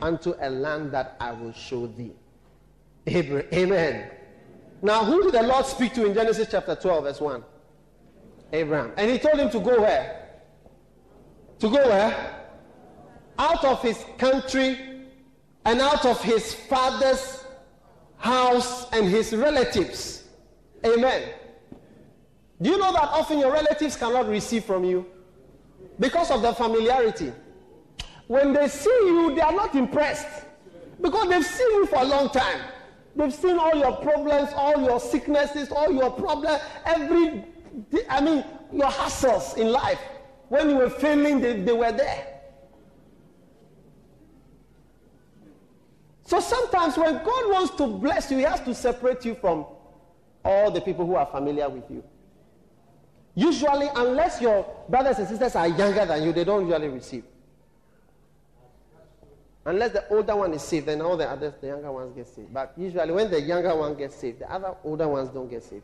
unto 0.00 0.34
a 0.40 0.48
land 0.48 0.92
that 0.92 1.16
I 1.18 1.32
will 1.32 1.52
show 1.52 1.88
thee. 1.88 2.12
Abraham. 3.06 3.48
Amen. 3.52 4.10
Now, 4.82 5.04
who 5.04 5.24
did 5.24 5.32
the 5.32 5.42
Lord 5.42 5.66
speak 5.66 5.92
to 5.94 6.06
in 6.06 6.14
Genesis 6.14 6.48
chapter 6.50 6.76
12, 6.76 7.04
verse 7.04 7.20
1? 7.20 7.44
Abraham. 8.52 8.92
And 8.96 9.10
he 9.10 9.18
told 9.18 9.38
him 9.38 9.50
to 9.50 9.58
go 9.58 9.80
where? 9.80 10.28
To 11.58 11.68
go 11.68 11.88
where? 11.88 12.48
Out 13.38 13.64
of 13.64 13.82
his 13.82 14.04
country 14.18 14.89
and 15.64 15.80
out 15.80 16.04
of 16.06 16.22
his 16.22 16.54
father's 16.54 17.40
house, 18.20 18.86
and 18.92 19.08
his 19.08 19.32
relatives. 19.32 20.24
Amen. 20.84 21.30
Do 22.60 22.70
you 22.70 22.78
know 22.78 22.92
that 22.92 23.04
often 23.04 23.38
your 23.38 23.52
relatives 23.52 23.96
cannot 23.96 24.28
receive 24.28 24.64
from 24.64 24.84
you 24.84 25.06
because 25.98 26.30
of 26.30 26.42
the 26.42 26.52
familiarity? 26.52 27.32
When 28.26 28.52
they 28.52 28.68
see 28.68 28.90
you, 29.04 29.34
they 29.34 29.40
are 29.40 29.52
not 29.52 29.74
impressed 29.74 30.44
because 31.00 31.28
they've 31.30 31.44
seen 31.44 31.70
you 31.72 31.86
for 31.86 31.96
a 31.96 32.04
long 32.04 32.28
time. 32.28 32.60
They've 33.16 33.32
seen 33.32 33.58
all 33.58 33.74
your 33.74 33.96
problems, 33.96 34.50
all 34.54 34.80
your 34.82 35.00
sicknesses, 35.00 35.72
all 35.72 35.90
your 35.90 36.10
problems, 36.10 36.60
every, 36.84 37.44
I 38.08 38.20
mean, 38.20 38.44
your 38.72 38.90
hassles 38.90 39.56
in 39.56 39.72
life. 39.72 39.98
When 40.48 40.68
you 40.68 40.76
were 40.76 40.90
failing, 40.90 41.40
they, 41.40 41.60
they 41.62 41.72
were 41.72 41.92
there. 41.92 42.29
So 46.30 46.38
sometimes 46.38 46.96
when 46.96 47.14
God 47.24 47.50
wants 47.50 47.74
to 47.74 47.88
bless 47.88 48.30
you, 48.30 48.36
He 48.36 48.44
has 48.44 48.60
to 48.60 48.72
separate 48.72 49.24
you 49.24 49.34
from 49.34 49.66
all 50.44 50.70
the 50.70 50.80
people 50.80 51.04
who 51.04 51.16
are 51.16 51.26
familiar 51.26 51.68
with 51.68 51.90
you. 51.90 52.04
Usually, 53.34 53.88
unless 53.96 54.40
your 54.40 54.64
brothers 54.88 55.18
and 55.18 55.26
sisters 55.26 55.56
are 55.56 55.66
younger 55.66 56.06
than 56.06 56.22
you, 56.22 56.32
they 56.32 56.44
don't 56.44 56.68
usually 56.68 56.88
receive. 56.88 57.24
Unless 59.66 59.90
the 59.90 60.08
older 60.08 60.36
one 60.36 60.54
is 60.54 60.62
saved, 60.62 60.86
then 60.86 61.00
all 61.00 61.16
the 61.16 61.28
others, 61.28 61.54
the 61.60 61.66
younger 61.66 61.90
ones 61.90 62.14
get 62.14 62.28
saved. 62.28 62.54
But 62.54 62.74
usually, 62.76 63.10
when 63.10 63.28
the 63.28 63.40
younger 63.40 63.74
one 63.74 63.96
gets 63.96 64.14
saved, 64.14 64.38
the 64.38 64.52
other 64.52 64.76
older 64.84 65.08
ones 65.08 65.30
don't 65.30 65.50
get 65.50 65.64
saved. 65.64 65.82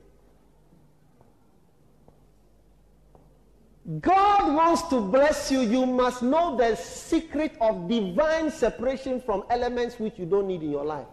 God 4.00 4.54
wants 4.54 4.82
to 4.88 5.00
bless 5.00 5.50
you. 5.50 5.60
You 5.60 5.86
must 5.86 6.22
know 6.22 6.56
the 6.56 6.74
secret 6.74 7.56
of 7.60 7.88
divine 7.88 8.50
separation 8.50 9.20
from 9.20 9.44
elements 9.48 9.98
which 10.00 10.18
you 10.18 10.26
don't 10.26 10.48
need 10.48 10.62
in 10.62 10.70
your 10.70 10.84
life. 10.84 11.06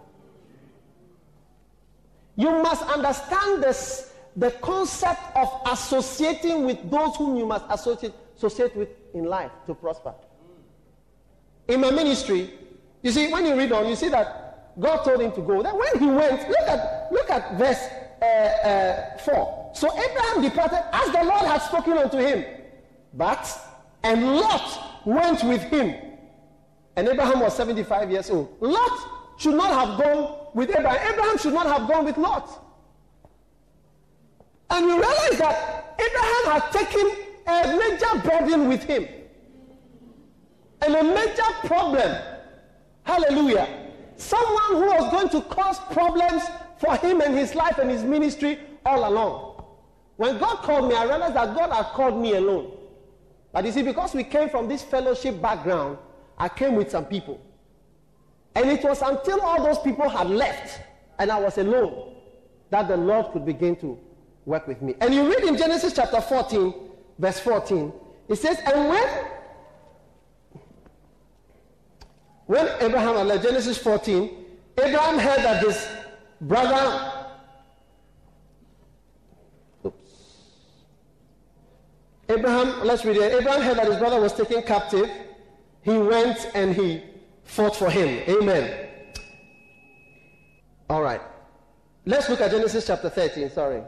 You 2.35 2.49
must 2.49 2.83
understand 2.83 3.63
this, 3.63 4.13
the 4.35 4.49
concept 4.51 5.21
of 5.35 5.61
associating 5.67 6.65
with 6.65 6.89
those 6.89 7.15
whom 7.15 7.37
you 7.37 7.45
must 7.45 7.65
associate, 7.69 8.13
associate 8.37 8.75
with 8.75 8.89
in 9.13 9.25
life 9.25 9.51
to 9.67 9.75
prosper. 9.75 10.15
In 11.67 11.81
my 11.81 11.91
ministry, 11.91 12.49
you 13.03 13.11
see, 13.11 13.31
when 13.31 13.45
you 13.45 13.55
read 13.55 13.71
on, 13.71 13.87
you 13.87 13.95
see 13.95 14.09
that 14.09 14.79
God 14.79 15.03
told 15.03 15.21
him 15.21 15.31
to 15.33 15.41
go. 15.41 15.61
Then 15.61 15.77
when 15.77 15.99
he 15.99 16.07
went, 16.07 16.49
look 16.49 16.67
at 16.67 17.11
look 17.11 17.29
at 17.29 17.55
verse 17.55 17.87
uh, 18.21 18.25
uh, 18.25 19.17
four. 19.17 19.71
So 19.75 19.91
Abraham 19.91 20.41
departed 20.41 20.83
as 20.91 21.11
the 21.11 21.23
Lord 21.23 21.45
had 21.45 21.61
spoken 21.61 21.97
unto 21.97 22.17
him, 22.17 22.43
but 23.13 23.47
and 24.03 24.35
Lot 24.35 25.05
went 25.05 25.43
with 25.43 25.61
him. 25.63 25.95
And 26.95 27.07
Abraham 27.07 27.39
was 27.39 27.55
75 27.55 28.11
years 28.11 28.29
old. 28.29 28.55
Lot 28.59 28.99
should 29.37 29.55
not 29.55 29.71
have 29.71 29.99
gone 29.99 30.47
with 30.53 30.69
Abraham. 30.69 31.13
Abraham 31.13 31.37
should 31.37 31.53
not 31.53 31.65
have 31.65 31.87
gone 31.89 32.05
with 32.05 32.17
Lot. 32.17 32.63
And 34.69 34.85
you 34.85 34.93
realize 34.93 35.37
that 35.39 35.95
Abraham 35.99 36.61
had 36.61 36.71
taken 36.71 37.11
a 37.45 37.77
major 37.77 38.27
burden 38.27 38.67
with 38.69 38.83
him 38.83 39.07
and 40.81 40.95
a 40.95 41.03
major 41.03 41.67
problem. 41.67 42.15
Hallelujah. 43.03 43.67
Someone 44.17 44.69
who 44.69 44.85
was 44.85 45.11
going 45.11 45.29
to 45.29 45.41
cause 45.49 45.79
problems 45.91 46.43
for 46.77 46.95
him 46.97 47.21
and 47.21 47.35
his 47.35 47.55
life 47.55 47.77
and 47.77 47.89
his 47.89 48.03
ministry 48.03 48.59
all 48.85 49.09
along. 49.09 49.63
When 50.17 50.37
God 50.37 50.57
called 50.57 50.89
me, 50.89 50.95
I 50.95 51.03
realized 51.05 51.35
that 51.35 51.55
God 51.55 51.71
had 51.71 51.85
called 51.93 52.21
me 52.21 52.33
alone. 52.33 52.71
But 53.53 53.65
you 53.65 53.71
see, 53.71 53.83
because 53.83 54.13
we 54.13 54.25
came 54.25 54.49
from 54.49 54.67
this 54.67 54.83
fellowship 54.83 55.41
background, 55.41 55.97
I 56.37 56.49
came 56.49 56.75
with 56.75 56.91
some 56.91 57.05
people. 57.05 57.39
And 58.55 58.69
it 58.69 58.83
was 58.83 59.01
until 59.01 59.39
all 59.41 59.63
those 59.63 59.79
people 59.79 60.09
had 60.09 60.29
left 60.29 60.81
and 61.19 61.31
I 61.31 61.39
was 61.39 61.57
alone 61.57 62.15
that 62.71 62.87
the 62.87 62.97
Lord 62.97 63.31
could 63.31 63.45
begin 63.45 63.75
to 63.77 63.97
work 64.45 64.67
with 64.67 64.81
me. 64.81 64.95
And 64.99 65.13
you 65.13 65.27
read 65.29 65.43
in 65.43 65.55
Genesis 65.55 65.93
chapter 65.93 66.19
14, 66.19 66.73
verse 67.19 67.39
14, 67.39 67.93
it 68.27 68.35
says, 68.35 68.57
And 68.65 68.89
when 68.89 69.07
when 72.45 72.67
Abraham, 72.81 73.27
Genesis 73.41 73.77
14, 73.77 74.29
Abraham 74.77 75.17
heard 75.17 75.39
that 75.39 75.63
his 75.63 75.87
brother, 76.41 77.22
Abraham, 82.29 82.85
let's 82.85 83.03
read 83.05 83.17
it. 83.17 83.33
Abraham 83.33 83.61
heard 83.61 83.77
that 83.77 83.87
his 83.87 83.97
brother 83.97 84.19
was 84.19 84.33
taken 84.33 84.61
captive. 84.63 85.09
He 85.81 85.97
went 85.97 86.49
and 86.55 86.73
he 86.73 87.03
fought 87.43 87.75
for 87.75 87.89
him. 87.89 88.23
Amen. 88.29 88.89
All 90.89 91.01
right. 91.01 91.21
Let's 92.05 92.29
look 92.29 92.41
at 92.41 92.51
Genesis 92.51 92.87
chapter 92.87 93.09
13. 93.09 93.49
Sorry. 93.49 93.81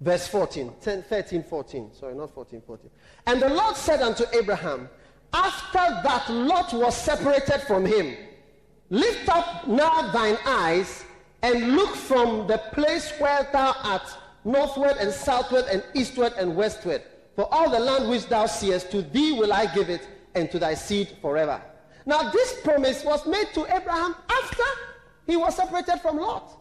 Verse 0.00 0.28
14, 0.28 0.74
10, 0.80 1.02
13, 1.02 1.42
14. 1.42 1.90
Sorry, 1.92 2.14
not 2.14 2.32
14, 2.32 2.62
14. 2.64 2.90
And 3.26 3.42
the 3.42 3.48
Lord 3.48 3.76
said 3.76 4.00
unto 4.00 4.24
Abraham, 4.32 4.88
After 5.32 5.78
that 5.78 6.30
Lot 6.30 6.72
was 6.72 6.96
separated 6.96 7.62
from 7.62 7.84
him, 7.84 8.16
lift 8.90 9.28
up 9.28 9.66
now 9.66 10.12
thine 10.12 10.38
eyes 10.46 11.04
and 11.42 11.74
look 11.74 11.94
from 11.96 12.46
the 12.46 12.58
place 12.72 13.12
where 13.18 13.48
thou 13.52 13.74
art, 13.82 14.08
northward 14.44 14.96
and 14.98 15.12
southward 15.12 15.64
and 15.70 15.82
eastward 15.94 16.32
and 16.38 16.54
westward. 16.56 17.02
For 17.36 17.52
all 17.52 17.70
the 17.70 17.78
land 17.78 18.08
which 18.10 18.26
thou 18.26 18.46
seest, 18.46 18.90
to 18.90 19.02
thee 19.02 19.32
will 19.32 19.52
I 19.52 19.66
give 19.72 19.90
it, 19.90 20.06
and 20.34 20.50
to 20.50 20.58
thy 20.58 20.74
seed 20.74 21.16
forever. 21.20 21.60
Now, 22.06 22.30
this 22.30 22.60
promise 22.62 23.04
was 23.04 23.26
made 23.26 23.46
to 23.54 23.64
Abraham 23.74 24.14
after 24.30 24.62
he 25.26 25.36
was 25.36 25.56
separated 25.56 26.00
from 26.00 26.18
Lot. 26.18 26.58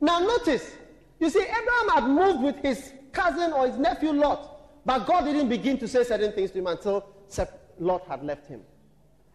Now, 0.00 0.18
notice 0.18 0.72
you 1.18 1.28
see, 1.28 1.42
Abraham 1.42 1.88
had 1.94 2.04
moved 2.04 2.42
with 2.42 2.56
his 2.62 2.92
cousin 3.12 3.52
or 3.52 3.66
his 3.66 3.76
nephew 3.76 4.12
Lot, 4.12 4.84
but 4.86 5.06
God 5.06 5.24
didn't 5.24 5.48
begin 5.48 5.78
to 5.78 5.88
say 5.88 6.02
certain 6.04 6.32
things 6.32 6.50
to 6.52 6.58
him 6.58 6.66
until 6.66 7.06
Lot 7.78 8.06
had 8.06 8.24
left 8.24 8.46
him. 8.48 8.62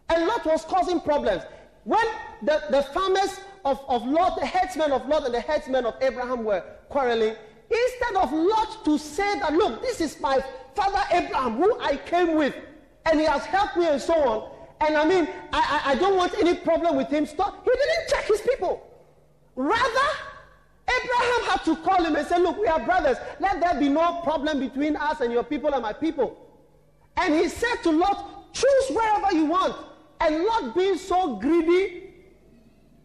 And 0.08 0.26
Lot 0.26 0.44
was 0.46 0.64
causing 0.64 1.00
problems. 1.00 1.42
When 1.86 2.04
the, 2.42 2.64
the 2.68 2.82
farmers 2.82 3.38
of, 3.64 3.80
of 3.88 4.04
Lot, 4.04 4.40
the 4.40 4.44
headsmen 4.44 4.90
of 4.90 5.06
Lot 5.08 5.24
and 5.24 5.32
the 5.32 5.40
headsmen 5.40 5.86
of 5.86 5.94
Abraham 6.00 6.42
were 6.42 6.64
quarreling, 6.88 7.36
instead 7.70 8.16
of 8.16 8.32
Lot 8.32 8.84
to 8.84 8.98
say 8.98 9.38
that, 9.38 9.52
look, 9.52 9.80
this 9.82 10.00
is 10.00 10.18
my 10.20 10.44
father 10.74 11.00
Abraham 11.12 11.54
who 11.54 11.78
I 11.78 11.96
came 11.96 12.34
with, 12.34 12.56
and 13.04 13.20
he 13.20 13.26
has 13.26 13.44
helped 13.44 13.76
me 13.76 13.86
and 13.86 14.02
so 14.02 14.14
on, 14.14 14.50
and 14.80 14.96
I 14.96 15.08
mean, 15.08 15.28
I, 15.52 15.82
I, 15.84 15.92
I 15.92 15.94
don't 15.94 16.16
want 16.16 16.34
any 16.34 16.54
problem 16.54 16.96
with 16.96 17.06
him, 17.06 17.24
stop. 17.24 17.64
He 17.64 17.70
didn't 17.70 18.08
check 18.08 18.24
his 18.24 18.40
people. 18.40 18.84
Rather, 19.54 20.08
Abraham 20.88 21.50
had 21.50 21.64
to 21.66 21.76
call 21.76 22.04
him 22.04 22.16
and 22.16 22.26
say, 22.26 22.40
Look, 22.40 22.58
we 22.58 22.66
are 22.66 22.84
brothers. 22.84 23.16
Let 23.38 23.60
there 23.60 23.78
be 23.78 23.88
no 23.88 24.20
problem 24.22 24.58
between 24.58 24.96
us 24.96 25.20
and 25.20 25.32
your 25.32 25.44
people 25.44 25.72
and 25.72 25.82
my 25.82 25.92
people. 25.92 26.36
And 27.16 27.32
he 27.32 27.48
said 27.48 27.76
to 27.84 27.90
Lot, 27.92 28.52
Choose 28.52 28.90
wherever 28.90 29.32
you 29.32 29.46
want. 29.46 29.76
And 30.20 30.44
not 30.44 30.74
being 30.74 30.96
so 30.96 31.36
greedy 31.36 32.14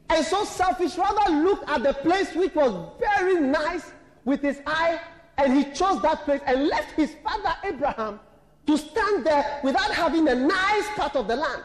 and 0.10 0.26
so 0.26 0.44
selfish, 0.44 0.98
rather 0.98 1.32
looked 1.32 1.70
at 1.70 1.84
the 1.84 1.94
place 1.94 2.34
which 2.36 2.54
was 2.56 2.74
very 3.00 3.40
nice 3.40 3.92
with 4.26 4.42
his 4.42 4.60
eye, 4.66 5.00
and 5.38 5.54
he 5.54 5.64
chose 5.72 6.02
that 6.02 6.26
place 6.26 6.42
and 6.46 6.68
left 6.68 6.92
his 6.92 7.16
father 7.24 7.56
Abraham 7.64 8.20
to 8.68 8.78
stand 8.78 9.26
there 9.26 9.60
without 9.64 9.92
having 9.92 10.28
a 10.28 10.36
nice 10.36 10.88
part 10.96 11.16
of 11.16 11.28
the 11.28 11.36
land. 11.36 11.64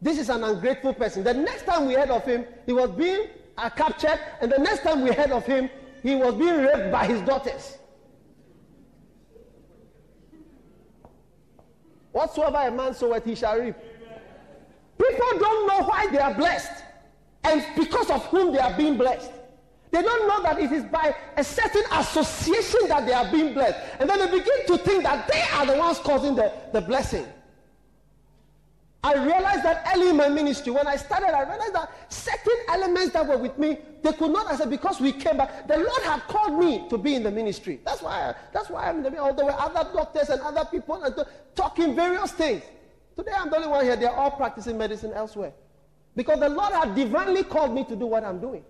This 0.00 0.18
is 0.18 0.30
an 0.30 0.42
ungrateful 0.42 0.94
person. 0.94 1.22
The 1.22 1.34
next 1.34 1.64
time 1.64 1.86
we 1.86 1.94
heard 1.94 2.10
of 2.10 2.24
him, 2.24 2.44
he 2.66 2.72
was 2.72 2.90
being 2.90 3.26
are 3.58 3.70
captured, 3.70 4.18
and 4.40 4.50
the 4.50 4.58
next 4.58 4.82
time 4.82 5.02
we 5.02 5.12
heard 5.12 5.30
of 5.30 5.44
him, 5.44 5.68
he 6.02 6.14
was 6.14 6.34
being 6.34 6.58
raped 6.58 6.90
by 6.90 7.06
his 7.06 7.20
daughters. 7.22 7.78
Whatsoever 12.12 12.56
a 12.56 12.70
man 12.70 12.94
soweth, 12.94 13.24
he 13.24 13.34
shall 13.34 13.58
reap. 13.58 13.74
People 15.08 15.38
don't 15.38 15.66
know 15.66 15.84
why 15.86 16.06
they 16.12 16.18
are 16.18 16.34
blessed 16.34 16.84
and 17.44 17.64
because 17.76 18.10
of 18.10 18.24
whom 18.26 18.52
they 18.52 18.60
are 18.60 18.76
being 18.76 18.96
blessed. 18.96 19.32
They 19.90 20.00
don't 20.00 20.28
know 20.28 20.42
that 20.42 20.58
it 20.58 20.72
is 20.72 20.84
by 20.84 21.14
a 21.36 21.44
certain 21.44 21.82
association 21.92 22.88
that 22.88 23.04
they 23.06 23.12
are 23.12 23.30
being 23.30 23.52
blessed. 23.52 23.78
And 23.98 24.08
then 24.08 24.20
they 24.20 24.38
begin 24.38 24.66
to 24.68 24.78
think 24.78 25.02
that 25.02 25.28
they 25.30 25.42
are 25.52 25.66
the 25.66 25.76
ones 25.76 25.98
causing 25.98 26.34
the, 26.34 26.52
the 26.72 26.80
blessing. 26.80 27.26
I 29.04 29.14
realized 29.14 29.64
that 29.64 29.92
early 29.92 30.10
in 30.10 30.16
my 30.16 30.28
ministry, 30.28 30.72
when 30.72 30.86
I 30.86 30.94
started, 30.94 31.36
I 31.36 31.42
realized 31.42 31.74
that 31.74 31.90
certain 32.08 32.56
elements 32.68 33.12
that 33.14 33.26
were 33.26 33.36
with 33.36 33.58
me, 33.58 33.78
they 34.02 34.12
could 34.12 34.30
not. 34.30 34.56
Said, 34.56 34.70
because 34.70 35.00
we 35.00 35.12
came 35.12 35.36
back, 35.36 35.66
the 35.66 35.76
Lord 35.76 36.02
had 36.04 36.20
called 36.28 36.58
me 36.58 36.88
to 36.88 36.96
be 36.96 37.16
in 37.16 37.24
the 37.24 37.30
ministry. 37.30 37.80
That's 37.84 38.00
why, 38.00 38.30
I, 38.30 38.34
that's 38.52 38.70
why 38.70 38.88
I'm 38.88 38.98
in 38.98 39.02
the 39.02 39.10
ministry. 39.10 39.34
There 39.36 39.46
were 39.46 39.60
other 39.60 39.90
doctors 39.92 40.28
and 40.28 40.40
other 40.40 40.64
people 40.70 41.26
talking 41.56 41.96
various 41.96 42.30
things. 42.30 42.62
Today, 43.16 43.32
I'm 43.36 43.50
the 43.50 43.56
only 43.56 43.68
one 43.68 43.84
here. 43.84 43.96
They're 43.96 44.14
all 44.14 44.30
practicing 44.30 44.78
medicine 44.78 45.12
elsewhere. 45.12 45.52
Because 46.14 46.40
the 46.40 46.48
Lord 46.48 46.72
had 46.72 46.94
divinely 46.94 47.42
called 47.42 47.74
me 47.74 47.84
to 47.84 47.96
do 47.96 48.06
what 48.06 48.24
I'm 48.24 48.40
doing. 48.40 48.64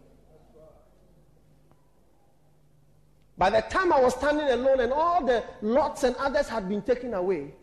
By 3.38 3.50
the 3.50 3.62
time 3.62 3.92
I 3.92 4.00
was 4.00 4.14
standing 4.14 4.48
alone 4.48 4.80
and 4.80 4.92
all 4.92 5.24
the 5.24 5.42
lots 5.62 6.04
and 6.04 6.14
others 6.16 6.48
had 6.48 6.68
been 6.68 6.82
taken 6.82 7.14
away, 7.14 7.54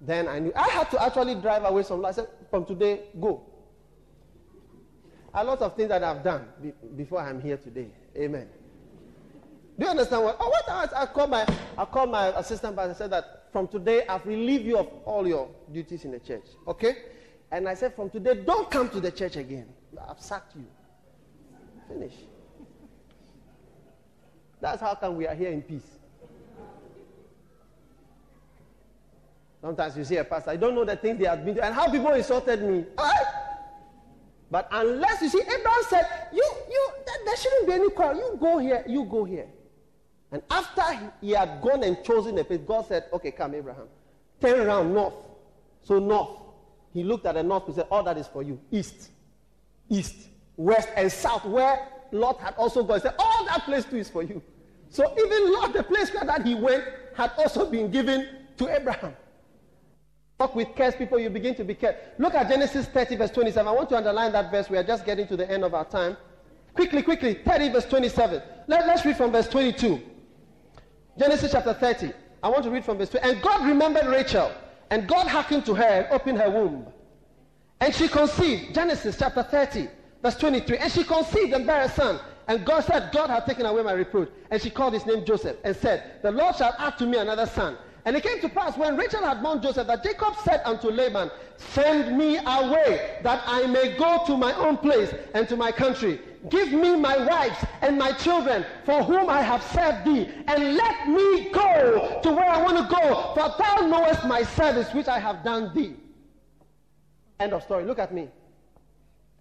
Then 0.00 0.28
I 0.28 0.38
knew 0.38 0.52
I 0.54 0.68
had 0.68 0.90
to 0.92 1.02
actually 1.02 1.34
drive 1.36 1.64
away 1.64 1.82
some. 1.82 2.04
Said, 2.12 2.28
from 2.50 2.64
today, 2.64 3.00
go. 3.20 3.42
A 5.34 5.44
lot 5.44 5.60
of 5.60 5.76
things 5.76 5.88
that 5.88 6.02
I've 6.02 6.22
done 6.22 6.46
be, 6.62 6.72
before 6.96 7.20
I'm 7.20 7.40
here 7.40 7.56
today. 7.56 7.88
Amen. 8.16 8.48
Do 9.78 9.84
you 9.84 9.90
understand 9.90 10.24
what? 10.24 10.36
Oh, 10.40 10.48
what 10.48 10.68
I, 10.68 11.02
I 11.02 11.06
called 11.06 11.30
my 11.30 11.46
I 11.76 11.84
called 11.84 12.10
my 12.10 12.28
assistant 12.38 12.74
pastor 12.74 12.88
and 12.88 12.96
said 12.96 13.10
that 13.12 13.44
from 13.52 13.68
today 13.68 14.04
I've 14.08 14.26
relieved 14.26 14.64
you 14.64 14.76
of 14.78 14.88
all 15.04 15.26
your 15.26 15.48
duties 15.72 16.04
in 16.04 16.10
the 16.10 16.18
church. 16.18 16.44
Okay? 16.66 16.96
And 17.52 17.68
I 17.68 17.74
said 17.74 17.94
from 17.94 18.10
today 18.10 18.42
don't 18.44 18.68
come 18.70 18.88
to 18.90 19.00
the 19.00 19.12
church 19.12 19.36
again. 19.36 19.66
I've 20.08 20.20
sacked 20.20 20.56
you. 20.56 20.66
Finish. 21.88 22.14
That's 24.60 24.80
how 24.80 24.94
come 24.96 25.16
we 25.16 25.28
are 25.28 25.34
here 25.34 25.50
in 25.50 25.62
peace. 25.62 25.86
Sometimes 29.60 29.96
you 29.96 30.04
see 30.04 30.16
a 30.16 30.24
pastor, 30.24 30.50
I 30.50 30.56
don't 30.56 30.74
know 30.74 30.84
the 30.84 30.96
things 30.96 31.18
they 31.18 31.26
have 31.26 31.44
been 31.44 31.54
doing, 31.54 31.66
and 31.66 31.74
how 31.74 31.90
people 31.90 32.12
insulted 32.12 32.62
me. 32.62 32.84
But 34.50 34.68
unless 34.70 35.20
you 35.20 35.28
see, 35.28 35.40
Abraham 35.40 35.82
said, 35.88 36.06
you, 36.32 36.44
you, 36.70 36.88
there 37.24 37.36
shouldn't 37.36 37.66
be 37.66 37.72
any 37.74 37.90
quarrel. 37.90 38.16
You 38.16 38.38
go 38.40 38.58
here, 38.58 38.84
you 38.86 39.04
go 39.04 39.24
here. 39.24 39.46
And 40.30 40.42
after 40.50 40.82
he 41.20 41.30
had 41.30 41.62
gone 41.62 41.82
and 41.84 42.02
chosen 42.04 42.38
a 42.38 42.44
place, 42.44 42.60
God 42.66 42.86
said, 42.86 43.04
okay, 43.12 43.30
come, 43.30 43.54
Abraham. 43.54 43.86
Turn 44.40 44.60
around 44.60 44.92
north. 44.92 45.14
So 45.82 45.98
north. 45.98 46.40
He 46.92 47.02
looked 47.02 47.26
at 47.26 47.34
the 47.34 47.42
north 47.42 47.66
and 47.66 47.74
said, 47.74 47.86
all 47.90 48.02
that 48.02 48.18
is 48.18 48.26
for 48.26 48.42
you. 48.42 48.60
East, 48.70 49.10
east, 49.88 50.28
west, 50.56 50.88
and 50.96 51.10
south, 51.10 51.44
where 51.44 51.88
Lot 52.12 52.40
had 52.40 52.54
also 52.54 52.82
gone. 52.82 52.96
He 52.96 53.02
said, 53.02 53.14
all 53.18 53.44
that 53.46 53.62
place 53.62 53.84
too 53.84 53.96
is 53.96 54.10
for 54.10 54.22
you. 54.22 54.42
So 54.90 55.04
even 55.18 55.52
Lot, 55.52 55.72
the 55.72 55.82
place 55.82 56.12
where 56.12 56.24
that 56.24 56.46
he 56.46 56.54
went, 56.54 56.84
had 57.14 57.32
also 57.38 57.70
been 57.70 57.90
given 57.90 58.28
to 58.58 58.68
Abraham. 58.68 59.14
Talk 60.38 60.54
with 60.54 60.68
cursed 60.76 60.98
people, 60.98 61.18
you 61.18 61.30
begin 61.30 61.54
to 61.56 61.64
be 61.64 61.74
cursed. 61.74 61.98
Look 62.18 62.34
at 62.34 62.48
Genesis 62.48 62.86
30, 62.86 63.16
verse 63.16 63.30
27. 63.30 63.66
I 63.66 63.72
want 63.72 63.88
to 63.88 63.96
underline 63.96 64.32
that 64.32 64.50
verse. 64.50 64.70
We 64.70 64.78
are 64.78 64.84
just 64.84 65.04
getting 65.04 65.26
to 65.28 65.36
the 65.36 65.50
end 65.50 65.64
of 65.64 65.74
our 65.74 65.84
time. 65.84 66.16
Quickly, 66.74 67.02
quickly. 67.02 67.34
30, 67.44 67.70
verse 67.70 67.86
27. 67.86 68.40
Let, 68.68 68.86
let's 68.86 69.04
read 69.04 69.16
from 69.16 69.32
verse 69.32 69.48
22. 69.48 70.00
Genesis 71.18 71.52
chapter 71.52 71.74
30. 71.74 72.12
I 72.42 72.48
want 72.48 72.62
to 72.64 72.70
read 72.70 72.84
from 72.84 72.98
verse 72.98 73.10
2. 73.10 73.18
And 73.18 73.42
God 73.42 73.66
remembered 73.66 74.06
Rachel, 74.06 74.52
and 74.90 75.08
God 75.08 75.26
hearkened 75.26 75.66
to 75.66 75.74
her 75.74 75.84
and 75.84 76.06
opened 76.10 76.38
her 76.38 76.48
womb. 76.48 76.86
And 77.80 77.94
she 77.94 78.08
conceived, 78.08 78.74
Genesis 78.74 79.16
chapter 79.18 79.42
30, 79.42 79.88
verse 80.22 80.36
23. 80.36 80.78
And 80.78 80.92
she 80.92 81.04
conceived 81.04 81.52
and 81.52 81.66
bare 81.66 81.82
a 81.82 81.88
son. 81.88 82.20
And 82.46 82.64
God 82.64 82.84
said, 82.84 83.10
God 83.12 83.30
hath 83.30 83.46
taken 83.46 83.66
away 83.66 83.82
my 83.82 83.92
reproach. 83.92 84.30
And 84.50 84.62
she 84.62 84.70
called 84.70 84.94
his 84.94 85.04
name 85.06 85.24
Joseph 85.24 85.56
and 85.64 85.76
said, 85.76 86.22
The 86.22 86.30
Lord 86.30 86.56
shall 86.56 86.74
add 86.78 86.96
to 86.98 87.06
me 87.06 87.18
another 87.18 87.46
son. 87.46 87.76
And 88.04 88.16
it 88.16 88.22
came 88.22 88.40
to 88.40 88.48
pass 88.48 88.76
when 88.78 88.96
Rachel 88.96 89.22
had 89.22 89.42
born 89.42 89.60
Joseph 89.60 89.86
that 89.86 90.02
Jacob 90.02 90.34
said 90.44 90.62
unto 90.64 90.88
Laban, 90.88 91.30
Send 91.58 92.16
me 92.16 92.38
away 92.38 93.18
that 93.22 93.42
I 93.44 93.66
may 93.66 93.96
go 93.98 94.22
to 94.26 94.36
my 94.36 94.52
own 94.54 94.78
place 94.78 95.12
and 95.34 95.46
to 95.48 95.56
my 95.56 95.72
country. 95.72 96.20
Give 96.48 96.72
me 96.72 96.96
my 96.96 97.16
wives 97.26 97.64
and 97.82 97.98
my 97.98 98.12
children 98.12 98.64
for 98.84 99.02
whom 99.02 99.28
I 99.28 99.42
have 99.42 99.62
served 99.62 100.04
thee, 100.04 100.28
and 100.46 100.74
let 100.74 101.08
me 101.08 101.50
go 101.50 102.20
to 102.22 102.32
where 102.32 102.48
I 102.48 102.62
want 102.62 102.76
to 102.78 102.94
go, 102.94 103.32
for 103.34 103.54
thou 103.58 103.86
knowest 103.86 104.24
my 104.24 104.42
service 104.42 104.92
which 104.94 105.08
I 105.08 105.18
have 105.18 105.44
done 105.44 105.74
thee. 105.74 105.94
End 107.40 107.52
of 107.52 107.62
story. 107.62 107.84
Look 107.84 107.98
at 107.98 108.12
me. 108.12 108.28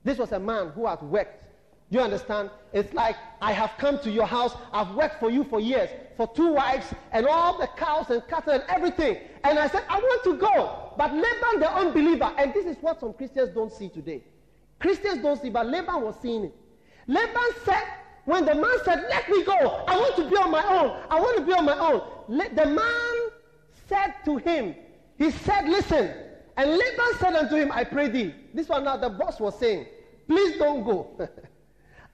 This 0.04 0.18
was 0.18 0.32
a 0.32 0.40
man 0.40 0.70
who 0.70 0.86
had 0.86 1.02
worked 1.02 1.48
you 1.90 2.02
understand? 2.02 2.50
It's 2.74 2.94
like 2.94 3.16
I 3.42 3.54
have 3.54 3.72
come 3.78 4.00
to 4.00 4.12
your 4.12 4.26
house, 4.26 4.54
I've 4.74 4.94
worked 4.94 5.20
for 5.20 5.32
you 5.32 5.46
for 5.46 5.60
years, 5.60 5.90
for 6.18 6.28
two 6.28 6.52
wives 6.52 6.94
and 7.14 7.26
all 7.26 7.58
the 7.58 7.68
cows 7.68 8.10
and 8.10 8.28
cattle 8.28 8.54
and 8.54 8.64
everything. 8.68 9.18
And 9.44 9.58
I 9.58 9.68
said, 9.68 9.84
I 9.88 9.98
want 9.98 10.24
to 10.26 10.38
go. 10.38 10.94
But 10.98 11.14
Laban, 11.14 11.60
the 11.60 11.74
unbeliever, 11.74 12.34
and 12.38 12.54
this 12.54 12.66
is 12.66 12.76
what 12.82 13.00
some 13.00 13.14
Christians 13.14 13.52
don't 13.54 13.72
see 13.72 13.88
today. 13.88 14.22
Christians 14.80 15.22
don't 15.22 15.42
see, 15.42 15.50
but 15.50 15.68
Laban 15.68 16.02
was 16.02 16.16
seeing 16.22 16.46
it. 16.46 16.56
Laban 17.08 17.52
said, 17.64 17.84
when 18.26 18.46
the 18.46 18.56
man 18.56 18.78
said, 18.84 19.06
Let 19.10 19.30
me 19.30 19.44
go, 19.46 19.54
I 19.88 19.98
want 19.98 20.16
to 20.18 20.30
be 20.30 20.36
on 20.36 20.52
my 20.52 20.64
own, 20.64 21.02
I 21.10 21.20
want 21.20 21.38
to 21.38 21.46
be 21.46 21.54
on 21.54 21.66
my 21.66 21.78
own. 21.78 22.02
the 22.28 22.66
man 22.66 23.30
said 23.88 24.16
to 24.26 24.38
him, 24.38 24.76
He 25.18 25.32
said, 25.32 25.68
Listen. 25.70 26.14
And 26.58 26.72
Laban 26.72 27.18
said 27.20 27.36
unto 27.36 27.56
him, 27.56 27.72
I 27.72 27.84
pray 27.84 28.10
thee. 28.10 28.34
This 28.54 28.68
one 28.68 28.84
now, 28.84 28.98
the 28.98 29.10
boss 29.10 29.40
was 29.40 29.58
saying, 29.58 29.86
Please 30.28 30.58
don't 30.58 30.84
go. 30.84 31.18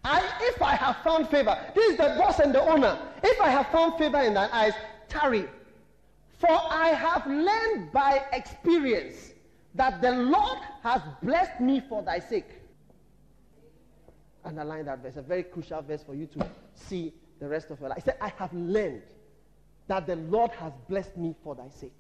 I, 0.03 0.21
if 0.41 0.61
I 0.61 0.75
have 0.75 0.97
found 0.97 1.29
favor, 1.29 1.57
this 1.73 1.91
is 1.91 1.97
the 1.97 2.15
boss 2.19 2.39
and 2.39 2.53
the 2.53 2.61
owner. 2.61 2.99
If 3.23 3.39
I 3.41 3.49
have 3.49 3.67
found 3.67 3.97
favor 3.97 4.19
in 4.21 4.33
thine 4.33 4.49
eyes, 4.51 4.73
tarry. 5.07 5.45
For 6.37 6.51
I 6.51 6.89
have 6.89 7.25
learned 7.25 7.91
by 7.93 8.23
experience 8.33 9.31
that 9.75 10.01
the 10.01 10.11
Lord 10.11 10.59
has 10.83 11.01
blessed 11.23 11.61
me 11.61 11.81
for 11.87 12.03
thy 12.03 12.19
sake. 12.19 12.49
Underline 14.45 14.85
that 14.85 15.01
verse, 15.01 15.15
a 15.15 15.21
very 15.21 15.43
crucial 15.43 15.81
verse 15.81 16.03
for 16.03 16.15
you 16.15 16.27
to 16.27 16.45
see 16.73 17.13
the 17.39 17.47
rest 17.47 17.69
of 17.71 17.79
your 17.79 17.89
life. 17.89 17.99
I 17.99 18.01
said, 18.01 18.17
I 18.21 18.29
have 18.37 18.53
learned 18.53 19.01
that 19.87 20.07
the 20.07 20.15
Lord 20.15 20.51
has 20.51 20.73
blessed 20.87 21.17
me 21.17 21.35
for 21.43 21.55
thy 21.55 21.69
sake. 21.69 21.93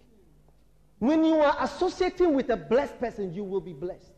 When 0.99 1.23
you 1.23 1.35
are 1.35 1.57
associating 1.61 2.33
with 2.33 2.49
a 2.49 2.57
blessed 2.57 2.99
person, 2.99 3.33
you 3.33 3.43
will 3.43 3.61
be 3.61 3.73
blessed. 3.73 4.11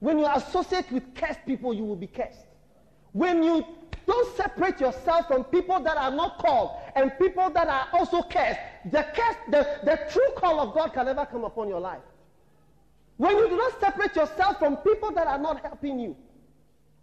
When 0.00 0.18
you 0.18 0.26
associate 0.26 0.90
with 0.90 1.14
cursed 1.14 1.46
people, 1.46 1.72
you 1.72 1.84
will 1.84 1.96
be 1.96 2.08
cursed. 2.08 2.46
When 3.12 3.42
you 3.42 3.64
don't 4.06 4.36
separate 4.36 4.80
yourself 4.80 5.28
from 5.28 5.44
people 5.44 5.78
that 5.80 5.96
are 5.96 6.10
not 6.10 6.38
called 6.38 6.72
and 6.96 7.12
people 7.20 7.50
that 7.50 7.68
are 7.68 7.86
also 7.92 8.22
cursed, 8.22 8.58
the, 8.90 9.06
curse, 9.14 9.36
the, 9.48 9.78
the 9.84 10.00
true 10.10 10.28
call 10.36 10.60
of 10.60 10.74
God 10.74 10.92
can 10.92 11.06
never 11.06 11.24
come 11.24 11.44
upon 11.44 11.68
your 11.68 11.80
life. 11.80 12.00
When 13.16 13.36
you 13.36 13.48
do 13.48 13.56
not 13.56 13.78
separate 13.78 14.16
yourself 14.16 14.58
from 14.58 14.78
people 14.78 15.12
that 15.12 15.28
are 15.28 15.38
not 15.38 15.60
helping 15.60 16.00
you 16.00 16.16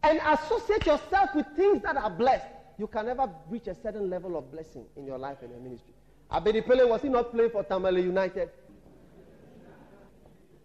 and 0.03 0.19
associate 0.25 0.85
yourself 0.85 1.35
with 1.35 1.45
things 1.55 1.81
that 1.83 1.97
are 1.97 2.09
blessed, 2.09 2.47
you 2.77 2.87
can 2.87 3.05
never 3.05 3.29
reach 3.49 3.67
a 3.67 3.75
certain 3.75 4.09
level 4.09 4.37
of 4.37 4.51
blessing 4.51 4.85
in 4.95 5.05
your 5.05 5.17
life 5.17 5.37
and 5.41 5.51
your 5.51 5.59
ministry. 5.59 5.93
Abedi 6.31 6.65
Pele, 6.65 6.85
was 6.85 7.01
he 7.01 7.09
not 7.09 7.31
playing 7.31 7.49
for 7.49 7.63
Tamale 7.63 8.01
United? 8.01 8.49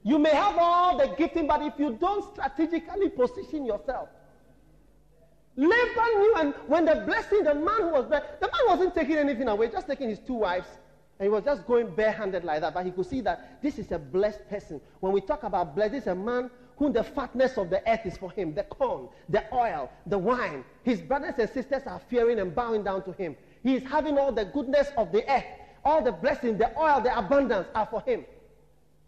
You 0.03 0.18
may 0.18 0.30
have 0.30 0.57
all 0.59 0.99
the 0.99 1.14
gifting, 1.16 1.47
but 1.47 1.62
if 1.62 1.74
you 1.78 1.97
don't 1.99 2.22
strategically 2.32 3.09
position 3.09 3.64
yourself, 3.64 4.11
Laban 5.57 6.18
knew, 6.18 6.35
and 6.37 6.55
when 6.66 6.85
the 6.85 6.97
blessing, 7.07 7.45
the 7.45 7.55
man 7.55 7.82
who 7.82 7.89
was 7.91 8.09
there, 8.11 8.22
the 8.41 8.47
man 8.47 8.61
wasn't 8.66 8.95
taking 8.95 9.16
anything 9.16 9.49
away, 9.49 9.68
just 9.68 9.87
taking 9.87 10.09
his 10.09 10.18
two 10.18 10.35
wives, 10.35 10.66
and 11.18 11.26
he 11.26 11.30
was 11.30 11.45
just 11.45 11.66
going 11.66 11.95
barehanded 11.95 12.45
like 12.45 12.61
that. 12.61 12.74
But 12.74 12.85
he 12.85 12.91
could 12.91 13.07
see 13.07 13.20
that 13.22 13.62
this 13.62 13.78
is 13.78 13.93
a 13.93 13.99
blessed 13.99 14.49
person. 14.51 14.80
When 15.01 15.12
we 15.12 15.20
talk 15.20 15.45
about 15.45 15.74
blessed, 15.74 15.93
this 15.93 16.03
is 16.03 16.09
a 16.09 16.14
man 16.14 16.51
whom 16.77 16.93
the 16.93 17.05
fatness 17.05 17.57
of 17.57 17.70
the 17.70 17.89
earth 17.89 18.05
is 18.05 18.16
for 18.16 18.31
him 18.31 18.55
the 18.55 18.64
corn, 18.64 19.09
the 19.29 19.45
oil, 19.55 19.91
the 20.07 20.18
wine. 20.18 20.64
His 20.83 21.01
brothers 21.01 21.35
and 21.39 21.49
sisters 21.51 21.83
are 21.87 22.01
fearing 22.11 22.41
and 22.41 22.55
bowing 22.55 22.83
down 22.83 23.05
to 23.05 23.12
him. 23.12 23.37
He 23.62 23.75
is 23.77 23.83
having 23.85 24.18
all 24.18 24.33
the 24.33 24.45
goodness 24.45 24.89
of 24.97 25.12
the 25.12 25.29
earth, 25.31 25.45
all 25.85 26.03
the 26.03 26.12
blessings, 26.12 26.59
the 26.59 26.77
oil, 26.79 27.01
the 27.01 27.16
abundance 27.16 27.68
are 27.75 27.87
for 27.87 28.01
him. 28.03 28.25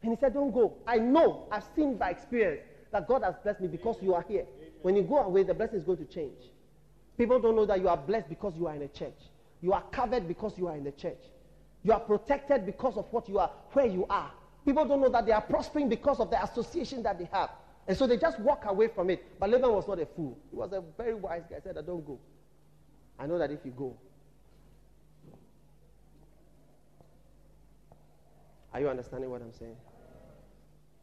And 0.03 0.13
he 0.13 0.21
said, 0.21 0.35
Don't 0.35 0.53
go. 0.53 0.75
I 0.87 0.99
know, 0.99 1.47
I've 1.51 1.65
seen 1.75 1.97
by 1.97 2.11
experience 2.11 2.63
that 2.93 3.09
God 3.09 3.23
has 3.23 3.35
blessed 3.43 3.61
me 3.61 3.69
because 3.69 3.97
you 4.01 4.15
are 4.15 4.25
here. 4.29 4.47
When 4.83 4.95
you 4.95 5.03
go 5.03 5.19
away, 5.19 5.43
the 5.43 5.55
blessing 5.55 5.79
is 5.79 5.85
going 5.85 5.99
to 5.99 6.05
change. 6.05 6.39
People 7.19 7.41
don't 7.41 7.57
know 7.57 7.67
that 7.67 7.81
you 7.81 7.89
are 7.89 7.97
blessed 7.97 8.29
because 8.29 8.55
you 8.57 8.67
are 8.67 8.75
in 8.75 8.83
a 8.83 8.89
church. 8.89 9.19
You 9.61 9.73
are 9.73 9.83
covered 9.91 10.29
because 10.29 10.57
you 10.57 10.69
are 10.69 10.77
in 10.77 10.85
the 10.85 10.93
church. 10.93 11.19
You 11.83 11.93
are 11.93 12.01
protected 12.01 12.67
because 12.67 12.97
of 12.97 13.07
what 13.11 13.29
you 13.29 13.39
are, 13.39 13.51
where 13.73 13.87
you 13.87 14.07
are. 14.11 14.31
People 14.67 14.85
don't 14.85 15.01
know 15.01 15.09
that 15.09 15.25
they 15.25 15.33
are 15.33 15.41
prospering 15.41 15.89
because 15.89 16.19
of 16.19 16.29
the 16.29 16.43
association 16.43 17.01
that 17.05 17.17
they 17.21 17.29
have. 17.33 17.51
And 17.87 17.97
so 17.97 18.09
they 18.09 18.17
just 18.17 18.41
walk 18.41 18.65
away 18.67 18.89
from 18.89 19.11
it. 19.11 19.25
But 19.39 19.51
Laban 19.51 19.71
was 19.71 19.87
not 19.87 20.01
a 20.01 20.07
fool. 20.07 20.37
He 20.51 20.57
was 20.57 20.73
a 20.73 20.83
very 20.97 21.15
wise 21.15 21.45
guy. 21.49 21.55
He 21.57 21.63
said, 21.63 21.79
I 21.79 21.83
don't 21.83 22.05
go. 22.05 22.19
I 23.17 23.27
know 23.27 23.39
that 23.39 23.53
if 23.53 23.61
you 23.65 23.71
go. 23.71 23.97
Are 28.75 28.81
you 28.81 28.89
understanding 28.89 29.31
what 29.31 29.41
I'm 29.41 29.53
saying? 29.53 29.77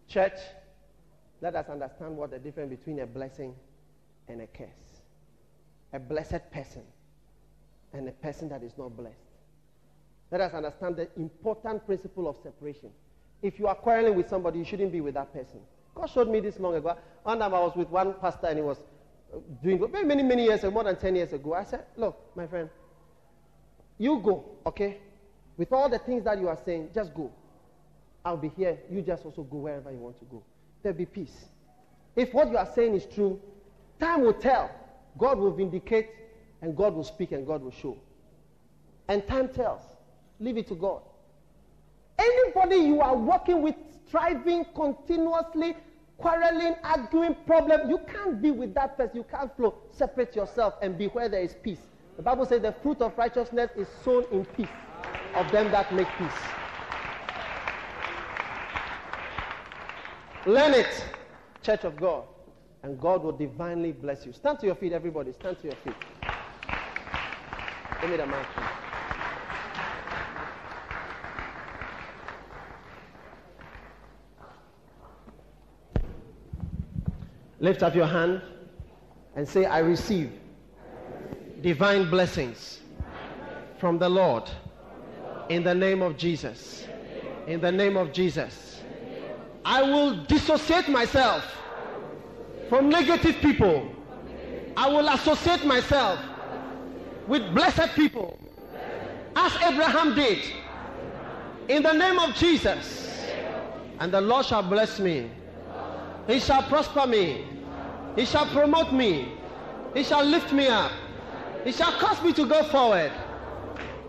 Church, 0.10 0.40
let 1.40 1.56
us 1.56 1.70
understand 1.70 2.18
what 2.18 2.32
the 2.32 2.40
difference 2.40 2.70
between 2.70 3.00
a 3.00 3.08
blessing 3.08 3.56
and 4.28 4.42
a 4.42 4.48
curse. 4.48 4.68
A 5.94 6.00
blessed 6.00 6.52
person 6.52 6.84
and 7.94 8.10
a 8.10 8.12
person 8.12 8.50
that 8.50 8.62
is 8.62 8.74
not 8.78 8.98
blessed. 8.98 9.16
Let 10.32 10.42
us 10.42 10.54
understand 10.54 10.98
the 10.98 11.08
important 11.16 11.86
principle 11.86 12.28
of 12.28 12.36
separation. 12.44 12.90
If 13.44 13.60
you 13.60 13.68
are 13.68 13.76
quarreling 13.76 14.16
with 14.16 14.30
somebody, 14.30 14.60
you 14.60 14.66
shouldn't 14.66 14.92
be 14.94 15.02
with 15.02 15.14
that 15.16 15.34
person. 15.34 15.60
God 15.94 16.10
showed 16.10 16.30
me 16.30 16.40
this 16.40 16.58
long 16.60 16.76
ago. 16.76 16.98
One 17.24 17.40
time 17.40 17.54
I 17.54 17.60
was 17.60 17.76
with 17.76 17.90
one 17.90 18.14
pastor 18.16 18.48
and 18.48 18.58
he 18.58 18.64
was 18.64 18.78
uh, 19.34 19.38
doing 19.62 19.86
very 19.92 20.06
many, 20.06 20.24
many 20.24 20.46
years 20.46 20.62
ago, 20.62 20.72
more 20.72 20.86
than 20.86 20.96
10 20.96 21.16
years 21.18 21.34
ago. 21.34 21.54
I 21.54 21.66
said, 21.66 21.86
Look, 21.98 22.18
my 22.36 22.48
friend, 22.48 22.70
you 24.00 24.20
go, 24.20 24.46
okay? 24.66 24.98
With 25.58 25.72
all 25.74 25.90
the 25.90 26.00
things 26.00 26.24
that 26.24 26.40
you 26.40 26.48
are 26.48 26.58
saying, 26.66 26.90
just 26.96 27.14
go. 27.14 27.32
I'll 28.26 28.38
be 28.38 28.50
here. 28.50 28.80
You 28.90 29.02
just 29.02 29.26
also 29.26 29.44
go 29.44 29.58
wherever 29.58 29.92
you 29.92 29.98
want 29.98 30.18
to 30.20 30.26
go. 30.26 30.42
There'll 30.82 30.98
be 30.98 31.06
peace. 31.06 31.46
If 32.16 32.34
what 32.34 32.50
you 32.50 32.58
are 32.58 32.70
saying 32.74 32.96
is 32.96 33.06
true, 33.06 33.42
time 34.00 34.22
will 34.22 34.34
tell. 34.34 34.72
God 35.18 35.38
will 35.38 35.52
vindicate, 35.52 36.10
and 36.62 36.76
God 36.76 36.96
will 36.96 37.04
speak, 37.04 37.34
and 37.34 37.46
God 37.46 37.62
will 37.62 37.72
show. 37.72 37.98
And 39.10 39.28
time 39.28 39.50
tells. 39.50 39.82
Leave 40.40 40.58
it 40.58 40.68
to 40.70 40.76
God. 40.76 41.02
Anybody 42.24 42.78
you 42.78 43.02
are 43.02 43.16
working 43.16 43.62
with, 43.62 43.76
striving 44.08 44.66
continuously, 44.76 45.76
quarreling, 46.18 46.76
arguing, 46.84 47.36
problem, 47.46 47.90
you 47.90 48.00
can't 48.08 48.42
be 48.42 48.52
with 48.52 48.74
that 48.76 48.98
person. 48.98 49.18
You 49.18 49.24
can't 49.24 49.56
flow. 49.56 49.76
Separate 49.92 50.36
yourself 50.36 50.76
and 50.82 50.98
be 50.98 51.08
where 51.08 51.28
there 51.28 51.42
is 51.42 51.56
peace. 51.62 51.82
The 52.18 52.24
Bible 52.24 52.46
says 52.46 52.62
the 52.62 52.72
fruit 52.72 53.02
of 53.02 53.18
righteousness 53.18 53.72
is 53.76 53.88
sown 54.04 54.26
in 54.32 54.46
peace 54.46 54.70
of 55.36 55.52
them 55.52 55.72
that 55.72 55.94
make 55.94 56.08
peace. 56.18 56.42
Learn 60.46 60.74
it, 60.74 61.06
Church 61.62 61.84
of 61.86 61.98
God, 61.98 62.26
and 62.84 63.00
God 63.00 63.24
will 63.24 63.32
divinely 63.32 63.94
bless 63.94 64.26
you. 64.26 64.34
Stand 64.34 64.60
to 64.60 64.66
your 64.68 64.76
feet, 64.76 64.92
everybody. 64.94 65.32
Stand 65.34 65.58
to 65.62 65.68
your 65.68 65.76
feet. 65.78 65.96
Give 68.02 68.10
me 68.10 68.18
the 68.18 68.26
mic. 68.28 68.73
Lift 77.64 77.82
up 77.82 77.96
your 77.96 78.08
hand 78.08 78.42
and 79.38 79.48
say, 79.48 79.64
I 79.64 79.80
receive 79.80 80.30
divine 81.62 82.10
blessings 82.10 82.82
from 83.78 83.98
the 83.98 84.10
Lord 84.10 84.52
in 85.48 85.64
the 85.64 85.74
name 85.74 86.02
of 86.02 86.18
Jesus. 86.18 86.86
In 87.48 87.62
the 87.62 87.72
name 87.72 87.96
of 87.96 88.12
Jesus. 88.12 88.82
I 89.64 89.82
will 89.82 90.26
dissociate 90.26 90.90
myself 90.90 91.46
from 92.68 92.90
negative 92.90 93.38
people. 93.38 93.90
I 94.76 94.90
will 94.90 95.08
associate 95.08 95.66
myself 95.66 96.20
with 97.28 97.44
blessed 97.56 97.96
people 97.96 98.38
as 99.38 99.56
Abraham 99.64 100.16
did. 100.16 100.40
In 101.70 101.82
the 101.82 101.94
name 101.94 102.20
of 102.20 102.36
Jesus. 102.36 103.26
And 104.02 104.14
the 104.14 104.20
Lord 104.20 104.48
shall 104.48 104.64
bless 104.64 105.00
me. 105.00 105.32
He 106.28 106.40
shall 106.40 106.64
prosper 106.64 107.08
me. 107.08 107.46
He 108.16 108.26
shall 108.26 108.46
promote 108.48 108.94
me. 108.94 109.34
He 109.94 110.04
shall 110.04 110.24
lift 110.24 110.52
me 110.54 110.68
up. 110.68 110.92
He 111.64 111.72
shall 111.72 111.92
cause 111.94 112.22
me 112.24 112.34
to 112.34 112.46
go 112.48 112.64
forward. 112.64 113.12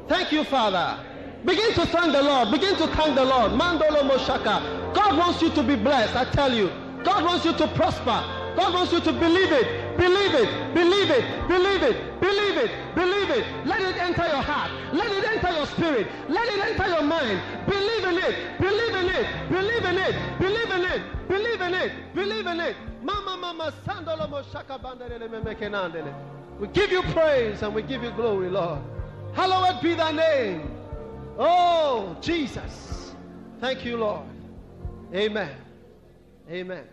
Thank 0.09 0.33
you, 0.33 0.45
Father. 0.45 0.99
Begin 1.45 1.73
to 1.75 1.87
thank 1.87 2.13
the 2.13 2.23
Lord. 2.23 2.51
Begin 2.51 2.77
to 2.77 2.87
thank 2.89 3.15
the 3.15 3.25
Lord. 3.25 3.53
Mandolo 3.53 4.09
Moshaka. 4.09 4.95
God 4.95 5.19
wants 5.19 5.43
you 5.43 5.51
to 5.51 5.63
be 5.63 5.77
blessed, 5.77 6.17
I 6.17 6.25
tell 6.25 6.53
you. 6.53 6.71
God 7.05 7.25
wants 7.25 7.45
you 7.45 7.53
to 7.53 7.69
prosper. 7.69 8.23
God 8.57 8.73
wants 8.73 8.93
you 8.93 9.01
to 9.01 9.13
believe 9.13 9.53
it. 9.53 9.84
Believe 9.97 10.35
it. 10.35 10.75
Believe 10.75 11.11
it. 11.11 11.49
Believe 11.49 11.83
it. 11.83 12.21
Believe 12.21 12.57
it. 12.57 12.95
Believe 12.95 13.31
it. 13.31 13.67
Let 13.67 13.81
it 13.83 13.97
enter 13.97 14.27
your 14.27 14.43
heart. 14.43 14.71
Let 14.93 15.11
it 15.11 15.25
enter 15.25 15.53
your 15.53 15.67
spirit. 15.67 16.07
Let 16.29 16.49
it 16.49 16.61
enter 16.61 16.89
your 16.89 17.03
mind. 17.03 17.41
Believe 17.67 18.05
in 18.05 18.19
it. 18.19 18.61
Believe 18.61 18.95
in 18.95 19.09
it. 19.09 19.49
Believe 19.51 19.85
in 19.85 19.99
it. 19.99 20.39
Believe 20.39 20.71
in 20.71 20.85
it. 20.85 21.29
Believe 21.29 21.61
in 21.61 21.75
it. 21.75 22.15
Believe 22.15 22.47
in 22.47 22.61
it. 22.61 22.77
Mama, 23.03 23.37
mama, 23.37 23.73
sandolo 23.87 24.29
moshaka 24.29 24.79
bandele 24.79 25.29
memekenandele. 25.29 26.15
We 26.59 26.69
give 26.69 26.91
you 26.91 27.03
praise 27.03 27.63
and 27.63 27.75
we 27.75 27.83
give 27.83 28.03
you 28.03 28.11
glory, 28.13 28.49
Lord. 28.49 28.81
Hallowed 29.35 29.83
be 29.83 29.95
thy 29.95 30.13
name. 30.13 30.71
Oh, 31.39 32.17
Jesus. 32.21 33.15
Thank 33.61 33.85
you, 33.85 33.97
Lord. 33.97 34.27
Amen. 35.13 35.51
Amen. 36.51 36.85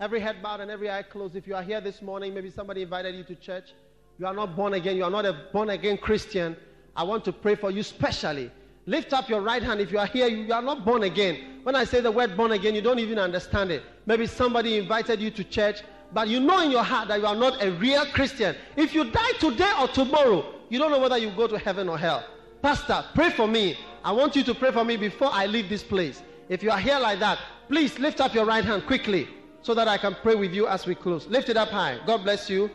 Every 0.00 0.18
head 0.18 0.42
bowed 0.42 0.60
and 0.60 0.70
every 0.70 0.90
eye 0.90 1.02
closed. 1.02 1.36
If 1.36 1.46
you 1.46 1.54
are 1.54 1.62
here 1.62 1.78
this 1.82 2.00
morning, 2.00 2.32
maybe 2.32 2.50
somebody 2.50 2.80
invited 2.80 3.14
you 3.14 3.22
to 3.24 3.34
church. 3.34 3.74
You 4.18 4.26
are 4.26 4.32
not 4.32 4.56
born 4.56 4.72
again. 4.72 4.96
You 4.96 5.04
are 5.04 5.10
not 5.10 5.26
a 5.26 5.34
born 5.52 5.68
again 5.68 5.98
Christian. 5.98 6.56
I 6.96 7.02
want 7.02 7.22
to 7.26 7.32
pray 7.32 7.54
for 7.54 7.70
you 7.70 7.82
specially. 7.82 8.50
Lift 8.86 9.12
up 9.12 9.28
your 9.28 9.42
right 9.42 9.62
hand 9.62 9.78
if 9.78 9.92
you 9.92 9.98
are 9.98 10.06
here. 10.06 10.26
You 10.26 10.54
are 10.54 10.62
not 10.62 10.86
born 10.86 11.02
again. 11.02 11.60
When 11.64 11.76
I 11.76 11.84
say 11.84 12.00
the 12.00 12.10
word 12.10 12.34
born 12.34 12.52
again, 12.52 12.74
you 12.74 12.80
don't 12.80 12.98
even 12.98 13.18
understand 13.18 13.70
it. 13.70 13.82
Maybe 14.06 14.26
somebody 14.26 14.78
invited 14.78 15.20
you 15.20 15.30
to 15.32 15.44
church, 15.44 15.82
but 16.14 16.28
you 16.28 16.40
know 16.40 16.60
in 16.62 16.70
your 16.70 16.82
heart 16.82 17.08
that 17.08 17.20
you 17.20 17.26
are 17.26 17.36
not 17.36 17.62
a 17.62 17.70
real 17.72 18.06
Christian. 18.06 18.56
If 18.76 18.94
you 18.94 19.04
die 19.10 19.32
today 19.38 19.70
or 19.78 19.86
tomorrow, 19.86 20.54
you 20.70 20.78
don't 20.78 20.92
know 20.92 20.98
whether 20.98 21.18
you 21.18 21.30
go 21.32 21.46
to 21.46 21.58
heaven 21.58 21.90
or 21.90 21.98
hell. 21.98 22.24
Pastor, 22.62 23.04
pray 23.14 23.28
for 23.28 23.46
me. 23.46 23.76
I 24.02 24.12
want 24.12 24.34
you 24.34 24.44
to 24.44 24.54
pray 24.54 24.72
for 24.72 24.82
me 24.82 24.96
before 24.96 25.28
I 25.30 25.44
leave 25.44 25.68
this 25.68 25.82
place. 25.82 26.22
If 26.48 26.62
you 26.62 26.70
are 26.70 26.80
here 26.80 26.98
like 26.98 27.18
that, 27.18 27.38
please 27.68 27.98
lift 27.98 28.22
up 28.22 28.32
your 28.32 28.46
right 28.46 28.64
hand 28.64 28.86
quickly 28.86 29.28
so 29.62 29.74
that 29.74 29.88
I 29.88 29.98
can 29.98 30.16
pray 30.22 30.34
with 30.34 30.52
you 30.52 30.66
as 30.66 30.86
we 30.86 30.94
close. 30.94 31.26
Lift 31.26 31.48
it 31.48 31.56
up 31.56 31.68
high. 31.68 31.98
God 32.06 32.24
bless 32.24 32.48
you. 32.48 32.70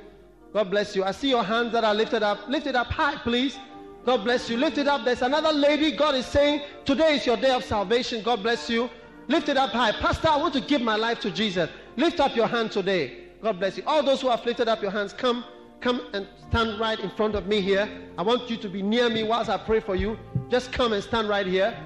God 0.53 0.69
bless 0.71 0.95
you. 0.95 1.03
I 1.03 1.11
see 1.11 1.29
your 1.29 1.43
hands 1.43 1.73
that 1.73 1.83
are 1.83 1.93
lifted 1.93 2.23
up. 2.23 2.47
Lift 2.47 2.67
it 2.67 2.75
up 2.75 2.87
high, 2.87 3.15
please. 3.17 3.57
God 4.05 4.23
bless 4.23 4.49
you. 4.49 4.57
Lift 4.57 4.77
it 4.77 4.87
up. 4.87 5.03
There's 5.03 5.23
another 5.23 5.51
lady. 5.51 5.91
God 5.91 6.15
is 6.15 6.25
saying, 6.25 6.61
Today 6.85 7.15
is 7.15 7.25
your 7.25 7.37
day 7.37 7.51
of 7.51 7.63
salvation. 7.63 8.23
God 8.23 8.43
bless 8.43 8.69
you. 8.69 8.89
Lift 9.27 9.49
it 9.49 9.57
up 9.57 9.71
high. 9.71 9.91
Pastor, 9.93 10.29
I 10.29 10.37
want 10.37 10.53
to 10.53 10.61
give 10.61 10.81
my 10.81 10.95
life 10.95 11.19
to 11.21 11.31
Jesus. 11.31 11.69
Lift 11.97 12.19
up 12.19 12.35
your 12.35 12.47
hand 12.47 12.71
today. 12.71 13.25
God 13.41 13.59
bless 13.59 13.77
you. 13.77 13.83
All 13.87 14.03
those 14.03 14.21
who 14.21 14.29
have 14.29 14.45
lifted 14.45 14.67
up 14.67 14.81
your 14.81 14.91
hands, 14.91 15.11
come, 15.11 15.43
come 15.81 16.01
and 16.13 16.27
stand 16.49 16.79
right 16.79 16.99
in 16.99 17.09
front 17.11 17.33
of 17.35 17.47
me 17.47 17.61
here. 17.61 17.89
I 18.17 18.21
want 18.21 18.49
you 18.49 18.57
to 18.57 18.69
be 18.69 18.83
near 18.83 19.09
me 19.09 19.23
whilst 19.23 19.49
I 19.49 19.57
pray 19.57 19.79
for 19.79 19.95
you. 19.95 20.17
Just 20.49 20.71
come 20.71 20.93
and 20.93 21.03
stand 21.03 21.27
right 21.27 21.47
here. 21.47 21.77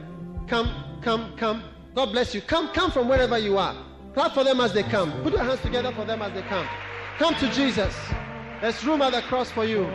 Come, 0.48 0.70
come, 1.02 1.34
come. 1.38 1.64
God 1.96 2.12
bless 2.12 2.36
you. 2.36 2.42
Come, 2.42 2.70
come 2.70 2.92
from 2.92 3.08
wherever 3.08 3.38
you 3.38 3.58
are. 3.58 3.76
Clap 4.14 4.34
for 4.34 4.44
them 4.44 4.60
as 4.60 4.74
they 4.74 4.84
come. 4.84 5.12
Put 5.24 5.34
your 5.34 5.44
hands 5.44 5.62
together 5.62 5.92
for 5.92 6.06
them 6.06 6.22
as 6.22 6.34
they 6.34 6.42
come. 6.44 6.68
Come 7.18 7.36
to 7.36 7.50
Jesus. 7.52 7.96
There's 8.62 8.84
room 8.86 9.02
at 9.02 9.14
the 9.14 9.22
cross 9.22 9.52
for 9.52 9.66
you. 9.66 9.90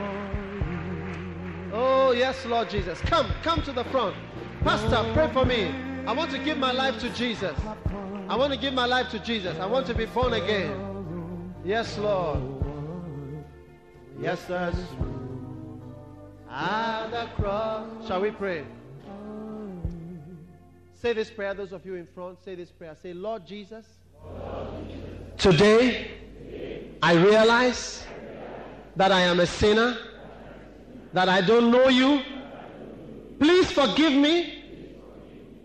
Oh, 1.73 2.12
yes, 2.12 2.47
Lord 2.47 2.71
Jesus. 2.71 3.01
Come, 3.01 3.27
come 3.43 3.62
to 3.62 3.73
the 3.73 3.85
front. 3.85 4.17
Pastor, 4.62 5.05
pray 5.12 5.29
for 5.33 5.45
me. 5.45 5.75
I 6.07 6.12
want 6.12 6.31
to 6.31 6.39
give 6.39 6.59
my 6.59 6.73
life 6.73 6.99
to 7.01 7.11
Jesus. 7.11 7.57
I 8.29 8.37
want 8.37 8.53
to 8.53 8.59
give 8.59 8.73
my 8.73 8.87
life 8.87 9.11
to 9.11 9.19
Jesus. 9.19 9.59
I 9.59 9.67
want 9.67 9.87
to 9.87 9.95
be 9.95 10.07
born 10.07 10.35
again. 10.35 11.53
Yes, 11.65 11.99
Lord. 11.99 12.41
Yes, 14.21 14.45
that's 14.45 14.79
at 16.55 16.71
ah, 16.71 17.09
the 17.11 17.43
cross. 17.43 18.07
Shall 18.07 18.21
we 18.21 18.31
pray? 18.31 18.65
Say 20.95 21.12
this 21.12 21.29
prayer, 21.29 21.53
those 21.53 21.73
of 21.73 21.85
you 21.85 21.97
in 21.97 22.07
front, 22.07 22.43
say 22.45 22.55
this 22.55 22.71
prayer. 22.71 22.97
Say, 23.03 23.12
Lord 23.12 23.45
Jesus, 23.45 23.85
today 25.45 26.11
I 27.03 27.12
realize 27.12 28.07
that 28.97 29.12
I 29.12 29.20
am 29.20 29.40
a 29.40 29.47
sinner, 29.47 29.95
that 31.12 31.28
I 31.28 31.42
don't 31.42 31.70
know 31.70 31.88
you. 31.88 32.22
Please 33.38 33.70
forgive 33.70 34.14
me. 34.14 34.64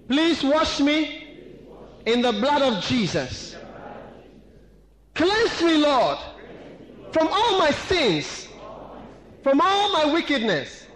Please 0.10 0.44
wash 0.44 0.82
me 0.82 1.56
in 2.06 2.22
the 2.22 2.34
blood 2.34 2.62
of 2.62 2.84
Jesus. 2.84 3.56
Cleanse 5.16 5.62
me, 5.64 5.78
Lord, 5.78 6.18
from 7.14 7.30
all 7.32 7.60
my 7.60 7.72
sins, 7.72 8.50
from 9.44 9.62
all 9.62 9.94
my 9.94 10.12
wickedness. 10.12 10.88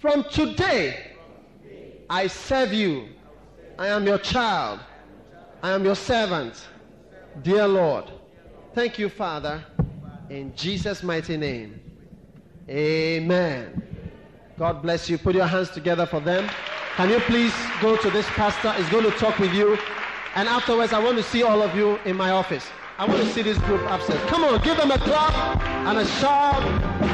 From 0.00 0.22
today, 0.24 1.12
I 2.10 2.26
serve 2.26 2.74
you. 2.74 3.08
I 3.78 3.88
am 3.88 4.06
your 4.06 4.18
child. 4.18 4.80
I 5.62 5.70
am 5.70 5.82
your 5.82 5.96
servant. 5.96 6.62
Dear 7.42 7.66
Lord, 7.66 8.10
thank 8.74 8.98
you, 8.98 9.08
Father, 9.08 9.64
in 10.30 10.54
Jesus' 10.54 11.02
mighty 11.02 11.36
name. 11.36 11.80
Amen. 12.68 13.82
God 14.56 14.82
bless 14.82 15.10
you. 15.10 15.18
Put 15.18 15.34
your 15.34 15.46
hands 15.46 15.70
together 15.70 16.06
for 16.06 16.20
them. 16.20 16.48
Can 16.96 17.10
you 17.10 17.18
please 17.20 17.52
go 17.80 17.96
to 17.96 18.10
this 18.10 18.26
pastor? 18.30 18.72
He's 18.74 18.88
going 18.88 19.04
to 19.04 19.10
talk 19.18 19.38
with 19.38 19.52
you. 19.52 19.76
And 20.36 20.48
afterwards, 20.48 20.92
I 20.92 21.00
want 21.00 21.16
to 21.16 21.24
see 21.24 21.42
all 21.42 21.60
of 21.60 21.74
you 21.74 21.98
in 22.04 22.16
my 22.16 22.30
office. 22.30 22.66
I 22.98 23.06
want 23.06 23.20
to 23.20 23.28
see 23.30 23.42
this 23.42 23.58
group 23.58 23.82
upstairs. 23.90 24.22
Come 24.30 24.44
on, 24.44 24.62
give 24.62 24.76
them 24.76 24.92
a 24.92 24.98
clap 24.98 25.60
and 25.60 25.98
a 25.98 26.06
shout. 26.06 27.13